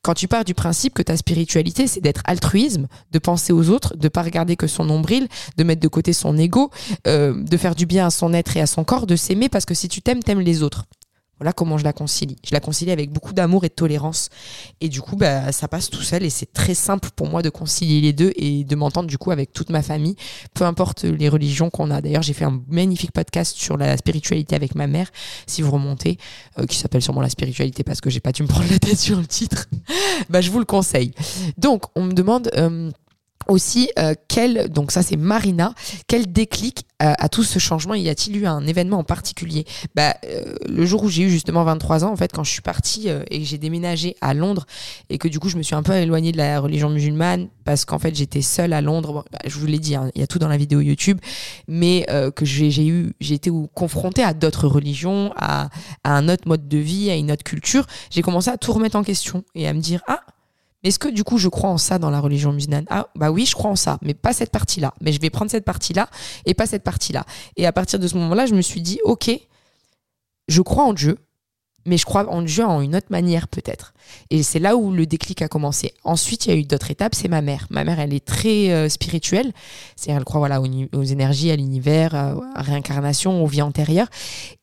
quand 0.03 0.15
tu 0.15 0.29
pars 0.29 0.45
du 0.45 0.55
principe 0.55 0.95
que 0.95 1.03
ta 1.03 1.17
spiritualité, 1.17 1.87
c'est 1.87 2.01
d'être 2.01 2.23
altruisme, 2.25 2.87
de 3.11 3.19
penser 3.19 3.53
aux 3.53 3.71
autres, 3.71 3.97
de 3.97 4.09
pas 4.09 4.23
regarder 4.23 4.57
que 4.57 4.67
son 4.67 4.85
nombril, 4.85 5.29
de 5.57 5.65
mettre 5.65 5.81
de 5.81 5.89
côté 5.89 6.13
son 6.13 6.39
ego, 6.39 6.71
euh, 7.07 7.43
de 7.43 7.57
faire 7.57 7.75
du 7.75 7.87
bien 7.87 8.07
à 8.07 8.11
son 8.11 8.33
être 8.33 8.57
et 8.57 8.61
à 8.61 8.67
son 8.67 8.85
corps, 8.85 9.07
de 9.07 9.17
s'aimer 9.17 9.49
parce 9.49 9.65
que 9.65 9.75
si 9.75 9.89
tu 9.89 10.01
t'aimes, 10.01 10.23
t'aimes 10.23 10.41
les 10.41 10.63
autres. 10.63 10.85
Voilà 11.41 11.55
comment 11.55 11.79
je 11.79 11.85
la 11.85 11.95
concilie. 11.95 12.37
Je 12.45 12.53
la 12.53 12.61
concilie 12.61 12.91
avec 12.91 13.11
beaucoup 13.11 13.33
d'amour 13.33 13.65
et 13.65 13.69
de 13.69 13.75
tolérance. 13.75 14.29
Et 14.83 14.91
du 14.91 15.01
coup, 15.01 15.17
bah, 15.17 15.53
ça 15.53 15.69
passe 15.69 15.89
tout 15.89 16.03
seul 16.03 16.23
et 16.23 16.31
c'est 16.31 16.53
très 16.53 16.75
simple 16.75 17.09
pour 17.17 17.29
moi 17.29 17.41
de 17.41 17.49
concilier 17.49 18.03
les 18.03 18.13
deux 18.13 18.33
et 18.37 18.65
de 18.65 18.77
m'entendre 18.77 19.09
du 19.09 19.17
coup 19.17 19.31
avec 19.31 19.53
toute 19.55 19.71
ma 19.71 19.83
famille, 19.83 20.17
peu 20.53 20.65
importe 20.65 21.05
les 21.05 21.31
religions 21.31 21.71
qu'on 21.71 21.91
a. 21.91 22.03
D'ailleurs, 22.03 22.23
j'ai 22.23 22.35
fait 22.35 22.45
un 22.45 22.61
magnifique 22.69 23.13
podcast 23.13 23.57
sur 23.57 23.79
la 23.79 23.97
spiritualité 23.97 24.55
avec 24.55 24.75
ma 24.75 24.87
mère, 24.87 25.11
si 25.47 25.63
vous 25.63 25.71
remontez, 25.71 26.19
euh, 26.59 26.67
qui 26.67 26.77
s'appelle 26.77 27.03
sûrement 27.03 27.23
la 27.23 27.31
spiritualité 27.31 27.85
parce 27.85 28.03
que 28.03 28.11
j'ai 28.11 28.21
pas 28.21 28.33
dû 28.33 28.43
me 28.43 28.49
prendre 28.49 28.71
la 28.71 28.79
tête 28.79 28.99
sur 28.99 29.19
le 29.19 29.27
titre. 29.27 29.67
bah, 30.29 30.43
je 30.43 30.51
vous 30.51 30.59
le 30.59 30.67
conseille. 30.67 31.13
Donc, 31.57 31.85
on 31.97 32.05
me 32.05 32.13
demande... 32.13 32.51
Euh, 32.57 32.91
aussi 33.51 33.91
euh, 33.99 34.15
quel 34.29 34.69
donc 34.71 34.93
ça 34.93 35.03
c'est 35.03 35.17
Marina 35.17 35.75
quel 36.07 36.31
déclic 36.33 36.87
euh, 37.03 37.13
à 37.19 37.29
tout 37.29 37.43
ce 37.43 37.59
changement 37.59 37.95
y 37.95 38.09
a-t-il 38.09 38.37
eu 38.37 38.47
un 38.47 38.67
événement 38.67 38.99
en 38.99 39.05
particulier? 39.05 39.65
Bah, 39.95 40.15
euh, 40.25 40.55
le 40.69 40.87
jour 40.87 41.03
où 41.03 41.09
j'ai 41.09 41.23
eu 41.25 41.31
justement 41.31 41.65
23 41.65 42.05
ans 42.05 42.13
en 42.13 42.17
fait 42.17 42.33
quand 42.33 42.45
je 42.45 42.51
suis 42.51 42.63
partie 42.63 43.09
et 43.09 43.39
que 43.41 43.45
j'ai 43.45 43.59
déménagé 43.59 44.17
à 44.21 44.35
Londres 44.35 44.67
et 45.09 45.19
que 45.19 45.27
du 45.27 45.41
coup 45.41 45.49
je 45.49 45.57
me 45.57 45.63
suis 45.63 45.75
un 45.75 45.83
peu 45.83 45.95
éloignée 45.95 46.33
de 46.33 46.37
la 46.37 46.61
religion 46.61 46.91
musulmane 46.91 47.49
parce 47.65 47.85
qu'en 47.85 47.99
fait 47.99 48.15
j'étais 48.15 48.43
seule 48.43 48.73
à 48.73 48.81
Londres 48.81 49.25
bah, 49.33 49.39
je 49.45 49.59
vous 49.59 49.67
l'ai 49.67 49.79
dit 49.79 49.97
hein, 49.97 50.11
il 50.15 50.21
y 50.21 50.25
a 50.25 50.27
tout 50.27 50.39
dans 50.39 50.49
la 50.49 50.57
vidéo 50.57 50.81
YouTube 50.81 51.19
mais 51.67 52.07
que 52.37 52.45
j'ai 52.45 52.87
eu 52.87 53.13
j'ai 53.21 53.35
été 53.35 53.51
confrontée 53.75 54.23
à 54.23 54.33
d'autres 54.33 54.69
religions 54.69 55.33
à 55.37 55.71
un 56.05 56.29
autre 56.29 56.47
mode 56.47 56.69
de 56.69 56.79
vie 56.79 57.11
à 57.11 57.17
une 57.17 57.33
autre 57.33 57.45
culture 57.45 57.87
j'ai 58.11 58.23
commencé 58.23 58.51
à 58.51 58.59
tout 58.59 58.73
remettre 58.73 58.97
en 58.97 59.03
question 59.03 59.45
et 59.55 59.67
à 59.67 59.73
me 59.73 59.81
dire 59.81 60.03
ah 60.07 60.21
est-ce 60.83 60.99
que 60.99 61.09
du 61.09 61.25
coup 61.25 61.39
je 61.39 61.49
crois 61.49 61.71
en 61.71 61.79
ça 61.79 61.99
dans 61.99 62.11
la 62.11 62.21
religion 62.21 62.53
musulmane? 62.53 62.87
Ah 62.89 63.09
bah 63.15 63.31
oui, 63.31 63.45
je 63.47 63.55
crois 63.55 63.71
en 63.71 63.77
ça, 63.77 63.99
mais 64.03 64.15
pas 64.15 64.33
cette 64.33 64.51
partie-là. 64.51 64.95
Mais 65.01 65.13
je 65.13 65.21
vais 65.21 65.31
prendre 65.31 65.51
cette 65.51 65.65
partie-là 65.65 66.09
et 66.47 66.55
pas 66.55 66.67
cette 66.67 66.85
partie-là. 66.85 67.25
Et 67.57 67.67
à 67.67 67.73
partir 67.73 67.99
de 67.99 68.09
ce 68.09 68.17
moment-là, 68.17 68.47
je 68.47 68.55
me 68.55 68.63
suis 68.63 68.81
dit, 68.81 68.99
ok, 69.05 69.31
je 70.49 70.63
crois 70.63 70.85
en 70.85 70.93
Dieu, 70.95 71.19
mais 71.87 71.99
je 71.99 72.05
crois 72.05 72.29
en 72.29 72.43
Dieu 72.43 72.65
en 72.65 72.81
une 72.81 72.97
autre 72.97 73.09
manière 73.11 73.49
peut-être. 73.49 73.93
Et 74.31 74.43
c'est 74.43 74.59
là 74.59 74.77
où 74.77 74.93
le 74.93 75.07
déclic 75.07 75.43
a 75.43 75.49
commencé. 75.49 75.93
Ensuite, 76.05 76.47
il 76.47 76.49
y 76.51 76.53
a 76.53 76.57
eu 76.57 76.65
d'autres 76.65 76.91
étapes, 76.91 77.15
c'est 77.15 77.29
ma 77.29 77.43
mère. 77.43 77.67
Ma 77.71 77.85
mère, 77.85 78.01
elle 78.01 78.15
est 78.15 78.25
très 78.25 78.71
euh, 78.71 78.89
spirituelle, 78.89 79.53
c'est 79.97 80.11
elle 80.11 80.25
croit 80.25 80.41
voilà 80.41 80.61
aux, 80.61 81.03
énergies, 81.03 81.51
à 81.51 81.57
l'univers, 81.57 82.15
à, 82.15 82.35
la 82.55 82.63
réincarnation, 82.63 83.43
aux 83.43 83.47
vies 83.47 83.63
antérieures. 83.63 84.09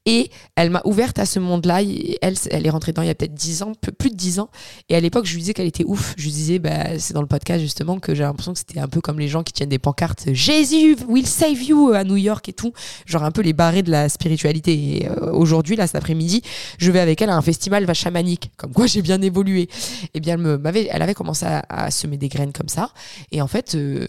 Et 0.05 0.31
elle 0.55 0.69
m'a 0.69 0.81
ouverte 0.85 1.19
à 1.19 1.25
ce 1.25 1.37
monde-là. 1.37 1.81
Elle, 2.21 2.35
elle 2.49 2.65
est 2.65 2.69
rentrée 2.69 2.93
dedans 2.93 3.01
il 3.01 3.09
y 3.09 3.11
a 3.11 3.15
peut-être 3.15 3.33
10 3.33 3.63
ans, 3.63 3.73
plus 3.99 4.09
de 4.09 4.15
10 4.15 4.39
ans. 4.39 4.49
Et 4.87 4.95
à 4.95 5.01
l'époque, 5.01 5.25
je 5.25 5.33
lui 5.33 5.41
disais 5.41 5.53
qu'elle 5.53 5.67
était 5.67 5.83
ouf. 5.83 6.13
Je 6.17 6.23
lui 6.23 6.31
disais, 6.31 6.59
bah, 6.59 6.97
c'est 6.97 7.13
dans 7.13 7.21
le 7.21 7.27
podcast 7.27 7.59
justement 7.59 7.99
que 7.99 8.15
j'ai 8.15 8.23
l'impression 8.23 8.53
que 8.53 8.59
c'était 8.59 8.79
un 8.79 8.87
peu 8.87 9.01
comme 9.01 9.19
les 9.19 9.27
gens 9.27 9.43
qui 9.43 9.51
tiennent 9.51 9.67
des 9.67 9.79
pancartes 9.79 10.27
Jésus 10.33 10.95
will 11.09 11.27
save 11.27 11.61
you 11.61 11.91
à 11.91 12.05
New 12.05 12.15
York 12.15 12.47
et 12.47 12.53
tout. 12.53 12.71
Genre 13.05 13.23
un 13.23 13.31
peu 13.31 13.41
les 13.41 13.51
barrés 13.51 13.83
de 13.83 13.91
la 13.91 14.07
spiritualité. 14.07 14.97
Et 14.97 15.09
euh, 15.09 15.33
aujourd'hui, 15.33 15.75
là, 15.75 15.87
cet 15.87 15.97
après-midi, 15.97 16.41
je 16.77 16.89
vais 16.89 16.99
avec 17.01 17.21
elle 17.21 17.29
à 17.29 17.35
un 17.35 17.41
festival 17.41 17.83
va 17.83 17.93
chamanique. 17.93 18.51
Comme 18.55 18.71
quoi, 18.71 18.87
j'ai 18.87 19.01
bien 19.01 19.21
évolué. 19.27 19.61
Et 19.61 19.69
eh 20.15 20.19
bien, 20.19 20.35
elle, 20.35 20.41
me, 20.41 20.57
m'avait, 20.57 20.87
elle 20.91 21.01
avait 21.01 21.13
commencé 21.13 21.45
à, 21.45 21.91
semer 21.91 22.17
des 22.17 22.29
graines 22.29 22.53
comme 22.53 22.69
ça. 22.69 22.91
Et 23.31 23.41
en 23.41 23.47
fait, 23.47 23.75
euh, 23.75 24.07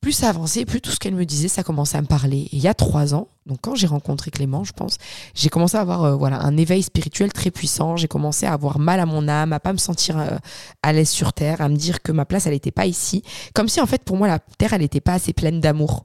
plus 0.00 0.12
ça 0.12 0.28
avançait, 0.28 0.64
plus 0.64 0.80
tout 0.80 0.90
ce 0.90 0.98
qu'elle 0.98 1.14
me 1.14 1.24
disait, 1.24 1.48
ça 1.48 1.62
commençait 1.62 1.96
à 1.96 2.02
me 2.02 2.06
parler. 2.06 2.38
Et 2.38 2.56
il 2.56 2.60
y 2.60 2.68
a 2.68 2.74
trois 2.74 3.14
ans, 3.14 3.28
donc 3.46 3.58
quand 3.62 3.74
j'ai 3.74 3.86
rencontré 3.86 4.30
Clément, 4.30 4.64
je 4.64 4.72
pense, 4.72 4.98
j'ai 5.34 5.48
commencé 5.48 5.76
à 5.76 5.80
avoir 5.80 6.04
euh, 6.04 6.14
voilà 6.14 6.40
un 6.42 6.56
éveil 6.56 6.82
spirituel 6.82 7.32
très 7.32 7.50
puissant. 7.50 7.96
J'ai 7.96 8.08
commencé 8.08 8.46
à 8.46 8.52
avoir 8.52 8.78
mal 8.78 9.00
à 9.00 9.06
mon 9.06 9.28
âme, 9.28 9.52
à 9.52 9.60
pas 9.60 9.72
me 9.72 9.78
sentir 9.78 10.18
euh, 10.18 10.36
à 10.82 10.92
l'aise 10.92 11.08
sur 11.08 11.32
terre, 11.32 11.60
à 11.60 11.68
me 11.68 11.76
dire 11.76 12.02
que 12.02 12.12
ma 12.12 12.24
place 12.24 12.46
elle 12.46 12.52
n'était 12.52 12.70
pas 12.70 12.86
ici, 12.86 13.22
comme 13.54 13.68
si 13.68 13.80
en 13.80 13.86
fait 13.86 14.04
pour 14.04 14.16
moi 14.16 14.28
la 14.28 14.38
terre 14.38 14.74
elle 14.74 14.82
n'était 14.82 15.00
pas 15.00 15.14
assez 15.14 15.32
pleine 15.32 15.60
d'amour, 15.60 16.04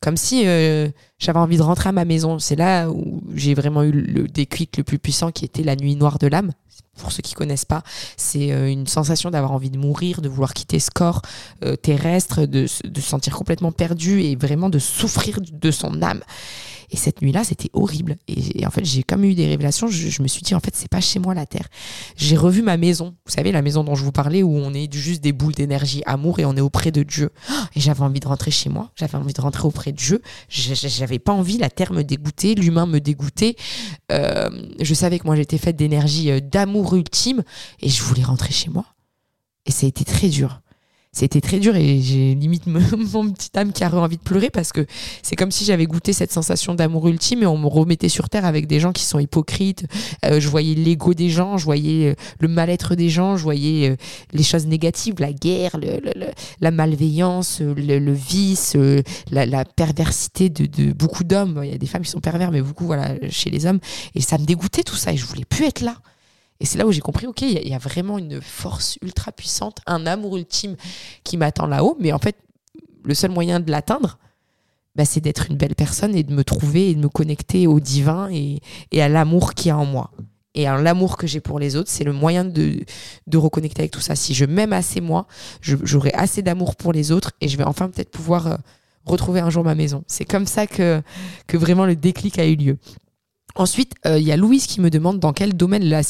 comme 0.00 0.16
si 0.16 0.44
j'avais 0.44 1.38
envie 1.38 1.56
de 1.56 1.62
rentrer 1.62 1.88
à 1.88 1.92
ma 1.92 2.04
maison. 2.04 2.38
C'est 2.38 2.56
là 2.56 2.88
où 2.88 3.22
j'ai 3.34 3.54
vraiment 3.54 3.82
eu 3.82 3.90
le 3.90 4.28
déclic 4.28 4.76
le 4.76 4.84
plus 4.84 4.98
puissant 4.98 5.32
qui 5.32 5.44
était 5.44 5.62
la 5.62 5.74
nuit 5.74 5.96
noire 5.96 6.18
de 6.18 6.28
l'âme 6.28 6.52
pour 6.98 7.12
ceux 7.12 7.22
qui 7.22 7.34
connaissent 7.34 7.64
pas, 7.64 7.82
c'est 8.16 8.52
euh, 8.52 8.70
une 8.70 8.86
sensation 8.86 9.30
d'avoir 9.30 9.52
envie 9.52 9.70
de 9.70 9.78
mourir, 9.78 10.20
de 10.20 10.28
vouloir 10.28 10.54
quitter 10.54 10.78
ce 10.78 10.90
corps 10.90 11.22
euh, 11.64 11.76
terrestre, 11.76 12.46
de, 12.46 12.66
de 12.84 13.00
se 13.00 13.08
sentir 13.08 13.34
complètement 13.36 13.72
perdu 13.72 14.22
et 14.22 14.36
vraiment 14.36 14.68
de 14.68 14.78
souffrir 14.78 15.38
de 15.40 15.70
son 15.70 16.02
âme. 16.02 16.20
Et 16.92 16.96
cette 16.96 17.22
nuit-là, 17.22 17.44
c'était 17.44 17.70
horrible. 17.72 18.16
Et, 18.26 18.66
en 18.66 18.70
fait, 18.70 18.84
j'ai 18.84 19.02
comme 19.02 19.24
eu 19.24 19.34
des 19.34 19.46
révélations. 19.46 19.86
Je, 19.88 20.22
me 20.22 20.28
suis 20.28 20.42
dit, 20.42 20.54
en 20.54 20.60
fait, 20.60 20.74
c'est 20.74 20.88
pas 20.88 21.00
chez 21.00 21.18
moi 21.18 21.34
la 21.34 21.46
terre. 21.46 21.68
J'ai 22.16 22.36
revu 22.36 22.62
ma 22.62 22.76
maison. 22.76 23.14
Vous 23.26 23.32
savez, 23.32 23.52
la 23.52 23.62
maison 23.62 23.84
dont 23.84 23.94
je 23.94 24.04
vous 24.04 24.12
parlais, 24.12 24.42
où 24.42 24.56
on 24.56 24.74
est 24.74 24.92
juste 24.92 25.22
des 25.22 25.32
boules 25.32 25.54
d'énergie, 25.54 26.02
amour, 26.06 26.40
et 26.40 26.44
on 26.44 26.56
est 26.56 26.60
auprès 26.60 26.90
de 26.90 27.02
Dieu. 27.02 27.30
Et 27.76 27.80
j'avais 27.80 28.02
envie 28.02 28.20
de 28.20 28.26
rentrer 28.26 28.50
chez 28.50 28.68
moi. 28.68 28.90
J'avais 28.96 29.16
envie 29.16 29.32
de 29.32 29.40
rentrer 29.40 29.66
auprès 29.66 29.92
de 29.92 29.96
Dieu. 29.96 30.20
J'avais 30.48 31.20
pas 31.20 31.32
envie. 31.32 31.58
La 31.58 31.70
terre 31.70 31.92
me 31.92 32.02
dégoûtait, 32.02 32.54
l'humain 32.54 32.86
me 32.86 32.98
dégoûtait. 32.98 33.54
Euh, 34.10 34.50
je 34.80 34.94
savais 34.94 35.18
que 35.20 35.24
moi, 35.24 35.36
j'étais 35.36 35.58
faite 35.58 35.76
d'énergie, 35.76 36.30
euh, 36.30 36.40
ultime, 36.96 37.42
et 37.80 37.88
je 37.88 38.02
voulais 38.02 38.22
rentrer 38.22 38.52
chez 38.52 38.70
moi. 38.70 38.84
Et 39.66 39.70
ça 39.70 39.86
a 39.86 39.88
été 39.88 40.04
très 40.04 40.28
dur 40.28 40.60
c'était 41.12 41.40
très 41.40 41.58
dur 41.58 41.74
et 41.74 42.00
j'ai 42.00 42.36
limite 42.36 42.66
mon 43.12 43.30
petit 43.32 43.50
âme 43.56 43.72
qui 43.72 43.82
a 43.82 43.92
envie 43.92 44.16
de 44.16 44.22
pleurer 44.22 44.48
parce 44.48 44.72
que 44.72 44.86
c'est 45.22 45.34
comme 45.34 45.50
si 45.50 45.64
j'avais 45.64 45.86
goûté 45.86 46.12
cette 46.12 46.30
sensation 46.30 46.74
d'amour 46.74 47.08
ultime 47.08 47.42
et 47.42 47.46
on 47.46 47.58
me 47.58 47.66
remettait 47.66 48.08
sur 48.08 48.28
terre 48.28 48.44
avec 48.44 48.68
des 48.68 48.78
gens 48.78 48.92
qui 48.92 49.02
sont 49.02 49.18
hypocrites. 49.18 49.86
Euh, 50.24 50.38
je 50.38 50.48
voyais 50.48 50.74
l'ego 50.74 51.12
des 51.12 51.28
gens, 51.28 51.58
je 51.58 51.64
voyais 51.64 52.10
euh, 52.10 52.14
le 52.38 52.46
mal-être 52.46 52.94
des 52.94 53.08
gens, 53.08 53.36
je 53.36 53.42
voyais 53.42 53.90
euh, 53.90 53.96
les 54.32 54.44
choses 54.44 54.66
négatives, 54.66 55.16
la 55.18 55.32
guerre, 55.32 55.72
la 56.60 56.70
malveillance, 56.70 57.60
le, 57.60 58.12
vice, 58.12 58.76
la, 59.32 59.64
perversité 59.64 60.48
de, 60.48 60.66
de 60.66 60.92
beaucoup 60.92 61.24
d'hommes. 61.24 61.60
Il 61.64 61.70
y 61.70 61.74
a 61.74 61.78
des 61.78 61.86
femmes 61.86 62.02
qui 62.02 62.10
sont 62.10 62.20
pervers, 62.20 62.52
mais 62.52 62.62
beaucoup 62.62 62.86
voilà 62.86 63.14
chez 63.30 63.50
les 63.50 63.66
hommes. 63.66 63.80
Et 64.14 64.20
ça 64.20 64.38
me 64.38 64.44
dégoûtait 64.44 64.84
tout 64.84 64.96
ça 64.96 65.12
et 65.12 65.16
je 65.16 65.26
voulais 65.26 65.44
plus 65.44 65.64
être 65.64 65.80
là. 65.80 65.96
Et 66.60 66.66
c'est 66.66 66.78
là 66.78 66.86
où 66.86 66.92
j'ai 66.92 67.00
compris, 67.00 67.26
ok, 67.26 67.40
il 67.40 67.66
y, 67.66 67.74
a 67.74 67.78
vraiment 67.78 68.18
une 68.18 68.40
force 68.42 68.98
ultra 69.00 69.32
puissante, 69.32 69.78
un 69.86 70.06
amour 70.06 70.36
ultime 70.36 70.76
qui 71.24 71.38
m'attend 71.38 71.66
là-haut. 71.66 71.96
Mais 71.98 72.12
en 72.12 72.18
fait, 72.18 72.36
le 73.02 73.14
seul 73.14 73.30
moyen 73.30 73.60
de 73.60 73.70
l'atteindre, 73.70 74.18
bah, 74.94 75.06
c'est 75.06 75.22
d'être 75.22 75.46
une 75.50 75.56
belle 75.56 75.74
personne 75.74 76.14
et 76.14 76.22
de 76.22 76.34
me 76.34 76.44
trouver 76.44 76.90
et 76.90 76.94
de 76.94 77.00
me 77.00 77.08
connecter 77.08 77.66
au 77.66 77.80
divin 77.80 78.28
et, 78.30 78.60
à 79.00 79.08
l'amour 79.08 79.54
qu'il 79.54 79.68
y 79.68 79.70
a 79.70 79.78
en 79.78 79.86
moi. 79.86 80.10
Et 80.54 80.64
l'amour 80.64 81.16
que 81.16 81.26
j'ai 81.26 81.40
pour 81.40 81.58
les 81.58 81.76
autres, 81.76 81.88
c'est 81.90 82.04
le 82.04 82.12
moyen 82.12 82.44
de, 82.44 82.84
reconnecter 83.32 83.82
avec 83.82 83.92
tout 83.92 84.00
ça. 84.00 84.14
Si 84.14 84.34
je 84.34 84.44
m'aime 84.44 84.74
assez 84.74 85.00
moi, 85.00 85.26
j'aurai 85.62 86.12
assez 86.12 86.42
d'amour 86.42 86.76
pour 86.76 86.92
les 86.92 87.10
autres 87.10 87.32
et 87.40 87.48
je 87.48 87.56
vais 87.56 87.64
enfin 87.64 87.88
peut-être 87.88 88.10
pouvoir 88.10 88.46
euh, 88.48 88.56
retrouver 89.06 89.40
un 89.40 89.48
jour 89.48 89.64
ma 89.64 89.76
maison. 89.76 90.04
C'est 90.08 90.24
comme 90.26 90.46
ça 90.46 90.66
que 90.66 91.02
vraiment 91.54 91.86
le 91.86 91.96
déclic 91.96 92.38
a 92.38 92.46
eu 92.46 92.56
lieu. 92.56 92.78
Ensuite, 93.54 93.94
euh, 94.06 94.18
il 94.18 94.26
y 94.26 94.32
a 94.32 94.36
Louise 94.36 94.66
qui 94.66 94.80
me 94.80 94.90
demande 94.90 95.18
dans 95.18 95.32
quel 95.32 95.54
domaine 95.54 95.84
la 95.84 96.02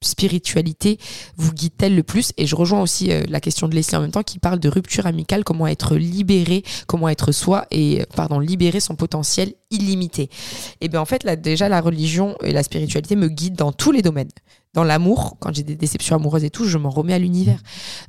spiritualité 0.00 0.98
vous 1.36 1.52
guide-t-elle 1.52 1.94
le 1.94 2.02
plus? 2.02 2.32
Et 2.36 2.46
je 2.46 2.56
rejoins 2.56 2.82
aussi 2.82 3.12
euh, 3.12 3.24
la 3.28 3.40
question 3.40 3.68
de 3.68 3.74
Leslie 3.74 3.96
en 3.96 4.00
même 4.00 4.10
temps 4.10 4.22
qui 4.22 4.38
parle 4.38 4.58
de 4.58 4.68
rupture 4.68 5.06
amicale, 5.06 5.44
comment 5.44 5.66
être 5.66 5.96
libéré, 5.96 6.62
comment 6.86 7.08
être 7.08 7.32
soi 7.32 7.66
et, 7.70 8.04
pardon, 8.14 8.38
libérer 8.38 8.80
son 8.80 8.96
potentiel 8.96 9.54
illimité. 9.70 10.22
Et 10.22 10.30
eh 10.82 10.88
bien 10.88 11.00
en 11.00 11.04
fait, 11.04 11.24
là, 11.24 11.36
déjà, 11.36 11.68
la 11.68 11.80
religion 11.80 12.36
et 12.42 12.52
la 12.52 12.62
spiritualité 12.62 13.16
me 13.16 13.28
guident 13.28 13.56
dans 13.56 13.72
tous 13.72 13.92
les 13.92 14.02
domaines. 14.02 14.30
Dans 14.74 14.84
l'amour, 14.84 15.36
quand 15.40 15.52
j'ai 15.54 15.62
des 15.62 15.76
déceptions 15.76 16.16
amoureuses 16.16 16.44
et 16.44 16.50
tout, 16.50 16.64
je 16.64 16.78
m'en 16.78 16.90
remets 16.90 17.14
à 17.14 17.18
l'univers. 17.18 17.60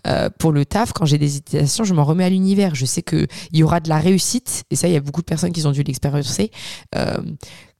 Euh, 0.07 0.29
pour 0.29 0.51
le 0.51 0.65
taf, 0.65 0.91
quand 0.93 1.05
j'ai 1.05 1.17
des 1.17 1.25
hésitations, 1.25 1.83
je 1.83 1.93
m'en 1.93 2.03
remets 2.03 2.25
à 2.25 2.29
l'univers. 2.29 2.75
Je 2.75 2.85
sais 2.85 3.01
qu'il 3.01 3.27
y 3.53 3.63
aura 3.63 3.79
de 3.79 3.89
la 3.89 3.97
réussite, 3.97 4.63
et 4.69 4.75
ça, 4.75 4.87
il 4.87 4.93
y 4.93 4.97
a 4.97 4.99
beaucoup 4.99 5.21
de 5.21 5.25
personnes 5.25 5.51
qui 5.51 5.65
ont 5.65 5.71
dû 5.71 5.83
l'expérimenter. 5.83 6.51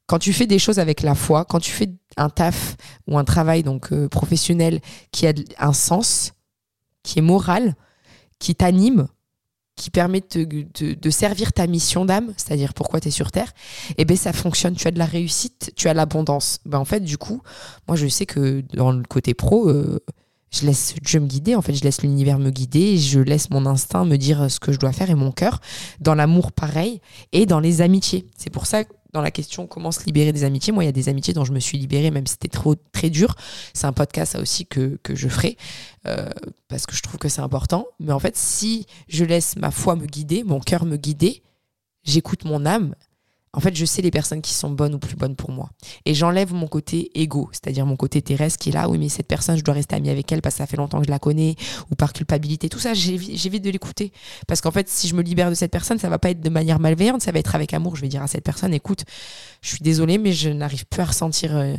Quand 0.10 0.17
tu 0.17 0.34
fais 0.34 0.48
des 0.48 0.58
choses 0.58 0.80
avec 0.80 1.04
la 1.04 1.13
foi, 1.13 1.45
quand 1.45 1.60
tu 1.60 1.69
fais 1.69 1.91
un 2.17 2.30
taf 2.30 2.78
ou 3.06 3.19
un 3.19 3.24
travail 3.24 3.62
donc 3.62 3.93
euh, 3.93 4.10
professionnel 4.10 4.82
qui 5.12 5.28
a 5.28 5.34
un 5.60 5.72
sens, 5.72 6.34
qui 7.04 7.19
est 7.19 7.22
moral, 7.22 7.76
qui 8.39 8.56
t'anime, 8.56 9.08
qui 9.76 9.91
permet 9.91 10.24
de, 10.34 10.65
de, 10.95 11.10
servir 11.12 11.54
ta 11.54 11.67
mission 11.67 12.06
d'âme, 12.06 12.34
c'est-à-dire 12.38 12.74
pourquoi 12.74 13.00
tu 13.00 13.10
es 13.10 13.12
sur 13.12 13.32
Terre, 13.32 13.54
eh 14.00 14.04
ben 14.04 14.17
ça 14.17 14.34
fonctionne. 14.34 14.74
Tu 14.74 14.88
as 14.88 14.91
de 14.91 14.98
la 14.98 15.06
réussite, 15.06 15.74
tu 15.76 15.88
as 15.89 15.93
l'abondance. 15.93 16.60
Ben 16.65 16.80
en 16.80 16.86
fait, 16.86 17.02
du 17.02 17.19
coup, 17.19 17.43
moi 17.88 17.95
je 17.95 18.08
sais 18.08 18.26
que 18.26 18.63
dans 18.74 18.91
le 18.91 19.04
côté 19.04 19.36
pro, 19.36 19.69
euh, 19.69 20.00
je 20.50 20.65
laisse 20.65 20.95
Dieu 21.04 21.19
me 21.19 21.28
guider, 21.28 21.54
en 21.54 21.62
fait, 21.62 21.76
je 21.76 21.84
laisse 21.84 22.02
l'univers 22.02 22.39
me 22.39 22.50
guider, 22.50 22.98
je 22.98 23.19
laisse 23.19 23.52
mon 23.52 23.67
instinct 23.67 24.06
me 24.06 24.17
dire 24.17 24.50
ce 24.50 24.60
que 24.60 24.72
je 24.72 24.80
dois 24.80 24.91
faire 24.91 25.12
et 25.12 25.15
mon 25.15 25.32
cœur. 25.32 25.62
Dans 26.00 26.15
l'amour, 26.15 26.52
pareil, 26.52 27.00
et 27.32 27.45
dans 27.45 27.60
les 27.60 27.82
amitiés. 27.82 28.26
C'est 28.36 28.50
pour 28.50 28.65
ça 28.65 28.84
dans 29.12 29.22
la 29.22 29.32
question 29.32 29.67
comment 29.67 29.91
se 29.91 30.04
libérer 30.06 30.32
des 30.32 30.43
amitiés. 30.43 30.72
Moi, 30.72 30.84
il 30.84 30.88
y 30.88 30.89
a 30.89 30.93
des 30.93 31.10
amitiés 31.10 31.34
dont 31.34 31.45
je 31.45 31.52
me 31.52 31.60
suis 31.60 31.78
libérée, 31.78 32.12
même 32.12 32.28
si 32.28 32.34
c'était 32.34 32.48
trop 32.48 32.76
très 32.76 33.10
dur. 33.10 33.36
C'est 33.74 33.88
un 33.88 33.93
podcast, 33.93 34.34
ça 34.34 34.39
aussi, 34.39 34.65
que, 34.65 35.00
je 35.10 35.28
ferai, 35.28 35.58
euh, 36.08 36.30
parce 36.67 36.86
que 36.86 36.95
je 36.95 37.02
trouve 37.02 37.17
que 37.19 37.30
c'est 37.30 37.41
important. 37.41 37.88
Mais 38.00 38.12
en 38.12 38.19
fait, 38.19 38.38
si 38.38 38.86
je 39.08 39.26
laisse 39.26 39.56
ma 39.56 39.72
foi 39.72 39.95
me 39.95 40.06
guider, 40.06 40.43
mon 40.43 40.60
cœur 40.60 40.86
me 40.86 40.98
guider, 40.98 41.43
j'écoute 42.04 42.45
mon 42.45 42.65
âme, 42.65 42.95
en 43.51 43.59
fait, 43.62 43.75
je 43.75 43.83
sais 43.83 44.03
les 44.03 44.12
personnes 44.12 44.41
qui 44.41 44.53
sont 44.53 44.69
bonnes 44.69 44.93
ou 44.93 44.99
plus 44.99 45.15
bonnes 45.15 45.35
pour 45.35 45.51
moi. 45.51 45.71
Et 46.05 46.13
j'enlève 46.13 46.53
mon 46.53 46.67
côté 46.67 47.09
égo, 47.19 47.49
c'est-à-dire 47.51 47.85
mon 47.85 47.95
côté 47.95 48.21
terrestre 48.21 48.59
qui 48.59 48.69
est 48.69 48.73
là, 48.73 48.88
oui, 48.88 48.99
mais 48.99 49.09
cette 49.09 49.27
personne, 49.27 49.57
je 49.57 49.63
dois 49.63 49.73
rester 49.73 49.95
amie 49.95 50.12
avec 50.12 50.31
elle 50.31 50.41
parce 50.41 50.55
que 50.55 50.59
ça 50.59 50.67
fait 50.67 50.77
longtemps 50.77 50.99
que 50.99 51.07
je 51.07 51.12
la 51.12 51.17
connais, 51.17 51.55
ou 51.89 51.95
par 51.95 52.13
culpabilité. 52.13 52.69
Tout 52.69 52.77
ça, 52.77 52.93
j'évite 52.93 53.63
de 53.63 53.69
l'écouter. 53.71 54.12
Parce 54.47 54.62
qu'en 54.62 54.71
fait, 54.71 54.88
si 54.88 55.07
je 55.07 55.15
me 55.15 55.23
libère 55.23 55.49
de 55.49 55.55
cette 55.55 55.71
personne, 55.71 55.97
ça 55.97 56.09
va 56.09 56.19
pas 56.19 56.29
être 56.29 56.41
de 56.41 56.49
manière 56.49 56.79
malveillante, 56.79 57.23
ça 57.23 57.31
va 57.31 57.39
être 57.39 57.55
avec 57.55 57.73
amour. 57.73 57.95
Je 57.95 58.01
vais 58.01 58.07
dire 58.07 58.21
à 58.21 58.27
cette 58.27 58.43
personne, 58.43 58.73
écoute, 58.73 59.03
je 59.62 59.69
suis 59.69 59.81
désolée, 59.81 60.19
mais 60.19 60.31
je 60.31 60.49
n'arrive 60.49 60.85
plus 60.85 61.01
à 61.01 61.05
ressentir 61.05 61.55
euh, 61.55 61.73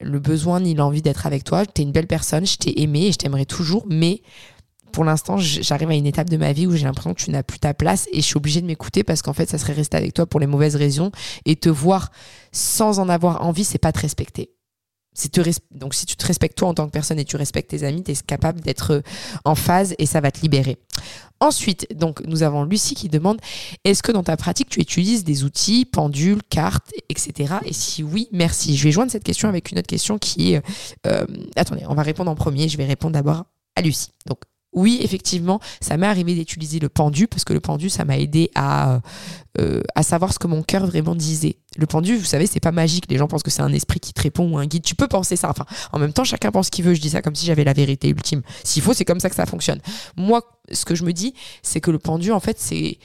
le 0.00 0.18
besoin 0.18 0.58
ni 0.58 0.74
l'envie 0.74 1.02
d'être 1.02 1.24
avec 1.24 1.44
toi. 1.44 1.66
Tu 1.66 1.82
es 1.82 1.84
une 1.84 1.92
belle 1.92 2.08
personne, 2.08 2.46
je 2.46 2.56
t'ai 2.56 2.82
aimé 2.82 3.06
et 3.06 3.12
je 3.12 3.18
t'aimerai 3.18 3.46
toujours, 3.46 3.86
mais 3.88 4.22
pour 4.90 5.04
l'instant, 5.04 5.36
j'arrive 5.38 5.90
à 5.90 5.94
une 5.94 6.06
étape 6.06 6.28
de 6.28 6.36
ma 6.36 6.52
vie 6.52 6.66
où 6.66 6.76
j'ai 6.76 6.84
l'impression 6.84 7.14
que 7.14 7.22
tu 7.22 7.30
n'as 7.30 7.42
plus 7.42 7.58
ta 7.58 7.74
place 7.74 8.06
et 8.12 8.16
je 8.16 8.26
suis 8.26 8.36
obligée 8.36 8.60
de 8.60 8.66
m'écouter 8.66 9.04
parce 9.04 9.22
qu'en 9.22 9.32
fait, 9.32 9.48
ça 9.48 9.58
serait 9.58 9.72
rester 9.72 9.96
avec 9.96 10.14
toi 10.14 10.26
pour 10.26 10.40
les 10.40 10.46
mauvaises 10.46 10.76
raisons 10.76 11.10
et 11.44 11.56
te 11.56 11.68
voir 11.68 12.10
sans 12.52 12.98
en 12.98 13.08
avoir 13.08 13.44
envie, 13.44 13.64
c'est 13.64 13.78
pas 13.78 13.92
te 13.92 14.00
respecter. 14.00 14.50
Te 15.28 15.42
Donc, 15.72 15.94
si 15.94 16.06
tu 16.06 16.16
te 16.16 16.26
respectes 16.26 16.56
toi 16.56 16.68
en 16.68 16.74
tant 16.74 16.86
que 16.86 16.92
personne 16.92 17.18
et 17.18 17.24
tu 17.24 17.36
respectes 17.36 17.70
tes 17.70 17.84
amis, 17.84 18.02
tu 18.02 18.12
es 18.12 18.14
capable 18.14 18.60
d'être 18.60 18.92
euh, 18.92 19.00
en 19.44 19.54
phase 19.54 19.94
et 19.98 20.06
ça 20.06 20.20
va 20.20 20.30
te 20.30 20.40
libérer. 20.40 20.78
Ensuite, 21.40 21.86
donc, 21.96 22.22
nous 22.26 22.42
avons 22.42 22.64
Lucie 22.64 22.94
qui 22.94 23.08
demande 23.08 23.40
est-ce 23.84 24.02
que 24.02 24.12
dans 24.12 24.22
ta 24.22 24.36
pratique, 24.36 24.68
tu 24.68 24.80
utilises 24.80 25.24
des 25.24 25.42
outils, 25.42 25.84
pendules, 25.84 26.42
cartes, 26.48 26.92
etc. 27.08 27.54
Et 27.64 27.72
si 27.72 28.02
oui, 28.02 28.28
merci. 28.30 28.76
Je 28.76 28.84
vais 28.84 28.92
joindre 28.92 29.10
cette 29.10 29.24
question 29.24 29.48
avec 29.48 29.72
une 29.72 29.78
autre 29.78 29.88
question 29.88 30.16
qui 30.16 30.52
est. 30.52 30.56
Euh, 30.58 30.60
euh, 31.06 31.26
attendez, 31.56 31.82
on 31.88 31.94
va 31.94 32.02
répondre 32.02 32.30
en 32.30 32.36
premier. 32.36 32.68
Je 32.68 32.76
vais 32.76 32.86
répondre 32.86 33.14
d'abord 33.14 33.44
à 33.74 33.82
Lucie. 33.82 34.12
Donc, 34.26 34.40
oui, 34.72 35.00
effectivement, 35.02 35.60
ça 35.80 35.96
m'est 35.96 36.06
arrivé 36.06 36.34
d'utiliser 36.34 36.78
le 36.78 36.88
pendu 36.88 37.26
parce 37.26 37.44
que 37.44 37.52
le 37.52 37.60
pendu, 37.60 37.90
ça 37.90 38.04
m'a 38.04 38.18
aidé 38.18 38.50
à, 38.54 39.00
euh, 39.58 39.82
à 39.96 40.02
savoir 40.04 40.32
ce 40.32 40.38
que 40.38 40.46
mon 40.46 40.62
cœur 40.62 40.86
vraiment 40.86 41.16
disait. 41.16 41.56
Le 41.76 41.86
pendu, 41.86 42.16
vous 42.16 42.24
savez, 42.24 42.46
c'est 42.46 42.60
pas 42.60 42.70
magique. 42.70 43.06
Les 43.08 43.18
gens 43.18 43.26
pensent 43.26 43.42
que 43.42 43.50
c'est 43.50 43.62
un 43.62 43.72
esprit 43.72 43.98
qui 43.98 44.12
te 44.12 44.22
répond 44.22 44.48
ou 44.48 44.58
un 44.58 44.66
guide. 44.66 44.84
Tu 44.84 44.94
peux 44.94 45.08
penser 45.08 45.34
ça. 45.34 45.50
Enfin, 45.50 45.66
en 45.92 45.98
même 45.98 46.12
temps, 46.12 46.24
chacun 46.24 46.52
pense 46.52 46.66
ce 46.66 46.70
qu'il 46.70 46.84
veut. 46.84 46.94
Je 46.94 47.00
dis 47.00 47.10
ça 47.10 47.20
comme 47.20 47.34
si 47.34 47.46
j'avais 47.46 47.64
la 47.64 47.72
vérité 47.72 48.08
ultime. 48.08 48.42
S'il 48.62 48.82
faut, 48.82 48.94
c'est 48.94 49.04
comme 49.04 49.20
ça 49.20 49.28
que 49.28 49.36
ça 49.36 49.46
fonctionne. 49.46 49.80
Moi, 50.16 50.40
ce 50.70 50.84
que 50.84 50.94
je 50.94 51.04
me 51.04 51.12
dis, 51.12 51.34
c'est 51.62 51.80
que 51.80 51.90
le 51.90 51.98
pendu, 51.98 52.30
en 52.30 52.40
fait, 52.40 52.58
c'est 52.60 52.98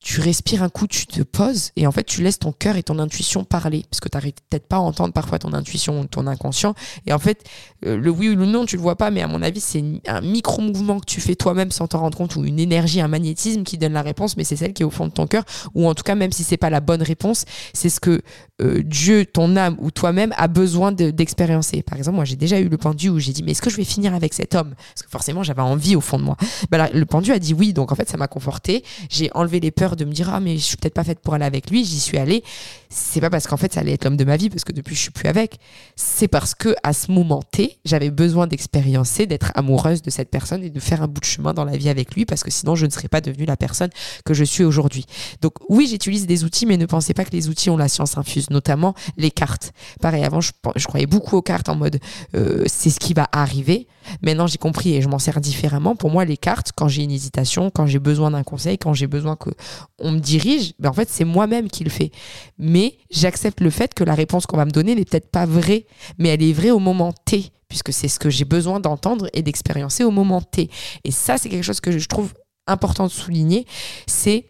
tu 0.00 0.20
respires 0.20 0.62
un 0.62 0.68
coup, 0.68 0.86
tu 0.86 1.06
te 1.06 1.22
poses 1.22 1.70
et 1.76 1.86
en 1.86 1.92
fait 1.92 2.04
tu 2.04 2.22
laisses 2.22 2.38
ton 2.38 2.52
cœur 2.52 2.76
et 2.76 2.82
ton 2.84 2.98
intuition 3.00 3.42
parler 3.44 3.84
parce 3.90 4.00
que 4.00 4.08
tu 4.08 4.16
n'arrives 4.16 4.34
peut-être 4.48 4.66
pas 4.66 4.76
à 4.76 4.80
entendre 4.80 5.12
parfois 5.12 5.40
ton 5.40 5.52
intuition 5.52 6.00
ou 6.00 6.06
ton 6.06 6.28
inconscient 6.28 6.74
et 7.06 7.12
en 7.12 7.18
fait 7.18 7.44
euh, 7.84 7.96
le 7.96 8.10
oui 8.10 8.28
ou 8.28 8.36
le 8.36 8.46
non 8.46 8.64
tu 8.64 8.76
le 8.76 8.82
vois 8.82 8.96
pas 8.96 9.10
mais 9.10 9.22
à 9.22 9.26
mon 9.26 9.42
avis 9.42 9.60
c'est 9.60 9.82
un 10.06 10.20
micro 10.20 10.62
mouvement 10.62 11.00
que 11.00 11.04
tu 11.04 11.20
fais 11.20 11.34
toi-même 11.34 11.72
sans 11.72 11.88
t'en 11.88 11.98
rendre 11.98 12.16
compte 12.16 12.36
ou 12.36 12.44
une 12.44 12.60
énergie, 12.60 13.00
un 13.00 13.08
magnétisme 13.08 13.64
qui 13.64 13.76
donne 13.76 13.92
la 13.92 14.02
réponse 14.02 14.36
mais 14.36 14.44
c'est 14.44 14.56
celle 14.56 14.72
qui 14.72 14.82
est 14.82 14.86
au 14.86 14.90
fond 14.90 15.06
de 15.06 15.12
ton 15.12 15.26
cœur 15.26 15.44
ou 15.74 15.88
en 15.88 15.94
tout 15.94 16.04
cas 16.04 16.14
même 16.14 16.30
si 16.30 16.44
c'est 16.44 16.56
pas 16.56 16.70
la 16.70 16.80
bonne 16.80 17.02
réponse 17.02 17.44
c'est 17.72 17.88
ce 17.88 17.98
que 17.98 18.22
euh, 18.60 18.82
Dieu, 18.84 19.24
ton 19.24 19.56
âme 19.56 19.76
ou 19.78 19.92
toi-même 19.92 20.34
a 20.36 20.48
besoin 20.48 20.90
d'expériencer. 20.90 21.82
Par 21.82 21.96
exemple 21.96 22.16
moi 22.16 22.24
j'ai 22.24 22.34
déjà 22.34 22.58
eu 22.58 22.68
le 22.68 22.76
pendu 22.76 23.08
où 23.08 23.20
j'ai 23.20 23.32
dit 23.32 23.44
mais 23.44 23.52
est-ce 23.52 23.62
que 23.62 23.70
je 23.70 23.76
vais 23.76 23.84
finir 23.84 24.14
avec 24.14 24.34
cet 24.34 24.56
homme? 24.56 24.74
Parce 24.74 25.02
que 25.04 25.10
forcément 25.10 25.44
j'avais 25.44 25.62
envie 25.62 25.94
au 25.94 26.00
fond 26.00 26.18
de 26.18 26.24
moi. 26.24 26.36
Bah, 26.70 26.88
le 26.92 27.06
pendu 27.06 27.30
a 27.30 27.38
dit 27.38 27.54
oui 27.54 27.72
donc 27.72 27.92
en 27.92 27.94
fait 27.94 28.08
ça 28.08 28.16
m'a 28.16 28.26
conforté. 28.26 28.82
J'ai 29.10 29.30
enlevé 29.34 29.60
les 29.60 29.70
peurs 29.70 29.87
de 29.96 30.04
me 30.04 30.12
dire 30.12 30.28
ah 30.32 30.40
mais 30.40 30.56
je 30.56 30.62
suis 30.62 30.76
peut-être 30.76 30.94
pas 30.94 31.04
faite 31.04 31.20
pour 31.20 31.34
aller 31.34 31.44
avec 31.44 31.70
lui, 31.70 31.84
j'y 31.84 32.00
suis 32.00 32.18
allée. 32.18 32.42
C'est 32.90 33.20
pas 33.20 33.30
parce 33.30 33.46
qu'en 33.46 33.56
fait 33.56 33.72
ça 33.72 33.80
allait 33.80 33.92
être 33.92 34.04
l'homme 34.04 34.16
de 34.16 34.24
ma 34.24 34.36
vie 34.36 34.50
parce 34.50 34.64
que 34.64 34.72
depuis 34.72 34.94
je 34.94 35.00
suis 35.00 35.10
plus 35.10 35.28
avec. 35.28 35.58
C'est 35.96 36.28
parce 36.28 36.54
que 36.54 36.74
à 36.82 36.92
ce 36.92 37.10
moment 37.12 37.42
T, 37.42 37.78
j'avais 37.84 38.10
besoin 38.10 38.46
d'expériencer, 38.46 39.26
d'être 39.26 39.52
amoureuse 39.54 40.02
de 40.02 40.10
cette 40.10 40.30
personne 40.30 40.62
et 40.62 40.70
de 40.70 40.80
faire 40.80 41.02
un 41.02 41.08
bout 41.08 41.20
de 41.20 41.26
chemin 41.26 41.54
dans 41.54 41.64
la 41.64 41.76
vie 41.76 41.88
avec 41.88 42.14
lui 42.14 42.24
parce 42.24 42.42
que 42.42 42.50
sinon 42.50 42.74
je 42.76 42.86
ne 42.86 42.90
serais 42.90 43.08
pas 43.08 43.20
devenue 43.20 43.46
la 43.46 43.56
personne 43.56 43.90
que 44.24 44.34
je 44.34 44.44
suis 44.44 44.64
aujourd'hui. 44.64 45.04
Donc 45.42 45.54
oui, 45.68 45.86
j'utilise 45.90 46.26
des 46.26 46.44
outils 46.44 46.66
mais 46.66 46.76
ne 46.76 46.86
pensez 46.86 47.14
pas 47.14 47.24
que 47.24 47.32
les 47.32 47.48
outils 47.48 47.70
ont 47.70 47.76
la 47.76 47.88
science 47.88 48.16
infuse, 48.16 48.50
notamment 48.50 48.94
les 49.16 49.30
cartes. 49.30 49.72
Pareil, 50.00 50.24
avant 50.24 50.40
je, 50.40 50.52
je 50.76 50.86
croyais 50.86 51.06
beaucoup 51.06 51.36
aux 51.36 51.42
cartes 51.42 51.68
en 51.68 51.76
mode 51.76 51.98
euh, 52.34 52.64
c'est 52.66 52.90
ce 52.90 53.00
qui 53.00 53.14
va 53.14 53.28
arriver. 53.32 53.86
Maintenant 54.22 54.46
j'ai 54.46 54.58
compris 54.58 54.94
et 54.94 55.02
je 55.02 55.08
m'en 55.08 55.18
sers 55.18 55.40
différemment. 55.40 55.96
Pour 55.96 56.10
moi 56.10 56.24
les 56.24 56.36
cartes, 56.36 56.72
quand 56.74 56.88
j'ai 56.88 57.02
une 57.02 57.10
hésitation, 57.10 57.70
quand 57.70 57.86
j'ai 57.86 57.98
besoin 57.98 58.30
d'un 58.30 58.42
conseil, 58.42 58.78
quand 58.78 58.94
j'ai 58.94 59.06
besoin 59.06 59.36
que 59.36 59.50
on 59.98 60.12
me 60.12 60.18
dirige, 60.18 60.74
ben 60.78 60.90
en 60.90 60.92
fait, 60.92 61.08
c'est 61.10 61.24
moi-même 61.24 61.68
qui 61.68 61.84
le 61.84 61.90
fais. 61.90 62.10
Mais 62.58 62.77
j'accepte 63.10 63.60
le 63.60 63.70
fait 63.70 63.94
que 63.94 64.04
la 64.04 64.14
réponse 64.14 64.46
qu'on 64.46 64.56
va 64.56 64.64
me 64.64 64.70
donner 64.70 64.94
n'est 64.94 65.04
peut-être 65.04 65.30
pas 65.30 65.46
vraie, 65.46 65.86
mais 66.18 66.30
elle 66.30 66.42
est 66.42 66.52
vraie 66.52 66.70
au 66.70 66.78
moment 66.78 67.12
T, 67.12 67.50
puisque 67.68 67.92
c'est 67.92 68.08
ce 68.08 68.18
que 68.18 68.30
j'ai 68.30 68.44
besoin 68.44 68.80
d'entendre 68.80 69.28
et 69.32 69.42
d'expériencer 69.42 70.04
au 70.04 70.10
moment 70.10 70.40
T. 70.40 70.70
Et 71.04 71.10
ça, 71.10 71.38
c'est 71.38 71.48
quelque 71.48 71.64
chose 71.64 71.80
que 71.80 71.96
je 71.96 72.08
trouve 72.08 72.32
important 72.66 73.06
de 73.06 73.10
souligner, 73.10 73.66
c'est 74.06 74.46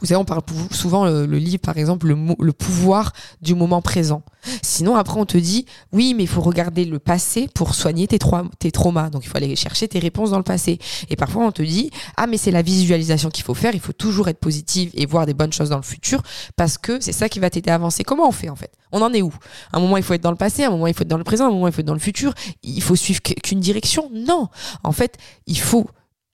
vous 0.00 0.06
savez, 0.06 0.18
on 0.20 0.24
parle 0.24 0.42
souvent 0.72 1.06
le, 1.06 1.38
livre, 1.38 1.58
par 1.58 1.78
exemple, 1.78 2.06
le, 2.06 2.16
le, 2.38 2.52
pouvoir 2.52 3.12
du 3.40 3.54
moment 3.54 3.80
présent. 3.80 4.22
Sinon, 4.62 4.94
après, 4.96 5.18
on 5.18 5.24
te 5.26 5.38
dit, 5.38 5.66
oui, 5.92 6.14
mais 6.14 6.24
il 6.24 6.28
faut 6.28 6.40
regarder 6.40 6.84
le 6.84 6.98
passé 6.98 7.48
pour 7.54 7.74
soigner 7.74 8.06
tes, 8.06 8.18
tes 8.58 8.70
traumas. 8.70 9.10
Donc, 9.10 9.24
il 9.24 9.28
faut 9.28 9.36
aller 9.36 9.56
chercher 9.56 9.88
tes 9.88 9.98
réponses 9.98 10.30
dans 10.30 10.38
le 10.38 10.44
passé. 10.44 10.78
Et 11.08 11.16
parfois, 11.16 11.44
on 11.44 11.52
te 11.52 11.62
dit, 11.62 11.90
ah, 12.16 12.26
mais 12.26 12.36
c'est 12.36 12.50
la 12.50 12.62
visualisation 12.62 13.30
qu'il 13.30 13.44
faut 13.44 13.54
faire. 13.54 13.74
Il 13.74 13.80
faut 13.80 13.92
toujours 13.92 14.28
être 14.28 14.38
positive 14.38 14.90
et 14.94 15.06
voir 15.06 15.26
des 15.26 15.34
bonnes 15.34 15.52
choses 15.52 15.70
dans 15.70 15.76
le 15.76 15.82
futur 15.82 16.22
parce 16.56 16.78
que 16.78 17.00
c'est 17.00 17.12
ça 17.12 17.28
qui 17.28 17.38
va 17.38 17.50
t'aider 17.50 17.70
à 17.70 17.74
avancer. 17.74 18.04
Comment 18.04 18.28
on 18.28 18.32
fait, 18.32 18.48
en 18.48 18.56
fait? 18.56 18.72
On 18.92 19.02
en 19.02 19.12
est 19.12 19.22
où? 19.22 19.32
À 19.72 19.78
un 19.78 19.80
moment, 19.80 19.96
il 19.96 20.02
faut 20.02 20.14
être 20.14 20.22
dans 20.22 20.30
le 20.30 20.36
passé, 20.36 20.64
à 20.64 20.68
un 20.68 20.70
moment, 20.70 20.86
il 20.86 20.94
faut 20.94 21.02
être 21.02 21.08
dans 21.08 21.18
le 21.18 21.24
présent, 21.24 21.46
à 21.46 21.48
un 21.48 21.52
moment, 21.52 21.68
il 21.68 21.72
faut 21.72 21.80
être 21.80 21.86
dans 21.86 21.94
le 21.94 21.98
futur. 21.98 22.34
Il 22.62 22.82
faut 22.82 22.96
suivre 22.96 23.20
qu'une 23.22 23.60
direction? 23.60 24.10
Non. 24.12 24.48
En 24.84 24.92
fait, 24.92 25.16
il 25.46 25.58
faut 25.58 25.86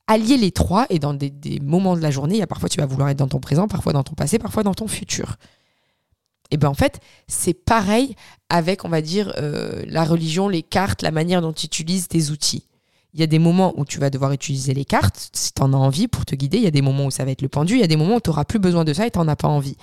allier 0.06 0.36
les 0.36 0.50
trois 0.50 0.86
et 0.90 0.98
dans 0.98 1.14
des, 1.14 1.32
moments 1.62 1.96
de 1.96 2.02
la 2.02 2.10
journée, 2.10 2.36
il 2.36 2.38
y 2.38 2.42
a 2.42 2.46
parfois 2.46 2.68
tu 2.68 2.78
vas 2.78 2.86
vouloir 2.86 3.08
être 3.08 3.18
dans 3.18 3.28
ton 3.28 3.40
présent, 3.40 3.68
parfois 3.68 3.92
dans 3.92 4.02
ton 4.02 4.14
passé, 4.14 4.38
parfois 4.38 4.62
dans 4.62 4.74
ton 4.74 4.88
futur. 4.88 5.36
Et 6.50 6.56
bien 6.56 6.68
en 6.68 6.74
fait, 6.74 7.00
c'est 7.28 7.54
pareil 7.54 8.14
avec, 8.48 8.84
on 8.84 8.88
va 8.88 9.00
dire, 9.00 9.32
euh, 9.38 9.82
la 9.86 10.04
religion, 10.04 10.48
les 10.48 10.62
cartes, 10.62 11.02
la 11.02 11.10
manière 11.10 11.40
dont 11.40 11.52
tu 11.52 11.66
utilises 11.66 12.08
tes 12.08 12.30
outils. 12.30 12.66
Il 13.14 13.20
y 13.20 13.22
a 13.22 13.26
des 13.26 13.38
moments 13.38 13.74
où 13.76 13.84
tu 13.84 13.98
vas 13.98 14.08
devoir 14.08 14.32
utiliser 14.32 14.72
les 14.72 14.86
cartes 14.86 15.28
si 15.34 15.52
tu 15.52 15.60
en 15.60 15.74
as 15.74 15.76
envie 15.76 16.08
pour 16.08 16.24
te 16.24 16.34
guider. 16.34 16.56
Il 16.56 16.62
y 16.62 16.66
a 16.66 16.70
des 16.70 16.80
moments 16.80 17.04
où 17.04 17.10
ça 17.10 17.26
va 17.26 17.30
être 17.30 17.42
le 17.42 17.50
pendu. 17.50 17.74
Il 17.74 17.80
y 17.80 17.84
a 17.84 17.86
des 17.86 17.96
moments 17.96 18.16
où 18.16 18.20
tu 18.20 18.30
n'auras 18.30 18.46
plus 18.46 18.58
besoin 18.58 18.84
de 18.84 18.94
ça 18.94 19.06
et 19.06 19.10
tu 19.10 19.18
n'en 19.18 19.28
as 19.28 19.36
pas 19.36 19.48
envie. 19.48 19.76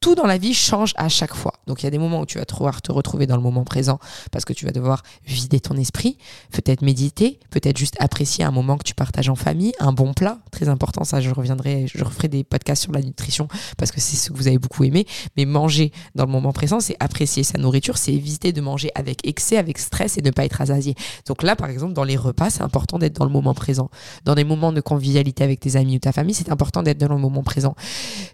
Tout 0.00 0.16
dans 0.16 0.26
la 0.26 0.36
vie 0.36 0.52
change 0.52 0.92
à 0.96 1.08
chaque 1.08 1.32
fois. 1.32 1.52
Donc 1.68 1.82
il 1.82 1.84
y 1.84 1.86
a 1.86 1.90
des 1.90 1.98
moments 1.98 2.20
où 2.20 2.26
tu 2.26 2.38
vas 2.38 2.44
devoir 2.44 2.82
te 2.82 2.90
retrouver 2.90 3.28
dans 3.28 3.36
le 3.36 3.42
moment 3.42 3.62
présent 3.62 4.00
parce 4.32 4.44
que 4.44 4.52
tu 4.52 4.64
vas 4.64 4.72
devoir 4.72 5.04
vider 5.24 5.60
ton 5.60 5.76
esprit, 5.76 6.18
peut-être 6.50 6.82
méditer, 6.82 7.38
peut-être 7.50 7.76
juste 7.76 7.94
apprécier 8.00 8.42
un 8.42 8.50
moment 8.50 8.76
que 8.76 8.82
tu 8.82 8.94
partages 8.94 9.28
en 9.28 9.36
famille, 9.36 9.72
un 9.78 9.92
bon 9.92 10.12
plat, 10.12 10.38
très 10.50 10.68
important. 10.68 11.04
Ça, 11.04 11.20
je 11.20 11.30
reviendrai, 11.30 11.86
je 11.86 12.02
referai 12.02 12.26
des 12.26 12.42
podcasts 12.42 12.82
sur 12.82 12.92
la 12.92 13.00
nutrition 13.00 13.46
parce 13.78 13.92
que 13.92 14.00
c'est 14.00 14.16
ce 14.16 14.30
que 14.30 14.36
vous 14.36 14.48
avez 14.48 14.58
beaucoup 14.58 14.82
aimé. 14.82 15.06
Mais 15.36 15.44
manger 15.44 15.92
dans 16.16 16.26
le 16.26 16.32
moment 16.32 16.52
présent, 16.52 16.80
c'est 16.80 16.96
apprécier 16.98 17.44
sa 17.44 17.58
nourriture, 17.58 17.96
c'est 17.96 18.12
éviter 18.12 18.52
de 18.52 18.60
manger 18.60 18.90
avec 18.96 19.24
excès, 19.24 19.56
avec 19.56 19.78
stress 19.78 20.18
et 20.18 20.22
ne 20.22 20.32
pas 20.32 20.44
être 20.44 20.54
rassasié. 20.54 20.96
Donc 21.26 21.44
là, 21.44 21.54
par 21.54 21.70
exemple, 21.70 21.92
dans 21.92 22.02
les 22.02 22.16
repas, 22.16 22.50
c'est 22.50 22.62
important 22.72 22.98
d'être 22.98 23.12
dans 23.12 23.26
le 23.26 23.30
moment 23.30 23.52
présent. 23.52 23.90
Dans 24.24 24.34
des 24.34 24.44
moments 24.44 24.72
de 24.72 24.80
convivialité 24.80 25.44
avec 25.44 25.60
tes 25.60 25.76
amis 25.76 25.96
ou 25.96 25.98
ta 25.98 26.12
famille, 26.12 26.34
c'est 26.34 26.50
important 26.50 26.82
d'être 26.82 26.96
dans 26.96 27.12
le 27.14 27.20
moment 27.20 27.42
présent. 27.42 27.74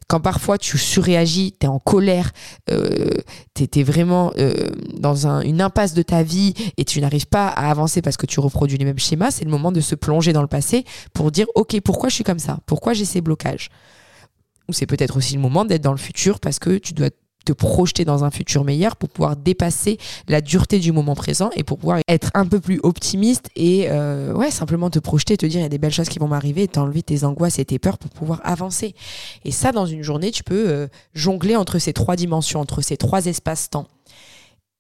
Quand 0.07 0.20
parfois 0.20 0.59
tu 0.59 0.79
surréagis, 0.79 1.57
tu 1.59 1.66
es 1.66 1.68
en 1.68 1.81
colère, 1.81 2.31
euh, 2.70 3.11
tu 3.55 3.66
es, 3.81 3.83
vraiment 3.83 4.33
euh, 4.38 4.53
dans 4.96 5.27
une 5.27 5.61
impasse 5.61 5.92
de 5.92 6.03
ta 6.03 6.22
vie 6.22 6.55
et 6.77 6.85
tu 6.85 7.01
n'arrives 7.01 7.27
pas 7.27 7.48
à 7.48 7.68
avancer 7.68 8.01
parce 8.01 8.16
que 8.16 8.27
tu 8.27 8.38
reproduis 8.38 8.79
les 8.79 8.85
mêmes 8.85 8.98
schémas, 8.98 9.33
c'est 9.33 9.44
le 9.44 9.51
moment 9.51 9.72
de 9.72 9.81
se 9.81 9.96
plonger 9.96 10.33
dans 10.33 10.42
le 10.42 10.48
passé 10.48 10.85
pour 11.12 11.33
dire, 11.33 11.46
OK, 11.57 11.81
pourquoi 11.81 12.09
je 12.09 12.14
suis 12.14 12.24
comme 12.24 12.38
ça? 12.38 12.59
Pourquoi 12.66 12.92
j'ai 12.92 13.05
ces 13.05 13.20
blocages? 13.20 13.70
Ou 14.68 14.72
c'est 14.72 14.87
peut-être 14.87 15.16
aussi 15.16 15.35
le 15.35 15.40
moment 15.40 15.64
d'être 15.64 15.83
dans 15.83 15.92
le 15.92 15.98
futur 15.98 16.38
parce 16.38 16.61
que 16.61 16.79
tu 16.79 16.92
dois 16.92 17.09
te 17.44 17.53
projeter 17.53 18.05
dans 18.05 18.24
un 18.24 18.31
futur 18.31 18.64
meilleur 18.64 18.96
pour 18.96 19.09
pouvoir 19.09 19.37
dépasser 19.37 19.98
la 20.29 20.40
dureté 20.40 20.79
du 20.79 20.92
moment 20.92 21.14
présent 21.14 21.51
et 21.57 21.64
pour 21.64 21.79
pouvoir 21.79 22.01
être 22.09 22.31
un 22.35 22.46
peu 22.46 22.61
plus 22.61 22.81
optimiste 22.83 23.48
et 23.57 23.87
euh, 23.88 24.35
ouais 24.35 24.51
simplement 24.51 24.90
te 24.90 24.98
projeter 24.98 25.37
te 25.37 25.46
dire 25.46 25.61
il 25.61 25.62
y 25.62 25.66
a 25.66 25.70
des 25.70 25.79
belles 25.79 25.92
choses 25.92 26.09
qui 26.09 26.18
vont 26.18 26.29
m'arriver 26.29 26.64
et 26.64 26.68
t'enlever 26.68 27.03
tes 27.03 27.24
angoisses 27.24 27.59
et 27.59 27.64
tes 27.64 27.79
peurs 27.79 27.98
pour 27.98 28.11
pouvoir 28.11 28.40
avancer. 28.44 28.94
Et 29.44 29.51
ça 29.51 29.72
dans 29.72 29.87
une 29.87 30.03
journée 30.03 30.31
tu 30.31 30.44
peux 30.44 30.68
euh, 30.68 30.88
jongler 31.14 31.57
entre 31.57 31.79
ces 31.79 31.92
trois 31.92 32.16
dimensions 32.16 32.61
entre 32.61 32.83
ces 32.83 32.96
trois 32.96 33.27
espaces-temps 33.27 33.88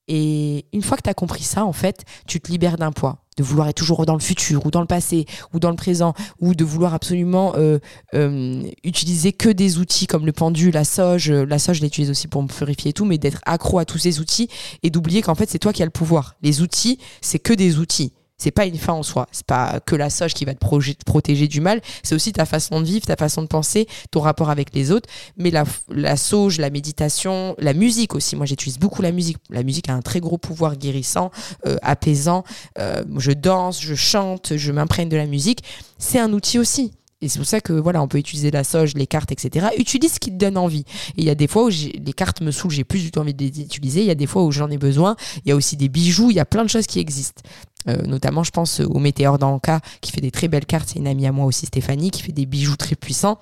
et 0.08 0.64
une 0.72 0.82
fois 0.82 0.96
que 0.96 1.08
tu 1.08 1.14
compris 1.14 1.42
ça, 1.42 1.64
en 1.64 1.72
fait, 1.72 2.04
tu 2.26 2.40
te 2.40 2.50
libères 2.50 2.76
d'un 2.78 2.92
poids, 2.92 3.18
de 3.36 3.42
vouloir 3.42 3.68
être 3.68 3.76
toujours 3.76 4.04
dans 4.06 4.14
le 4.14 4.20
futur 4.20 4.64
ou 4.66 4.70
dans 4.70 4.80
le 4.80 4.86
passé 4.86 5.26
ou 5.52 5.60
dans 5.60 5.70
le 5.70 5.76
présent, 5.76 6.14
ou 6.40 6.54
de 6.54 6.64
vouloir 6.64 6.94
absolument 6.94 7.54
euh, 7.56 7.78
euh, 8.14 8.62
utiliser 8.84 9.32
que 9.32 9.48
des 9.48 9.78
outils 9.78 10.06
comme 10.06 10.26
le 10.26 10.32
pendu, 10.32 10.70
la 10.70 10.84
soge. 10.84 11.30
La 11.30 11.58
soge, 11.58 11.78
je 11.78 11.82
l'utilise 11.82 12.10
aussi 12.10 12.26
pour 12.26 12.42
me 12.42 12.48
purifier 12.48 12.90
et 12.90 12.94
tout, 12.94 13.04
mais 13.04 13.18
d'être 13.18 13.40
accro 13.44 13.78
à 13.78 13.84
tous 13.84 13.98
ces 13.98 14.20
outils 14.20 14.48
et 14.82 14.90
d'oublier 14.90 15.22
qu'en 15.22 15.34
fait, 15.34 15.48
c'est 15.48 15.58
toi 15.58 15.72
qui 15.72 15.82
as 15.82 15.86
le 15.86 15.90
pouvoir. 15.90 16.36
Les 16.42 16.62
outils, 16.62 16.98
c'est 17.20 17.38
que 17.38 17.52
des 17.52 17.78
outils 17.78 18.12
c'est 18.38 18.52
pas 18.52 18.66
une 18.66 18.78
fin 18.78 18.92
en 18.92 19.02
soi. 19.02 19.26
C'est 19.32 19.46
pas 19.46 19.80
que 19.84 19.96
la 19.96 20.10
soge 20.10 20.32
qui 20.32 20.44
va 20.44 20.54
te, 20.54 20.64
protéger 21.04 21.48
du 21.48 21.60
mal. 21.60 21.80
C'est 22.04 22.14
aussi 22.14 22.32
ta 22.32 22.46
façon 22.46 22.80
de 22.80 22.86
vivre, 22.86 23.04
ta 23.04 23.16
façon 23.16 23.42
de 23.42 23.48
penser, 23.48 23.88
ton 24.12 24.20
rapport 24.20 24.48
avec 24.48 24.74
les 24.74 24.92
autres. 24.92 25.08
Mais 25.36 25.50
la, 25.50 25.64
la 25.88 26.16
sauge, 26.16 26.58
la 26.58 26.70
méditation, 26.70 27.56
la 27.58 27.74
musique 27.74 28.14
aussi. 28.14 28.36
Moi, 28.36 28.46
j'utilise 28.46 28.78
beaucoup 28.78 29.02
la 29.02 29.10
musique. 29.10 29.38
La 29.50 29.64
musique 29.64 29.88
a 29.88 29.94
un 29.94 30.02
très 30.02 30.20
gros 30.20 30.38
pouvoir 30.38 30.76
guérissant, 30.76 31.32
euh, 31.66 31.76
apaisant. 31.82 32.44
Euh, 32.78 33.02
je 33.16 33.32
danse, 33.32 33.82
je 33.82 33.96
chante, 33.96 34.56
je 34.56 34.70
m'imprègne 34.70 35.08
de 35.08 35.16
la 35.16 35.26
musique. 35.26 35.64
C'est 35.98 36.20
un 36.20 36.32
outil 36.32 36.60
aussi. 36.60 36.92
Et 37.20 37.28
c'est 37.28 37.40
pour 37.40 37.48
ça 37.48 37.60
que 37.60 37.72
voilà, 37.72 38.00
on 38.00 38.06
peut 38.06 38.18
utiliser 38.18 38.52
la 38.52 38.62
soge, 38.62 38.94
les 38.94 39.08
cartes, 39.08 39.32
etc. 39.32 39.66
Utilise 39.76 40.12
ce 40.14 40.20
qui 40.20 40.30
te 40.30 40.36
donne 40.36 40.56
envie. 40.56 40.84
Et 41.16 41.22
il 41.22 41.24
y 41.24 41.30
a 41.30 41.34
des 41.34 41.48
fois 41.48 41.64
où 41.64 41.68
les 41.68 42.12
cartes 42.12 42.40
me 42.42 42.52
saoulent, 42.52 42.70
j'ai 42.70 42.84
plus 42.84 43.02
du 43.02 43.10
tout 43.10 43.18
envie 43.18 43.34
de 43.34 43.42
les 43.42 43.60
utiliser. 43.60 44.02
Il 44.02 44.06
y 44.06 44.12
a 44.12 44.14
des 44.14 44.26
fois 44.26 44.44
où 44.44 44.52
j'en 44.52 44.70
ai 44.70 44.78
besoin. 44.78 45.16
Il 45.44 45.48
y 45.48 45.52
a 45.52 45.56
aussi 45.56 45.76
des 45.76 45.88
bijoux, 45.88 46.30
il 46.30 46.36
y 46.36 46.40
a 46.40 46.44
plein 46.44 46.62
de 46.62 46.70
choses 46.70 46.86
qui 46.86 47.00
existent. 47.00 47.42
Euh, 47.88 48.02
notamment, 48.06 48.44
je 48.44 48.50
pense 48.50 48.80
au 48.80 48.98
Météor 48.98 49.38
d'Anka 49.38 49.80
qui 50.00 50.12
fait 50.12 50.20
des 50.20 50.30
très 50.30 50.48
belles 50.48 50.66
cartes. 50.66 50.90
C'est 50.92 50.98
une 50.98 51.08
amie 51.08 51.26
à 51.26 51.32
moi 51.32 51.46
aussi, 51.46 51.66
Stéphanie, 51.66 52.10
qui 52.10 52.22
fait 52.22 52.32
des 52.32 52.46
bijoux 52.46 52.76
très 52.76 52.94
puissants 52.94 53.38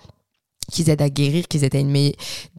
qui 0.70 0.88
aident 0.90 1.02
à 1.02 1.10
guérir, 1.10 1.46
qui 1.48 1.64
aident 1.64 1.76
à, 1.76 2.12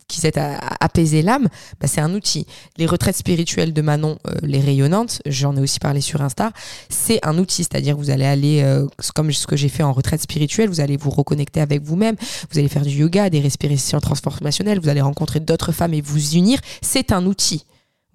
qui 0.07 0.25
aident 0.25 0.37
à, 0.37 0.59
apaiser 0.79 1.21
l'âme, 1.21 1.47
bah, 1.79 1.87
c'est 1.87 2.01
un 2.01 2.13
outil. 2.13 2.45
Les 2.77 2.85
retraites 2.85 3.17
spirituelles 3.17 3.73
de 3.73 3.81
Manon, 3.81 4.17
euh, 4.27 4.33
les 4.43 4.59
rayonnantes, 4.59 5.21
j'en 5.25 5.55
ai 5.55 5.61
aussi 5.61 5.79
parlé 5.79 6.01
sur 6.01 6.21
Insta, 6.21 6.51
c'est 6.89 7.19
un 7.25 7.37
outil, 7.37 7.63
c'est-à-dire 7.63 7.97
vous 7.97 8.09
allez 8.09 8.25
aller, 8.25 8.61
euh, 8.63 8.87
comme 9.15 9.31
ce 9.31 9.47
que 9.47 9.55
j'ai 9.55 9.69
fait 9.69 9.83
en 9.83 9.93
retraite 9.93 10.21
spirituelle, 10.21 10.69
vous 10.69 10.79
allez 10.79 10.97
vous 10.97 11.09
reconnecter 11.09 11.59
avec 11.59 11.83
vous-même, 11.83 12.15
vous 12.51 12.59
allez 12.59 12.69
faire 12.69 12.83
du 12.83 12.91
yoga, 12.91 13.29
des 13.29 13.41
respirations 13.41 13.99
transformationnelles, 13.99 14.79
vous 14.79 14.89
allez 14.89 15.01
rencontrer 15.01 15.39
d'autres 15.39 15.71
femmes 15.71 15.93
et 15.93 16.01
vous 16.01 16.35
unir, 16.35 16.59
c'est 16.81 17.11
un 17.11 17.25
outil. 17.25 17.65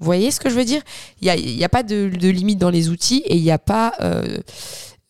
Voyez 0.03 0.33
ce 0.33 0.41
que 0.41 0.51
je 0.51 0.57
veux 0.57 0.65
dire? 0.65 0.83
Il 1.21 1.33
n'y 1.33 1.63
a, 1.63 1.67
a, 1.67 1.69
pas 1.69 1.85
de, 1.85 2.07
limite 2.07 2.59
dans 2.59 2.71
les 2.71 2.89
outils 2.89 3.23
et 3.25 3.37
il 3.37 3.43
n'y 3.43 3.53
a 3.53 3.59
pas, 3.59 3.95
euh, 4.01 4.39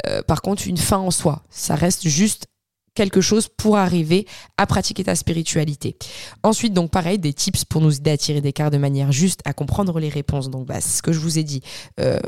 euh, 0.07 0.23
par 0.23 0.43
contre, 0.43 0.67
une 0.69 0.77
fin 0.77 0.99
en 0.99 1.11
soi. 1.11 1.43
Ça 1.49 1.75
reste 1.75 2.07
juste 2.07 2.47
quelque 2.95 3.23
chose 3.23 3.49
pour 3.49 3.79
arriver 3.79 4.27
à 4.59 4.67
pratiquer 4.67 5.05
ta 5.05 5.15
spiritualité. 5.15 5.97
Ensuite, 6.43 6.75
donc 6.75 6.91
pareil, 6.91 7.19
des 7.19 7.33
tips 7.33 7.65
pour 7.65 7.81
nous 7.81 7.97
aider 7.97 8.11
à 8.11 8.19
tirer 8.19 8.43
des 8.43 8.53
cartes 8.53 8.75
de 8.75 8.79
manière 8.79 9.13
juste, 9.13 9.41
à 9.47 9.55
comprendre 9.55 9.99
les 9.99 10.11
réponses. 10.11 10.51
Donc, 10.51 10.67
bah, 10.67 10.83
c'est 10.83 10.99
ce 10.99 11.03
que 11.03 11.13
je 11.13 11.21
vous 11.21 11.39
ai 11.39 11.43
dit. 11.43 11.63
Euh, 11.99 12.21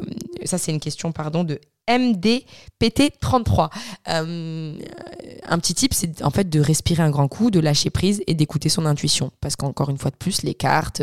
ça, 0.46 0.56
c'est 0.56 0.72
une 0.72 0.80
question, 0.80 1.12
pardon, 1.12 1.44
de 1.44 1.60
MDPT33. 1.86 3.68
un 4.06 5.58
petit 5.58 5.74
tip, 5.74 5.92
c'est 5.92 6.22
en 6.22 6.30
fait 6.30 6.48
de 6.48 6.60
respirer 6.60 7.02
un 7.02 7.10
grand 7.10 7.28
coup, 7.28 7.50
de 7.50 7.60
lâcher 7.60 7.90
prise 7.90 8.22
et 8.26 8.32
d'écouter 8.32 8.70
son 8.70 8.86
intuition. 8.86 9.32
Parce 9.42 9.54
qu'encore 9.54 9.90
une 9.90 9.98
fois 9.98 10.10
de 10.10 10.16
plus, 10.16 10.44
les 10.44 10.54
cartes, 10.54 11.02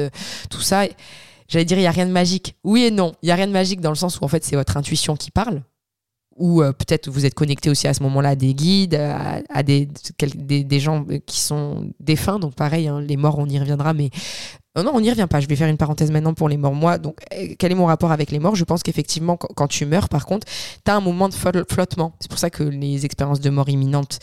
tout 0.49 0.61
ça 0.61 0.85
J'allais 1.51 1.65
dire, 1.65 1.77
il 1.77 1.81
n'y 1.81 1.87
a 1.87 1.91
rien 1.91 2.05
de 2.05 2.13
magique. 2.13 2.55
Oui 2.63 2.83
et 2.83 2.91
non. 2.91 3.11
Il 3.21 3.25
n'y 3.25 3.31
a 3.31 3.35
rien 3.35 3.47
de 3.47 3.51
magique 3.51 3.81
dans 3.81 3.89
le 3.89 3.95
sens 3.95 4.19
où, 4.19 4.23
en 4.23 4.29
fait, 4.29 4.45
c'est 4.45 4.55
votre 4.55 4.77
intuition 4.77 5.17
qui 5.17 5.31
parle. 5.31 5.63
ou 6.37 6.63
euh, 6.63 6.71
peut-être 6.71 7.09
vous 7.09 7.25
êtes 7.25 7.33
connecté 7.33 7.69
aussi 7.69 7.89
à 7.89 7.93
ce 7.93 8.01
moment-là 8.03 8.29
à 8.29 8.35
des 8.35 8.53
guides, 8.53 8.95
à, 8.95 9.61
des, 9.61 9.89
gens 10.79 11.05
qui 11.25 11.41
sont 11.41 11.91
défunts. 11.99 12.39
Donc 12.39 12.55
pareil, 12.55 12.87
hein, 12.87 13.01
les 13.01 13.17
morts, 13.17 13.37
on 13.37 13.47
y 13.47 13.59
reviendra, 13.59 13.93
mais 13.93 14.11
non, 14.77 14.91
on 14.93 15.01
n'y 15.01 15.09
revient 15.09 15.27
pas. 15.29 15.41
Je 15.41 15.47
vais 15.47 15.57
faire 15.57 15.67
une 15.67 15.77
parenthèse 15.77 16.11
maintenant 16.11 16.33
pour 16.33 16.47
les 16.47 16.55
morts. 16.55 16.73
Moi, 16.73 16.97
donc, 16.97 17.17
eh, 17.31 17.57
quel 17.57 17.73
est 17.73 17.75
mon 17.75 17.87
rapport 17.87 18.13
avec 18.13 18.31
les 18.31 18.39
morts? 18.39 18.55
Je 18.55 18.63
pense 18.63 18.83
qu'effectivement, 18.83 19.35
quand 19.35 19.67
tu 19.67 19.85
meurs, 19.85 20.07
par 20.07 20.25
contre, 20.25 20.47
tu 20.85 20.89
as 20.89 20.95
un 20.95 21.01
moment 21.01 21.27
de 21.27 21.33
flottement. 21.33 22.13
C'est 22.21 22.29
pour 22.29 22.39
ça 22.39 22.49
que 22.49 22.63
les 22.63 23.03
expériences 23.03 23.41
de 23.41 23.49
mort 23.49 23.67
imminente, 23.67 24.19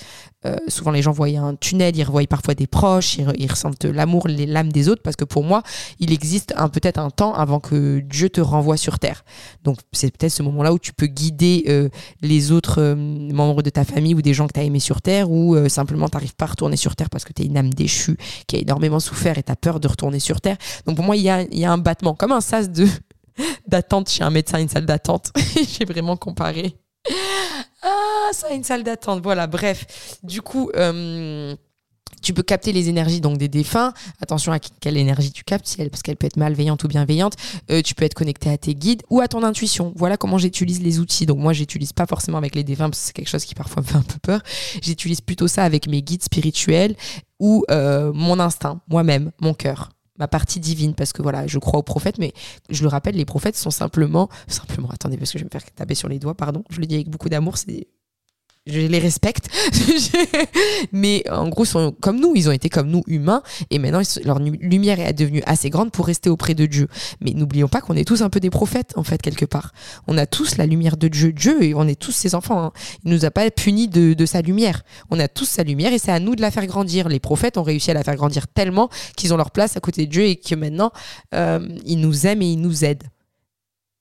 euh, 0.47 0.57
souvent 0.69 0.91
les 0.91 1.03
gens 1.03 1.13
voient 1.13 1.29
un 1.29 1.55
tunnel, 1.55 1.95
ils 1.97 2.03
revoient 2.03 2.27
parfois 2.27 2.55
des 2.55 2.67
proches, 2.67 3.19
ils, 3.19 3.51
ressentent 3.51 3.85
l'amour, 3.85 4.27
lames 4.27 4.73
des 4.73 4.89
autres, 4.89 5.03
parce 5.03 5.17
que 5.17 5.25
pour 5.25 5.45
moi, 5.45 5.63
il 5.99 6.13
existe 6.13 6.55
peut-être 6.73 6.99
un 6.99 7.11
temps 7.11 7.35
avant 7.35 7.61
que 7.61 8.01
Dieu 8.01 8.31
te 8.31 8.41
renvoie 8.41 8.79
sur 8.79 8.99
terre. 8.99 9.25
Donc, 9.65 9.79
c'est 9.93 10.17
peut-être 10.17 10.33
ce 10.33 10.43
moment-là 10.45 10.73
où 10.73 10.79
tu 10.79 10.95
peux 10.95 11.09
guider 11.09 11.65
euh, 11.69 11.91
les 12.23 12.53
autres 12.53 12.81
euh, 12.81 12.95
membres 12.95 13.63
de 13.63 13.69
ta 13.69 13.85
famille 13.85 14.15
ou 14.15 14.23
des 14.23 14.33
gens 14.33 14.47
que 14.47 14.55
tu 14.55 14.61
as 14.61 14.65
aimés 14.65 14.81
sur 14.81 15.03
terre, 15.03 15.31
ou 15.31 15.69
simplement 15.69 16.09
tu 16.09 16.17
n'arrives 16.17 16.37
pas 16.37 16.47
à 16.47 16.49
retourner 16.49 16.77
sur 16.77 16.97
terre 16.97 17.11
parce 17.11 17.27
que 17.27 17.35
tu 17.35 17.43
es 17.43 17.47
une 17.47 17.59
âme 17.59 17.75
déchue 17.75 18.17
qui 18.47 18.57
a 18.57 18.61
énormément 18.61 19.01
souffert 19.01 19.37
et 19.37 19.43
tu 19.43 19.53
as 19.53 19.57
peur 19.57 19.79
de 19.79 19.89
retourner 19.89 20.21
sur 20.21 20.38
Donc 20.87 20.96
pour 20.96 21.05
moi, 21.05 21.16
il 21.16 21.22
y 21.22 21.31
a, 21.64 21.72
un 21.72 21.79
battement, 21.79 22.14
comme 22.14 22.33
un 22.33 22.40
sas 22.40 22.70
de 22.70 22.87
d'attente 23.66 24.09
chez 24.09 24.24
un 24.24 24.31
médecin, 24.31 24.59
une 24.59 24.68
salle 24.68 24.87
d'attente. 24.87 25.33
J'ai 25.79 25.85
vraiment 25.85 26.16
comparé. 26.16 26.77
Ah, 27.83 28.31
ça, 28.33 28.51
une 28.51 28.64
salle 28.64 28.83
d'attente. 28.83 29.22
Voilà, 29.22 29.46
bref. 29.46 30.18
Du 30.22 30.42
coup, 30.42 30.70
euh, 30.74 31.55
tu 32.22 32.35
peux 32.35 32.42
capter 32.42 32.72
les 32.72 32.88
énergies 32.88 33.20
donc 33.20 33.38
des 33.38 33.48
défunts. 33.48 33.92
Attention 34.20 34.53
à 34.53 34.59
quelle 34.59 34.96
énergie 34.96 35.31
tu 35.31 35.44
captes, 35.44 35.77
parce 35.77 36.03
qu'elle 36.03 36.16
peut 36.16 36.27
être 36.27 36.37
malveillante 36.37 36.83
ou 36.85 36.88
bienveillante. 36.88 37.35
Euh, 37.70 37.83
tu 37.83 37.94
peux 37.94 38.05
être 38.05 38.14
connecté 38.14 38.51
à 38.51 38.59
tes 38.59 38.74
guides 38.74 39.03
ou 39.11 39.20
à 39.20 39.29
ton 39.29 39.42
intuition. 39.42 39.92
Voilà 39.96 40.16
comment 40.16 40.38
j'utilise 40.38 40.83
les 40.83 40.98
outils. 40.98 41.27
Donc 41.27 41.38
moi, 41.38 41.53
j'utilise 41.53 41.92
pas 41.92 42.07
forcément 42.07 42.38
avec 42.38 42.55
les 42.55 42.64
défunts 42.64 42.90
parce 42.90 43.01
que 43.01 43.07
c'est 43.07 43.12
quelque 43.12 43.29
chose 43.29 43.44
qui 43.44 43.55
parfois 43.55 43.83
me 43.87 43.87
fait 43.87 43.96
un 43.96 44.03
peu 44.03 44.18
peur. 44.20 44.40
J'utilise 44.83 45.20
plutôt 45.20 45.48
ça 45.48 45.64
avec 45.64 45.87
mes 45.87 46.03
guides 46.03 46.24
spirituels 46.24 46.96
ou 47.38 47.64
euh, 47.70 48.12
mon 48.12 48.40
instinct, 48.40 48.81
moi-même, 48.88 49.31
mon 49.40 49.55
cœur 49.55 49.90
ma 50.19 50.29
partie 50.29 50.61
divine 50.61 50.95
parce 50.95 51.13
que 51.13 51.23
voilà, 51.23 51.47
je 51.47 51.59
crois 51.59 51.79
aux 51.81 51.85
prophètes, 51.85 52.19
mais 52.19 52.33
je 52.71 52.83
le 52.83 52.89
rappelle, 52.89 53.15
les 53.15 53.25
prophètes 53.25 53.57
sont 53.57 53.71
simplement, 53.71 54.29
simplement, 54.47 54.91
attendez, 54.91 55.17
parce 55.17 55.33
que 55.33 55.39
je 55.39 55.45
vais 55.45 55.49
me 55.49 55.51
faire 55.51 55.65
taper 55.75 55.95
sur 55.95 56.09
les 56.09 56.19
doigts, 56.19 56.35
pardon, 56.35 56.65
je 56.71 56.81
le 56.81 56.87
dis 56.87 56.97
avec 56.97 57.09
beaucoup 57.09 57.29
d'amour, 57.29 57.57
c'est 57.59 57.87
je 58.69 58.81
les 58.81 58.99
respecte. 58.99 59.49
mais 60.93 61.25
en 61.31 61.49
gros, 61.49 61.65
sont 61.65 61.95
comme 62.01 62.21
nous, 62.21 62.33
ils 62.35 62.49
ont 62.49 62.53
été 62.53 62.69
comme 62.69 62.89
nous 62.89 63.03
humains, 63.07 63.43
et 63.71 63.79
maintenant 63.79 64.03
leur 64.25 64.39
lumière 64.39 65.01
est 65.01 65.13
devenue 65.13 65.43
assez 65.47 65.71
grande 65.71 65.91
pour 65.91 66.07
rester 66.07 66.31
auprès 66.31 66.55
de 66.55 66.67
Dieu. 66.67 66.89
Mais 67.21 67.33
n'oublions 67.33 67.69
pas 67.69 67.81
qu'on 67.81 67.95
est 67.95 68.07
tous 68.07 68.23
un 68.23 68.31
peu 68.31 68.41
des 68.41 68.51
prophètes, 68.51 68.93
en 68.97 69.03
fait, 69.03 69.21
quelque 69.23 69.45
part. 69.45 69.73
On 70.07 70.19
a 70.19 70.27
tous 70.27 70.57
la 70.57 70.67
lumière 70.67 70.97
de 70.97 71.09
Dieu, 71.09 71.33
Dieu, 71.33 71.63
et 71.63 71.75
on 71.75 71.87
est 71.87 71.99
tous 71.99 72.13
ses 72.13 72.35
enfants. 72.35 72.63
Hein. 72.63 72.73
Il 73.05 73.13
nous 73.13 73.25
a 73.25 73.31
pas 73.31 73.51
punis 73.51 73.89
de, 73.89 74.27
sa 74.27 74.43
lumière. 74.43 74.83
On 75.11 75.19
a 75.19 75.29
tous 75.29 75.49
sa 75.49 75.63
lumière, 75.63 75.93
et 75.93 75.99
c'est 75.99 76.13
à 76.13 76.21
nous 76.21 76.37
de 76.37 76.43
la 76.43 76.51
faire 76.51 76.67
grandir. 76.67 77.09
Les 77.09 77.21
prophètes 77.21 77.57
ont 77.57 77.63
réussi 77.63 77.91
à 77.91 77.95
la 77.95 78.05
faire 78.05 78.17
grandir 78.17 78.47
tellement 78.49 78.89
qu'ils 79.17 79.33
ont 79.33 79.37
leur 79.37 79.51
place 79.51 79.77
à 79.77 79.81
côté 79.81 80.07
de 80.07 80.11
Dieu, 80.11 80.25
et 80.25 80.37
que 80.37 80.55
maintenant, 80.55 80.91
euh, 81.35 81.67
ils 81.85 82.01
nous 82.01 82.27
aiment 82.27 82.43
et 82.43 82.53
ils 82.53 82.61
nous 82.61 82.85
aident. 82.85 83.05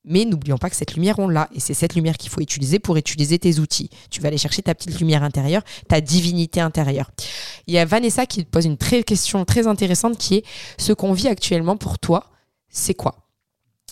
Mais 0.08 0.26
n'oublions 0.26 0.58
pas 0.58 0.70
que 0.70 0.76
cette 0.76 0.96
lumière, 0.96 1.20
on 1.20 1.28
l'a. 1.28 1.50
Et 1.54 1.60
c'est 1.60 1.74
cette 1.74 1.96
lumière 1.96 2.17
qu'il 2.17 2.30
faut 2.30 2.41
utiliser 2.41 2.80
pour 2.80 2.96
utiliser 2.98 3.38
tes 3.38 3.60
outils. 3.60 3.89
Tu 4.10 4.22
vas 4.22 4.30
aller 4.30 4.38
chercher 4.38 4.62
ta 4.62 4.74
petite 4.74 5.00
lumière 5.00 5.24
intérieure, 5.24 5.63
ta 5.88 6.02
divinité 6.02 6.62
intérieure. 6.62 7.12
Il 7.67 7.74
y 7.74 7.78
a 7.78 7.86
Vanessa 7.86 8.26
qui 8.26 8.43
pose 8.46 8.65
une 8.65 8.78
très, 8.78 9.04
question 9.04 9.43
très 9.46 9.67
intéressante 9.67 10.17
qui 10.17 10.36
est 10.36 10.46
ce 10.78 10.93
qu'on 10.93 11.13
vit 11.13 11.28
actuellement 11.28 11.78
pour 11.78 12.00
toi, 12.00 12.32
c'est 12.70 12.93
quoi? 12.93 13.28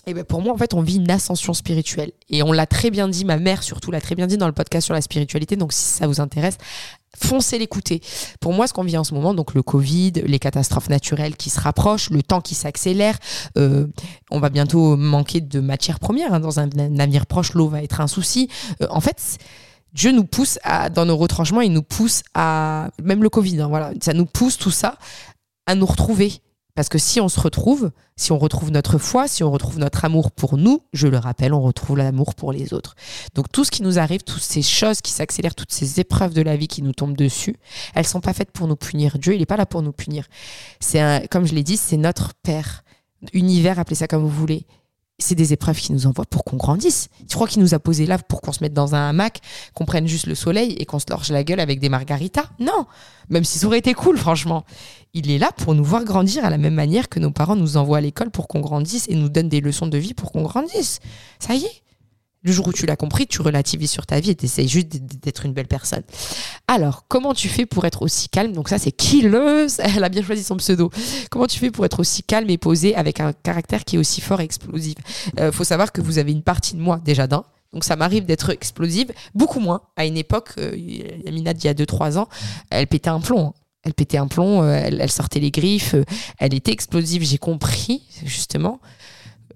Et 0.08 0.10
eh 0.10 0.14
ben 0.14 0.22
pour 0.22 0.40
moi, 0.40 0.54
en 0.54 0.56
fait, 0.56 0.72
on 0.72 0.82
vit 0.82 0.98
une 0.98 1.10
ascension 1.10 1.52
spirituelle. 1.52 2.12
Et 2.28 2.44
on 2.44 2.52
l'a 2.52 2.66
très 2.66 2.90
bien 2.90 3.08
dit, 3.08 3.24
ma 3.24 3.38
mère 3.38 3.64
surtout 3.64 3.90
l'a 3.90 4.00
très 4.00 4.14
bien 4.14 4.28
dit 4.28 4.36
dans 4.36 4.46
le 4.46 4.52
podcast 4.52 4.84
sur 4.84 4.94
la 4.94 5.00
spiritualité. 5.00 5.56
Donc, 5.56 5.72
si 5.72 5.82
ça 5.82 6.06
vous 6.06 6.20
intéresse, 6.20 6.58
foncez 7.18 7.58
l'écouter. 7.58 8.00
Pour 8.40 8.52
moi, 8.52 8.66
ce 8.66 8.72
qu'on 8.72 8.82
vit 8.82 8.96
en 8.96 9.04
ce 9.04 9.14
moment, 9.14 9.34
donc 9.34 9.54
le 9.54 9.62
Covid, 9.62 10.12
les 10.24 10.38
catastrophes 10.38 10.88
naturelles 10.88 11.36
qui 11.36 11.50
se 11.50 11.60
rapprochent, 11.60 12.10
le 12.10 12.22
temps 12.22 12.40
qui 12.40 12.54
s'accélère, 12.54 13.18
euh, 13.58 13.86
on 14.30 14.40
va 14.40 14.48
bientôt 14.48 14.96
manquer 14.96 15.40
de 15.40 15.60
matières 15.60 16.00
premières. 16.00 16.34
Hein, 16.34 16.40
dans 16.40 16.60
un, 16.60 16.68
avenir 16.98 17.26
proche, 17.26 17.54
l'eau 17.54 17.68
va 17.68 17.82
être 17.82 18.00
un 18.00 18.06
souci. 18.06 18.48
Euh, 18.82 18.86
en 18.90 19.00
fait, 19.00 19.38
Dieu 19.92 20.12
nous 20.12 20.24
pousse 20.24 20.58
dans 20.94 21.06
nos 21.06 21.16
retranchements, 21.16 21.62
il 21.62 21.72
nous 21.72 21.82
pousse 21.82 22.22
à, 22.34 22.90
même 23.02 23.22
le 23.22 23.30
Covid, 23.30 23.60
hein, 23.62 23.92
ça 24.00 24.12
nous 24.12 24.26
pousse 24.26 24.58
tout 24.58 24.70
ça 24.70 24.98
à 25.66 25.74
nous 25.74 25.86
retrouver 25.86 26.42
parce 26.76 26.88
que 26.88 26.98
si 26.98 27.20
on 27.20 27.28
se 27.28 27.40
retrouve, 27.40 27.90
si 28.16 28.30
on 28.30 28.38
retrouve 28.38 28.70
notre 28.70 28.98
foi, 28.98 29.26
si 29.26 29.42
on 29.42 29.50
retrouve 29.50 29.78
notre 29.78 30.04
amour 30.04 30.30
pour 30.30 30.56
nous, 30.56 30.82
je 30.92 31.08
le 31.08 31.16
rappelle, 31.18 31.52
on 31.52 31.60
retrouve 31.60 31.96
l'amour 31.96 32.34
pour 32.34 32.52
les 32.52 32.72
autres. 32.72 32.94
Donc 33.34 33.50
tout 33.50 33.64
ce 33.64 33.72
qui 33.72 33.82
nous 33.82 33.98
arrive, 33.98 34.22
toutes 34.22 34.42
ces 34.42 34.62
choses 34.62 35.00
qui 35.00 35.10
s'accélèrent, 35.10 35.54
toutes 35.54 35.72
ces 35.72 35.98
épreuves 35.98 36.34
de 36.34 36.42
la 36.42 36.56
vie 36.56 36.68
qui 36.68 36.82
nous 36.82 36.92
tombent 36.92 37.16
dessus, 37.16 37.56
elles 37.94 38.06
sont 38.06 38.20
pas 38.20 38.32
faites 38.32 38.52
pour 38.52 38.68
nous 38.68 38.76
punir. 38.76 39.18
Dieu, 39.18 39.34
il 39.34 39.40
n'est 39.40 39.46
pas 39.46 39.56
là 39.56 39.66
pour 39.66 39.82
nous 39.82 39.92
punir. 39.92 40.26
C'est 40.78 41.26
comme 41.30 41.46
je 41.46 41.54
l'ai 41.54 41.64
dit, 41.64 41.76
c'est 41.76 41.96
notre 41.96 42.34
Père. 42.34 42.84
Univers, 43.32 43.78
appelez 43.78 43.96
ça 43.96 44.06
comme 44.06 44.22
vous 44.22 44.28
voulez 44.28 44.66
c'est 45.18 45.34
des 45.34 45.52
épreuves 45.52 45.78
qui 45.78 45.92
nous 45.92 46.06
envoient 46.06 46.26
pour 46.26 46.44
qu'on 46.44 46.56
grandisse. 46.56 47.08
Tu 47.28 47.36
crois 47.36 47.48
qu'il 47.48 47.62
nous 47.62 47.74
a 47.74 47.78
posé 47.78 48.04
là 48.06 48.18
pour 48.18 48.42
qu'on 48.42 48.52
se 48.52 48.62
mette 48.62 48.74
dans 48.74 48.94
un 48.94 49.08
hamac, 49.08 49.40
qu'on 49.74 49.86
prenne 49.86 50.06
juste 50.06 50.26
le 50.26 50.34
soleil 50.34 50.72
et 50.78 50.84
qu'on 50.84 50.98
se 50.98 51.06
lorge 51.08 51.30
la 51.30 51.42
gueule 51.42 51.60
avec 51.60 51.80
des 51.80 51.88
margaritas? 51.88 52.50
Non 52.58 52.86
Même 53.30 53.44
si 53.44 53.58
ça 53.58 53.66
aurait 53.66 53.78
été 53.78 53.94
cool, 53.94 54.18
franchement. 54.18 54.64
Il 55.14 55.30
est 55.30 55.38
là 55.38 55.50
pour 55.56 55.74
nous 55.74 55.84
voir 55.84 56.04
grandir 56.04 56.44
à 56.44 56.50
la 56.50 56.58
même 56.58 56.74
manière 56.74 57.08
que 57.08 57.18
nos 57.18 57.30
parents 57.30 57.56
nous 57.56 57.78
envoient 57.78 57.98
à 57.98 58.02
l'école 58.02 58.30
pour 58.30 58.46
qu'on 58.46 58.60
grandisse 58.60 59.06
et 59.08 59.14
nous 59.14 59.30
donnent 59.30 59.48
des 59.48 59.62
leçons 59.62 59.86
de 59.86 59.96
vie 59.96 60.12
pour 60.12 60.32
qu'on 60.32 60.42
grandisse. 60.42 61.00
Ça 61.38 61.54
y 61.54 61.64
est 61.64 61.82
le 62.46 62.52
jour 62.52 62.68
où 62.68 62.72
tu 62.72 62.86
l'as 62.86 62.96
compris, 62.96 63.26
tu 63.26 63.42
relativises 63.42 63.90
sur 63.90 64.06
ta 64.06 64.20
vie 64.20 64.30
et 64.30 64.36
essayes 64.40 64.68
juste 64.68 64.88
d'être 64.88 65.46
une 65.46 65.52
belle 65.52 65.66
personne. 65.66 66.02
Alors, 66.68 67.04
comment 67.08 67.34
tu 67.34 67.48
fais 67.48 67.66
pour 67.66 67.84
être 67.86 68.02
aussi 68.02 68.28
calme? 68.28 68.52
Donc 68.52 68.68
ça, 68.68 68.78
c'est 68.78 68.92
Killeuse. 68.92 69.80
Elle 69.96 70.04
a 70.04 70.08
bien 70.08 70.22
choisi 70.22 70.44
son 70.44 70.56
pseudo. 70.56 70.90
Comment 71.28 71.48
tu 71.48 71.58
fais 71.58 71.72
pour 71.72 71.84
être 71.84 71.98
aussi 71.98 72.22
calme 72.22 72.48
et 72.48 72.56
posé 72.56 72.94
avec 72.94 73.18
un 73.18 73.32
caractère 73.32 73.84
qui 73.84 73.96
est 73.96 73.98
aussi 73.98 74.20
fort 74.20 74.40
et 74.40 74.44
explosif? 74.44 74.94
Il 75.36 75.42
euh, 75.42 75.52
faut 75.52 75.64
savoir 75.64 75.90
que 75.90 76.00
vous 76.00 76.18
avez 76.18 76.30
une 76.30 76.42
partie 76.42 76.76
de 76.76 76.80
moi 76.80 77.00
déjà 77.04 77.26
d'un. 77.26 77.44
Donc 77.72 77.82
ça 77.82 77.96
m'arrive 77.96 78.24
d'être 78.24 78.50
explosive, 78.50 79.12
beaucoup 79.34 79.58
moins. 79.58 79.82
À 79.96 80.06
une 80.06 80.16
époque, 80.16 80.50
euh, 80.58 80.76
Yamina 80.76 81.52
d'il 81.52 81.66
y 81.66 81.68
a 81.68 81.74
2-3 81.74 82.16
ans, 82.16 82.28
elle 82.70 82.86
pétait 82.86 83.10
un 83.10 83.20
plomb. 83.20 83.48
Hein. 83.48 83.52
Elle 83.86 83.94
pétait 83.94 84.18
un 84.18 84.26
plomb, 84.26 84.64
euh, 84.64 84.82
elle, 84.84 85.10
sortait 85.12 85.38
les 85.38 85.52
griffes, 85.52 85.94
euh, 85.94 86.02
elle 86.38 86.54
était 86.54 86.72
explosive. 86.72 87.22
J'ai 87.22 87.38
compris, 87.38 88.02
justement, 88.24 88.80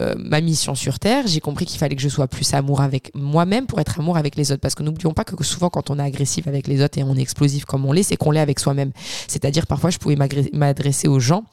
euh, 0.01 0.15
ma 0.17 0.41
mission 0.41 0.75
sur 0.75 0.99
Terre, 0.99 1.27
j'ai 1.27 1.41
compris 1.41 1.67
qu'il 1.67 1.79
fallait 1.79 1.97
que 1.97 2.03
je 2.03 2.09
sois 2.09 2.27
plus 2.27 2.55
amour 2.55 2.81
avec 2.81 3.11
moi-même 3.15 3.67
pour 3.67 3.81
être 3.81 4.01
amour 4.01 4.17
avec 4.17 4.37
les 4.37 4.53
autres. 4.53 4.61
Parce 4.61 4.75
que 4.75 4.83
n'oublions 4.83 5.13
pas 5.13 5.25
que 5.25 5.43
souvent, 5.45 5.69
quand 5.69 5.91
on 5.91 5.99
est 5.99 6.03
agressif 6.03 6.49
avec 6.49 6.67
les 6.67 6.83
autres 6.83 6.99
et 6.99 7.03
on 7.03 7.17
est 7.17 7.21
explosif 7.21 7.65
comme 7.65 7.85
on 7.85 7.93
l'est, 7.93 8.03
c'est 8.03 8.17
qu'on 8.17 8.31
l'est 8.31 8.41
avec 8.41 8.61
soi-même. 8.61 8.93
C'est-à-dire, 9.29 9.67
parfois, 9.67 9.91
je 9.91 9.99
pouvais 9.99 10.17
m'adresser 10.53 11.09
aux 11.09 11.21
gens 11.21 11.45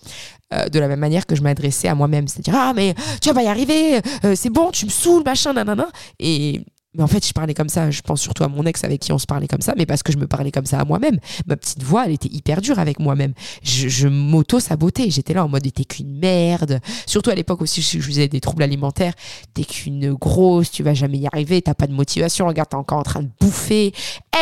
euh, 0.54 0.70
de 0.70 0.80
la 0.80 0.88
même 0.88 1.00
manière 1.00 1.26
que 1.26 1.36
je 1.36 1.42
m'adressais 1.42 1.88
à 1.88 1.96
moi-même. 1.96 2.28
C'est-à-dire, 2.28 2.56
ah, 2.56 2.74
mais 2.76 2.96
tu 3.22 3.32
vas 3.32 3.44
y 3.44 3.48
arriver, 3.48 4.00
euh, 4.24 4.34
c'est 4.36 4.50
bon, 4.50 4.72
tu 4.72 4.86
me 4.86 4.92
saoules, 4.92 5.24
machin, 5.24 5.54
nanana. 5.54 5.90
Et 6.20 6.62
mais 6.98 7.04
en 7.04 7.08
fait, 7.08 7.26
je 7.26 7.32
parlais 7.32 7.54
comme 7.54 7.70
ça. 7.70 7.92
Je 7.92 8.02
pense 8.02 8.22
surtout 8.22 8.44
à 8.44 8.48
mon 8.48 8.64
ex 8.66 8.84
avec 8.84 9.02
qui 9.02 9.12
on 9.14 9.20
se 9.20 9.28
parlait 9.28 9.48
comme 9.48 9.62
ça, 9.62 9.74
mais 9.78 9.86
parce 9.86 10.02
que 10.04 10.12
je 10.12 10.18
me 10.18 10.28
parlais 10.28 10.52
comme 10.52 10.66
ça 10.66 10.80
à 10.80 10.86
moi-même. 10.86 11.20
Ma 11.46 11.56
petite 11.56 11.84
voix, 11.84 12.06
elle 12.06 12.14
était 12.14 12.30
hyper 12.30 12.60
dure 12.60 12.80
avec 12.80 13.00
moi-même. 13.00 13.34
Je, 13.62 13.88
je 13.88 14.08
m'auto-sabotais. 14.08 15.12
J'étais 15.12 15.34
là 15.34 15.46
en 15.46 15.48
mode, 15.48 15.72
t'es 15.72 15.86
qu'une 15.86 16.18
merde. 16.18 16.80
Surtout 17.06 17.30
à 17.30 17.36
l'époque 17.36 17.62
aussi, 17.62 17.82
je 17.82 18.00
faisais 18.00 18.28
des 18.28 18.42
troubles 18.42 18.64
alimentaires. 18.64 19.14
T'es 19.54 19.64
qu'une 19.64 20.14
grosse, 20.14 20.72
tu 20.72 20.82
vas 20.84 20.96
jamais 20.96 21.20
y 21.20 21.28
arriver, 21.28 21.62
t'as 21.62 21.76
pas 21.76 21.88
de 21.88 21.94
motivation. 21.94 22.48
Regarde, 22.48 22.70
t'es 22.70 22.76
encore 22.76 23.00
en 23.00 23.04
train 23.04 23.22
de 23.22 23.30
bouffer. 23.40 23.94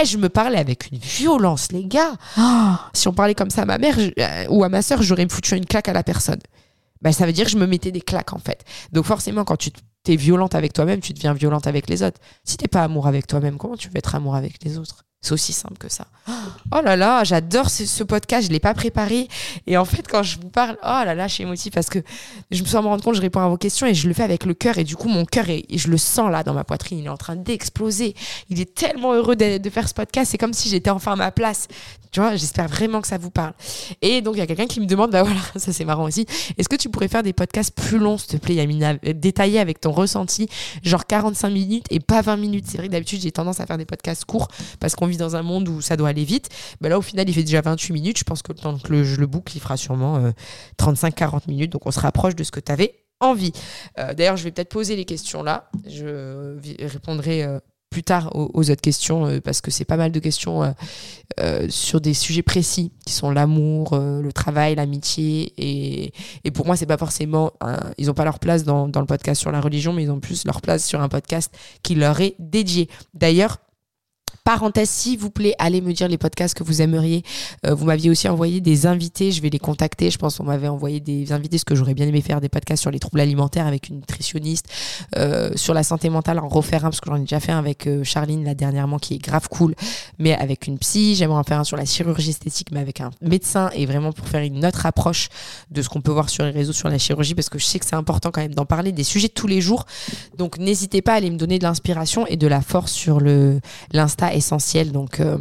Eh, 0.02 0.06
je 0.06 0.18
me 0.18 0.30
parlais 0.30 0.58
avec 0.58 0.91
une 0.91 0.98
violence, 0.98 1.72
les 1.72 1.86
gars. 1.86 2.13
Ah, 2.38 2.89
si 2.94 3.08
on 3.08 3.13
parlait 3.13 3.36
comme 3.36 3.50
ça 3.50 3.63
à 3.63 3.65
ma 3.65 3.78
mère 3.78 3.98
euh, 4.00 4.46
ou 4.50 4.63
à 4.63 4.70
ma 4.70 4.82
soeur, 4.82 5.02
j'aurais 5.02 5.28
foutu 5.30 5.56
une 5.58 5.65
claque 5.65 5.89
à 5.89 5.94
la 5.94 6.04
personne. 6.04 6.39
Ben, 7.02 7.12
ça 7.12 7.26
veut 7.26 7.34
dire 7.34 7.46
que 7.46 7.52
je 7.52 7.58
me 7.58 7.68
mettais 7.68 7.91
des 7.91 8.02
claques 8.02 8.34
en 8.34 8.39
fait. 8.39 8.63
Donc 8.91 9.06
forcément, 9.06 9.44
quand 9.44 9.58
tu 9.58 9.72
t'es 10.06 10.15
violente 10.15 10.56
avec 10.56 10.72
toi-même, 10.72 11.02
tu 11.02 11.13
deviens 11.13 11.34
violente 11.34 11.68
avec 11.68 11.89
les 11.89 12.04
autres. 12.04 12.22
Si 12.46 12.58
t'es 12.58 12.68
pas 12.68 12.84
amour 12.84 13.08
avec 13.08 13.28
toi-même, 13.28 13.58
comment 13.58 13.76
tu 13.76 13.89
veux 13.89 13.98
être 13.98 14.15
amour 14.15 14.36
avec 14.36 14.63
les 14.63 14.78
autres? 14.78 15.04
C'est 15.26 15.34
aussi 15.34 15.54
simple 15.54 15.78
que 15.78 15.90
ça. 15.90 16.06
Oh 16.72 16.82
là 16.84 16.96
là, 16.96 17.24
j'adore 17.24 17.70
ce, 17.70 18.04
podcast, 18.04 18.48
je 18.48 18.52
l'ai 18.52 18.60
pas 18.60 18.74
préparé. 18.74 19.28
Et 19.66 19.78
en 19.78 19.86
fait, 19.86 20.08
quand 20.08 20.24
je 20.24 20.40
vous 20.40 20.50
parle, 20.50 20.78
oh 20.84 21.02
là 21.06 21.16
là, 21.16 21.28
je 21.28 21.34
suis 21.34 21.44
émotive 21.44 21.72
parce 21.72 21.90
que 21.90 22.00
je 22.52 22.62
me 22.62 22.68
suis 22.68 22.78
rendu 22.78 23.04
compte, 23.04 23.16
je 23.16 23.22
réponds 23.22 23.42
à 23.42 23.48
vos 23.48 23.58
questions 23.58 23.88
et 23.88 23.96
je 23.96 24.08
le 24.08 24.14
fais 24.14 24.24
avec 24.24 24.46
le 24.46 24.54
cœur. 24.54 24.78
Et 24.78 24.84
du 24.84 24.96
coup, 24.96 25.08
mon 25.08 25.26
cœur, 25.26 25.50
et 25.50 25.66
je 25.72 25.88
le 25.88 25.98
sens 25.98 26.32
là 26.32 26.44
dans 26.44 26.54
ma 26.54 26.64
poitrine, 26.64 27.00
il 27.00 27.06
est 27.06 27.10
en 27.10 27.18
train 27.18 27.36
d'exploser. 27.36 28.16
Il 28.50 28.62
est 28.62 28.74
tellement 28.74 29.14
heureux 29.14 29.36
de, 29.36 29.58
de 29.58 29.70
faire 29.70 29.90
ce 29.90 29.94
podcast. 29.94 30.32
C'est 30.32 30.38
comme 30.38 30.54
si 30.54 30.70
j'étais 30.70 30.92
enfin 30.92 31.14
à 31.14 31.16
ma 31.16 31.32
place. 31.32 31.68
Tu 32.16 32.22
vois, 32.22 32.38
j'espère 32.38 32.70
vraiment 32.70 33.02
que 33.02 33.10
ça 33.10 33.18
vous 33.18 33.30
parle. 33.30 33.52
Et 34.02 34.22
donc, 34.22 34.36
il 34.36 34.40
y 34.40 34.42
a 34.42 34.48
quelqu'un 34.48 34.68
qui 34.68 34.80
me 34.80 34.86
demande, 34.86 35.12
bah 35.12 35.24
voilà, 35.24 35.42
ça 35.58 35.74
c'est 35.74 35.84
marrant 35.84 36.06
aussi. 36.06 36.26
Est-ce 36.58 36.70
que 36.70 36.78
tu 36.78 36.88
pourrais 36.88 37.10
faire 37.10 37.24
des 37.24 37.34
podcasts 37.34 37.76
plus 37.76 37.98
longs, 37.98 38.18
s'il 38.18 38.30
te 38.30 38.38
plaît, 38.38 38.56
Yamina, 38.56 38.94
euh, 39.06 39.12
détaillés 39.14 39.60
avec 39.60 39.82
ton 39.82 39.92
ressenti, 39.92 40.48
genre 40.82 41.06
45 41.06 41.50
minutes 41.50 41.86
et 41.90 42.00
pas 42.00 42.22
20 42.22 42.38
minutes. 42.38 42.68
C'est 42.70 42.78
vrai 42.78 42.88
que 42.88 42.94
d'habitude, 42.94 43.20
j'ai 43.20 43.34
tendance 43.34 43.60
à 43.60 43.66
faire 43.66 43.78
des 43.78 43.84
podcasts 43.84 44.24
courts 44.24 44.48
parce 44.80 44.96
qu'on 44.96 45.08
dans 45.17 45.36
un 45.36 45.41
monde 45.41 45.67
où 45.67 45.82
ça 45.82 45.97
doit 45.97 46.10
aller 46.10 46.23
vite. 46.23 46.49
Mais 46.82 46.89
là, 46.89 46.97
au 46.97 47.01
final, 47.01 47.28
il 47.30 47.34
fait 47.34 47.43
déjà 47.43 47.62
28 47.62 47.93
minutes. 47.93 48.19
Je 48.19 48.23
pense 48.23 48.41
que 48.41 48.51
le 48.51 48.58
temps 48.58 48.78
que 48.78 49.04
je 49.04 49.19
le 49.19 49.28
boucle, 49.28 49.56
il 49.56 49.60
fera 49.60 49.78
sûrement 49.78 50.32
35-40 50.80 51.36
euh, 51.36 51.39
minutes. 51.47 51.71
Donc, 51.71 51.86
on 51.86 51.91
se 51.91 51.99
rapproche 51.99 52.36
de 52.36 52.43
ce 52.43 52.51
que 52.51 52.60
tu 52.60 52.71
avais 52.71 53.04
envie. 53.19 53.54
Euh, 53.97 54.13
d'ailleurs, 54.13 54.38
je 54.38 54.43
vais 54.43 54.51
peut-être 54.51 54.69
poser 54.69 54.95
les 54.95 55.06
questions 55.06 55.43
là. 55.43 55.69
Je 55.88 56.58
répondrai 56.86 57.45
plus 57.95 58.04
tard 58.04 58.30
aux, 58.34 58.69
autres 58.69 58.82
questions 58.82 59.25
euh, 59.25 59.39
parce 59.39 59.62
que 59.62 59.71
c'est 59.71 59.86
pas 59.86 59.95
mal 59.95 60.12
de 60.12 60.19
questions 60.19 60.63
euh, 60.63 60.71
euh, 61.39 61.67
sur 61.69 62.01
des 62.01 62.13
sujets 62.13 62.41
précis 62.41 62.91
qui 63.06 63.13
sont 63.13 63.32
l'amour, 63.32 63.97
le 63.97 64.34
travail, 64.34 64.75
l'amitié 64.75 65.54
et, 65.58 66.12
pour 66.51 66.65
moi 66.65 66.75
c'est 66.75 66.86
pas 66.86 66.97
forcément 66.97 67.54
ils 67.97 68.12
ont 68.12 68.13
pas 68.13 68.25
leur 68.25 68.39
place 68.39 68.65
dans, 68.65 68.89
dans 68.89 68.99
le 68.99 69.06
podcast 69.06 69.39
sur 69.39 69.51
la 69.51 69.62
religion 69.62 69.93
mais 69.93 70.04
ils 70.04 70.12
ont 70.12 70.19
plus 70.19 70.45
leur 70.45 70.60
place 70.60 70.86
sur 70.86 70.99
un 70.99 71.08
podcast 71.08 71.56
qui 71.84 71.95
leur 71.95 72.19
est 72.19 72.36
dédié. 72.38 72.89
D'ailleurs 73.13 73.60
Parenthèse, 74.45 74.91
s'il 74.91 75.17
vous 75.17 75.31
plaît, 75.31 75.55
allez 75.58 75.81
me 75.81 75.91
dire 75.91 76.08
les 76.08 76.19
podcasts 76.19 76.53
que 76.53 76.63
vous 76.63 76.84
aimeriez. 76.84 77.23
Euh, 77.65 77.73
vous 77.73 77.86
m'aviez 77.86 78.12
aussi 78.12 78.29
envoyé 78.29 78.62
des 78.62 78.86
invités, 78.86 79.31
je 79.31 79.41
vais 79.41 79.49
les 79.49 79.58
contacter. 79.58 80.12
Je 80.12 80.19
pense 80.19 80.38
qu'on 80.38 80.43
m'avait 80.43 80.67
envoyé 80.67 80.99
des 80.99 81.31
invités, 81.31 81.58
ce 81.58 81.65
que 81.65 81.73
j'aurais 81.73 81.95
bien 81.95 82.05
aimé 82.05 82.21
faire 82.21 82.41
des 82.41 82.47
podcasts 82.47 82.84
sur 82.84 82.91
les 82.91 82.99
troubles 82.99 83.21
alimentaires 83.21 83.65
avec 83.65 83.89
une 83.89 83.95
nutritionniste, 83.95 84.67
euh, 85.15 85.49
sur 85.55 85.73
la 85.73 85.81
santé 85.81 86.12
mentale, 86.12 86.38
en 86.38 86.47
refaire 86.47 86.86
un, 86.86 86.91
parce 86.91 87.01
que 87.01 87.10
j'en 87.10 87.15
ai 87.15 87.21
déjà 87.21 87.39
fait 87.39 87.53
un 87.53 87.58
avec 87.58 87.88
euh, 87.88 88.03
Charline 88.03 88.43
là 88.43 88.53
dernièrement, 88.53 88.99
qui 88.99 89.15
est 89.15 89.17
grave 89.17 89.49
cool, 89.49 89.73
mais 90.19 90.36
avec 90.36 90.67
une 90.67 90.77
psy. 90.77 91.15
J'aimerais 91.15 91.39
en 91.39 91.43
faire 91.43 91.62
un 91.62 91.63
sur 91.63 91.75
la 91.77 91.86
chirurgie 91.86 92.29
esthétique, 92.29 92.67
mais 92.71 92.81
avec 92.81 93.01
un 93.01 93.10
médecin, 93.21 93.71
et 93.73 93.88
vraiment 93.88 94.12
pour 94.12 94.27
faire 94.27 94.43
une 94.43 94.63
autre 94.63 94.86
approche 94.86 95.29
de 95.71 95.81
ce 95.81 95.89
qu'on 95.89 96.01
peut 96.01 96.12
voir 96.12 96.29
sur 96.29 96.45
les 96.45 96.51
réseaux 96.51 96.71
sur 96.71 96.88
la 96.88 96.99
chirurgie, 96.99 97.34
parce 97.34 97.49
que 97.49 97.58
je 97.58 97.65
sais 97.65 97.79
que 97.79 97.86
c'est 97.88 97.95
important 97.95 98.29
quand 98.29 98.41
même 98.41 98.53
d'en 98.53 98.65
parler, 98.65 98.91
des 98.91 99.03
sujets 99.03 99.27
de 99.27 99.34
tous 99.34 99.47
les 99.47 99.60
jours. 99.60 99.88
Donc 100.38 100.60
n'hésitez 100.60 101.01
pas 101.01 101.13
à 101.13 101.15
aller 101.15 101.31
me 101.31 101.38
donner 101.38 101.58
de 101.58 101.63
l'inspiration 101.63 102.27
et 102.27 102.38
de 102.38 102.45
la 102.45 102.62
force 102.62 102.91
sur 102.91 103.19
l'Insta 103.19 104.35
essentiel. 104.36 104.91
Donc, 104.91 105.19
euh, 105.19 105.38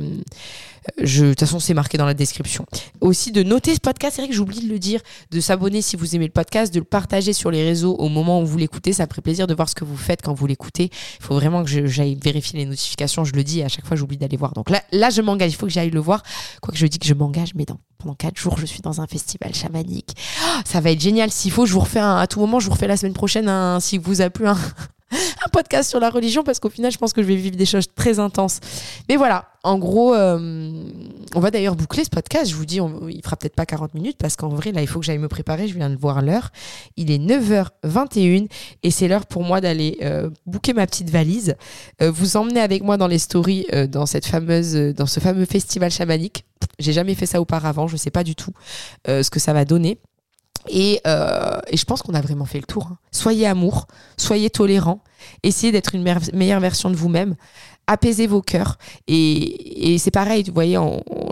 je, 1.02 1.24
de 1.24 1.30
toute 1.30 1.40
façon, 1.40 1.59
c'est 1.61 1.74
marqué 1.74 1.96
dans 1.96 2.04
la 2.04 2.14
description. 2.14 2.66
Aussi, 3.00 3.33
de 3.33 3.42
noter 3.42 3.74
ce 3.74 3.80
podcast. 3.80 4.16
C'est 4.16 4.22
vrai 4.22 4.28
que 4.28 4.35
j'oublie 4.35 4.61
de 4.61 4.68
le 4.70 4.78
dire, 4.78 5.00
de 5.30 5.40
s'abonner 5.40 5.83
si 5.83 5.96
vous 5.96 6.14
aimez 6.14 6.26
le 6.26 6.33
podcast, 6.33 6.72
de 6.72 6.78
le 6.78 6.85
partager 6.85 7.33
sur 7.33 7.50
les 7.50 7.64
réseaux 7.64 7.94
au 7.94 8.09
moment 8.09 8.40
où 8.40 8.46
vous 8.46 8.59
l'écoutez. 8.59 8.92
Ça 8.92 9.04
me 9.04 9.09
ferait 9.09 9.22
plaisir 9.22 9.46
de 9.46 9.54
voir 9.54 9.68
ce 9.68 9.74
que 9.74 9.85
vous 9.85 9.96
faites 9.96 10.22
quand 10.22 10.35
vous 10.35 10.46
l'écoutez. 10.46 10.90
Il 11.20 11.24
faut 11.24 11.35
vraiment 11.35 11.64
que 11.64 11.87
j'aille 11.87 12.18
vérifier 12.22 12.59
les 12.59 12.66
notifications. 12.66 13.24
Je 13.24 13.33
le 13.33 13.44
dis, 13.44 13.62
à 13.62 13.68
chaque 13.68 13.87
fois, 13.87 13.96
j'oublie 13.96 14.18
d'aller 14.18 14.37
voir. 14.37 14.52
Donc 14.52 14.70
là, 14.70 14.83
là 14.92 15.11
je 15.11 15.22
m'engage. 15.22 15.52
Il 15.52 15.57
faut 15.57 15.66
que 15.66 15.72
j'aille 15.72 15.90
le 15.90 16.00
voir. 16.00 16.22
Quoique 16.61 16.78
je 16.78 16.87
dis 16.87 16.98
que 16.98 17.07
je 17.07 17.14
m'engage, 17.14 17.54
mais 17.54 17.64
pendant 17.98 18.14
quatre 18.14 18.38
jours, 18.38 18.59
je 18.59 18.66
suis 18.66 18.83
dans 18.83 19.00
un 19.00 19.07
festival 19.07 19.54
chamanique. 19.54 20.11
Oh, 20.44 20.61
ça 20.66 20.80
va 20.80 20.90
être 20.90 21.00
génial. 21.00 21.30
S'il 21.30 21.50
faut, 21.50 21.64
je 21.64 21.72
vous 21.72 21.80
refais 21.80 22.00
à 22.00 22.26
tout 22.28 22.40
moment, 22.40 22.61
je 22.61 22.66
vous 22.66 22.72
refais 22.72 22.87
la 22.87 22.96
semaine 22.96 23.14
prochaine, 23.14 23.48
un, 23.48 23.80
si 23.80 23.96
vous 23.96 24.20
a 24.20 24.28
plu, 24.28 24.46
un, 24.46 24.59
un 25.44 25.48
podcast 25.50 25.90
sur 25.90 26.00
la 26.00 26.11
religion 26.11 26.42
parce 26.42 26.61
qu'au 26.61 26.70
final, 26.70 26.90
je 26.90 26.98
pense 26.98 27.12
que 27.12 27.22
je 27.22 27.27
vais 27.27 27.37
vivre 27.37 27.57
des 27.57 27.66
choses 27.66 27.87
très 27.94 28.18
intenses. 28.18 28.61
Mais 29.09 29.16
voilà, 29.16 29.48
en 29.62 29.79
gros, 29.79 30.14
euh, 30.14 30.72
on 31.35 31.40
va 31.40 31.50
d'ailleurs 31.50 31.74
boucler 31.74 32.05
ce 32.05 32.11
podcast. 32.11 32.50
Je 32.50 32.55
vous 32.55 32.66
dis, 32.66 32.81
on, 32.81 33.09
il 33.09 33.22
fera 33.22 33.37
peut-être 33.37 33.55
pas 33.55 33.66
40 33.66 33.94
minutes 33.94 34.18
parce 34.18 34.37
qu'en 34.37 34.48
vrai, 34.48 34.72
là, 34.72 34.83
il 34.83 34.87
faut 34.87 35.00
que 35.00 35.07
j'aille 35.07 35.18
me 35.18 35.29
préparer. 35.29 35.68
Je 35.68 35.74
viens 35.74 35.90
de 35.90 35.96
voir 35.96 36.22
l'heure. 36.22 36.50
Il 36.96 37.11
est 37.11 37.18
9h21 37.18 38.48
et 38.83 38.90
c'est 38.90 39.09
l'heure 39.09 39.27
pour 39.27 39.42
moi 39.42 39.61
d'aller 39.61 39.98
euh, 40.03 40.31
bouquer 40.46 40.74
ma 40.74 40.87
petite 40.87 41.11
valise, 41.11 41.57
euh, 42.03 42.11
vous 42.11 42.37
emmener 42.37 42.61
avec 42.61 42.83
moi 42.83 42.96
dans 42.96 43.07
les 43.07 43.18
stories 43.18 43.66
dans 43.88 44.07
cette 44.07 44.27
fameuse, 44.27 44.74
dans 44.94 45.07
ce 45.07 45.20
fameux 45.20 45.46
festival 45.46 45.90
chamanique. 45.90 46.44
J'ai 46.79 46.92
jamais 46.92 47.14
fait 47.14 47.27
ça 47.27 47.40
auparavant. 47.40 47.87
Je 47.87 47.96
sais 47.96 48.11
pas 48.11 48.24
du 48.24 48.35
tout 48.35 48.53
ce 49.07 49.29
que 49.31 49.40
ça 49.40 49.53
va 49.53 49.64
donner. 49.64 49.98
Et, 50.68 51.00
euh, 51.07 51.61
et, 51.68 51.77
je 51.77 51.85
pense 51.85 52.03
qu'on 52.03 52.14
a 52.14 52.20
vraiment 52.20 52.46
fait 52.46 52.59
le 52.59 52.66
tour. 52.66 52.88
Hein. 52.90 52.98
Soyez 53.12 53.46
amour, 53.46 53.87
soyez 54.16 54.50
tolérant, 54.50 55.03
essayez 55.42 55.72
d'être 55.72 55.94
une 55.94 56.03
meilleure 56.03 56.61
version 56.61 56.90
de 56.90 56.96
vous-même, 56.96 57.37
apaisez 57.87 58.27
vos 58.27 58.40
cœurs. 58.40 58.79
Et, 59.07 59.92
et 59.92 59.98
c'est 59.98 60.11
pareil, 60.11 60.44
vous 60.46 60.55
voyez, 60.55 60.79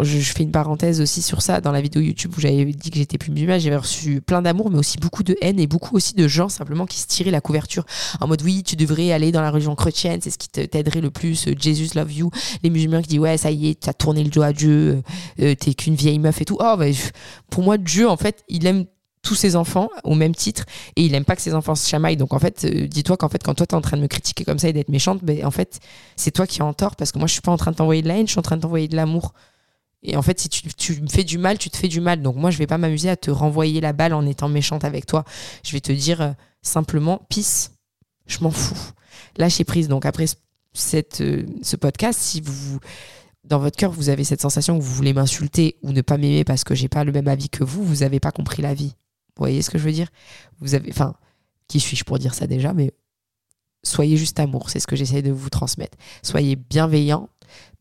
je, 0.01 0.19
fais 0.19 0.43
une 0.43 0.53
parenthèse 0.53 1.01
aussi 1.01 1.23
sur 1.23 1.43
ça 1.43 1.61
dans 1.61 1.73
la 1.73 1.81
vidéo 1.81 2.03
YouTube 2.03 2.33
où 2.37 2.41
j'avais 2.41 2.65
dit 2.65 2.91
que 2.91 2.99
j'étais 2.99 3.19
plus 3.19 3.31
musulmane, 3.31 3.61
j'avais 3.61 3.77
reçu 3.77 4.21
plein 4.21 4.43
d'amour, 4.43 4.71
mais 4.71 4.79
aussi 4.79 4.99
beaucoup 4.99 5.23
de 5.23 5.37
haine 5.41 5.59
et 5.59 5.67
beaucoup 5.67 5.97
aussi 5.97 6.15
de 6.15 6.29
gens 6.29 6.49
simplement 6.49 6.87
qui 6.87 6.99
se 6.99 7.07
tiraient 7.07 7.31
la 7.31 7.41
couverture 7.41 7.85
en 8.21 8.27
mode 8.27 8.43
oui, 8.43 8.63
tu 8.63 8.77
devrais 8.77 9.13
aller 9.13 9.33
dans 9.33 9.41
la 9.41 9.51
religion 9.51 9.75
chrétienne, 9.75 10.21
c'est 10.23 10.31
ce 10.31 10.39
qui 10.39 10.49
t'aiderait 10.49 11.01
le 11.01 11.11
plus, 11.11 11.49
euh, 11.49 11.55
Jesus 11.59 11.95
love 11.95 12.13
you. 12.13 12.31
Les 12.63 12.71
musulmans 12.71 13.03
qui 13.03 13.09
disent 13.09 13.19
ouais, 13.21 13.39
ça 13.39 13.51
y 13.51 13.71
est, 13.71 13.81
tu 13.81 13.89
as 13.89 13.95
tourné 13.95 14.23
le 14.23 14.31
dos 14.31 14.43
à 14.43 14.53
Dieu, 14.53 15.03
euh, 15.41 15.55
t'es 15.55 15.75
qu'une 15.75 15.95
vieille 15.95 16.19
meuf 16.19 16.41
et 16.41 16.45
tout. 16.45 16.59
Oh, 16.61 16.75
bah, 16.79 16.87
pour 17.51 17.63
moi, 17.63 17.79
Dieu, 17.79 18.09
en 18.09 18.17
fait, 18.17 18.45
il 18.49 18.67
aime 18.67 18.85
tous 19.23 19.35
ses 19.35 19.57
enfants 19.57 19.89
au 20.05 20.15
même 20.15 20.35
titre 20.35 20.65
et 20.97 21.05
il 21.05 21.15
aime 21.15 21.25
pas 21.25 21.37
que 21.37 21.43
ses 21.43 21.55
enfants 21.55 21.75
se 21.75 21.89
chamaillent. 21.89 22.17
Donc 22.17 22.33
en 22.33 22.39
fait, 22.39 22.65
euh, 22.65 22.87
dis-toi 22.87 23.17
qu'en 23.17 23.29
fait, 23.29 23.43
quand 23.43 23.55
toi 23.55 23.67
t'es 23.67 23.75
en 23.75 23.81
train 23.81 23.97
de 23.97 24.03
me 24.03 24.09
critiquer 24.09 24.45
comme 24.45 24.59
ça 24.59 24.69
et 24.69 24.73
d'être 24.73 24.89
méchante, 24.89 25.21
ben, 25.23 25.45
en 25.47 25.51
fait, 25.51 25.81
c'est 26.17 26.33
toi 26.33 26.47
qui 26.47 26.59
es 26.59 26.63
en 26.63 26.73
tort 26.73 26.97
parce 26.97 27.13
que 27.13 27.19
moi 27.19 27.29
je 27.29 27.33
suis 27.33 27.41
pas 27.41 27.53
en 27.53 27.57
train 27.57 27.71
de 27.71 27.77
t'envoyer 27.77 28.03
de 28.03 28.09
la 28.09 28.19
haine, 28.19 28.27
je 28.27 28.33
suis 28.33 28.41
en 28.41 28.43
train 28.43 28.57
de 28.57 28.63
t'envoyer 28.63 28.89
de 28.89 28.97
l'amour. 28.97 29.33
Et 30.05 30.17
en 30.17 30.23
fait, 30.23 30.41
si 30.41 30.49
tu, 30.49 31.01
me 31.01 31.07
fais 31.07 31.23
du 31.23 31.39
mal, 31.39 31.59
tu 31.59 31.71
te 31.71 31.77
fais 31.77 31.87
du 31.87 32.01
mal. 32.01 32.23
Donc 32.23 32.35
moi, 32.35 32.51
je 32.51 32.59
vais 32.59 32.67
pas 32.67 32.79
m'amuser 32.79 33.09
à 33.09 33.17
te 33.17 33.31
renvoyer 33.31 33.81
la 33.81 33.93
balle 33.93 34.15
en 34.15 34.27
étant 34.27 34.49
méchante 34.49 34.85
avec 34.85 35.07
toi. 35.07 35.25
Je 35.65 35.73
vais 35.73 35.81
te 35.81 35.93
dire 35.93 36.21
euh, 36.21 36.33
simplement, 36.61 37.25
pisse, 37.29 37.71
je 38.27 38.39
m'en 38.41 38.51
fous. 38.51 38.93
Lâchez 39.37 39.63
prise. 39.63 39.87
Donc 39.87 40.05
après 40.05 40.27
cette, 40.73 41.21
euh, 41.21 41.45
ce 41.63 41.77
podcast, 41.77 42.19
si 42.21 42.41
vous 42.41 42.81
dans 43.45 43.59
votre 43.59 43.77
cœur, 43.77 43.91
vous 43.91 44.09
avez 44.09 44.25
cette 44.25 44.41
sensation 44.41 44.79
que 44.79 44.83
vous 44.83 44.95
voulez 44.95 45.13
m'insulter 45.13 45.77
ou 45.83 45.93
ne 45.93 46.01
pas 46.01 46.17
m'aimer 46.17 46.45
parce 46.45 46.65
que 46.65 46.75
j'ai 46.75 46.89
pas 46.89 47.05
le 47.05 47.13
même 47.13 47.29
avis 47.29 47.49
que 47.49 47.65
vous, 47.65 47.85
vous 47.85 48.03
avez 48.03 48.21
pas 48.21 48.31
compris 48.31 48.63
la 48.63 48.73
vie. 48.73 48.95
Vous 49.37 49.41
voyez 49.41 49.63
ce 49.63 49.71
que 49.71 49.79
je 49.79 49.85
veux 49.85 49.93
dire? 49.93 50.09
Vous 50.61 50.75
avez, 50.75 50.91
enfin, 50.91 51.15
qui 51.69 51.81
suis-je 51.81 52.05
pour 52.05 52.19
dire 52.19 52.35
ça 52.35 52.47
déjà? 52.47 52.73
Mais 52.73 52.93
soyez 53.83 54.17
juste 54.17 54.39
amour, 54.41 54.71
c'est 54.71 54.81
ce 54.81 54.87
que 54.87 54.97
j'essaie 54.97 55.23
de 55.23 55.33
vous 55.33 55.51
transmettre. 55.51 55.97
Soyez 56.23 56.57
bienveillant, 56.57 57.29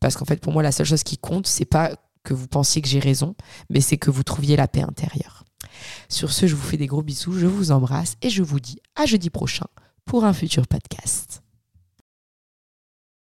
parce 0.00 0.16
qu'en 0.16 0.24
fait, 0.24 0.40
pour 0.40 0.52
moi, 0.52 0.62
la 0.62 0.72
seule 0.72 0.86
chose 0.86 1.02
qui 1.02 1.18
compte, 1.18 1.46
c'est 1.46 1.64
pas 1.64 1.94
que 2.24 2.34
vous 2.34 2.46
pensiez 2.46 2.82
que 2.82 2.88
j'ai 2.88 3.00
raison, 3.00 3.34
mais 3.68 3.80
c'est 3.80 3.98
que 3.98 4.10
vous 4.10 4.22
trouviez 4.22 4.56
la 4.56 4.68
paix 4.68 4.82
intérieure. 4.82 5.44
Sur 6.08 6.32
ce, 6.32 6.46
je 6.46 6.54
vous 6.54 6.62
fais 6.62 6.76
des 6.76 6.86
gros 6.86 7.02
bisous, 7.02 7.38
je 7.38 7.46
vous 7.46 7.70
embrasse 7.72 8.16
et 8.22 8.30
je 8.30 8.42
vous 8.42 8.60
dis 8.60 8.78
à 8.96 9.06
jeudi 9.06 9.30
prochain 9.30 9.66
pour 10.04 10.24
un 10.24 10.32
futur 10.32 10.66
podcast. 10.66 11.41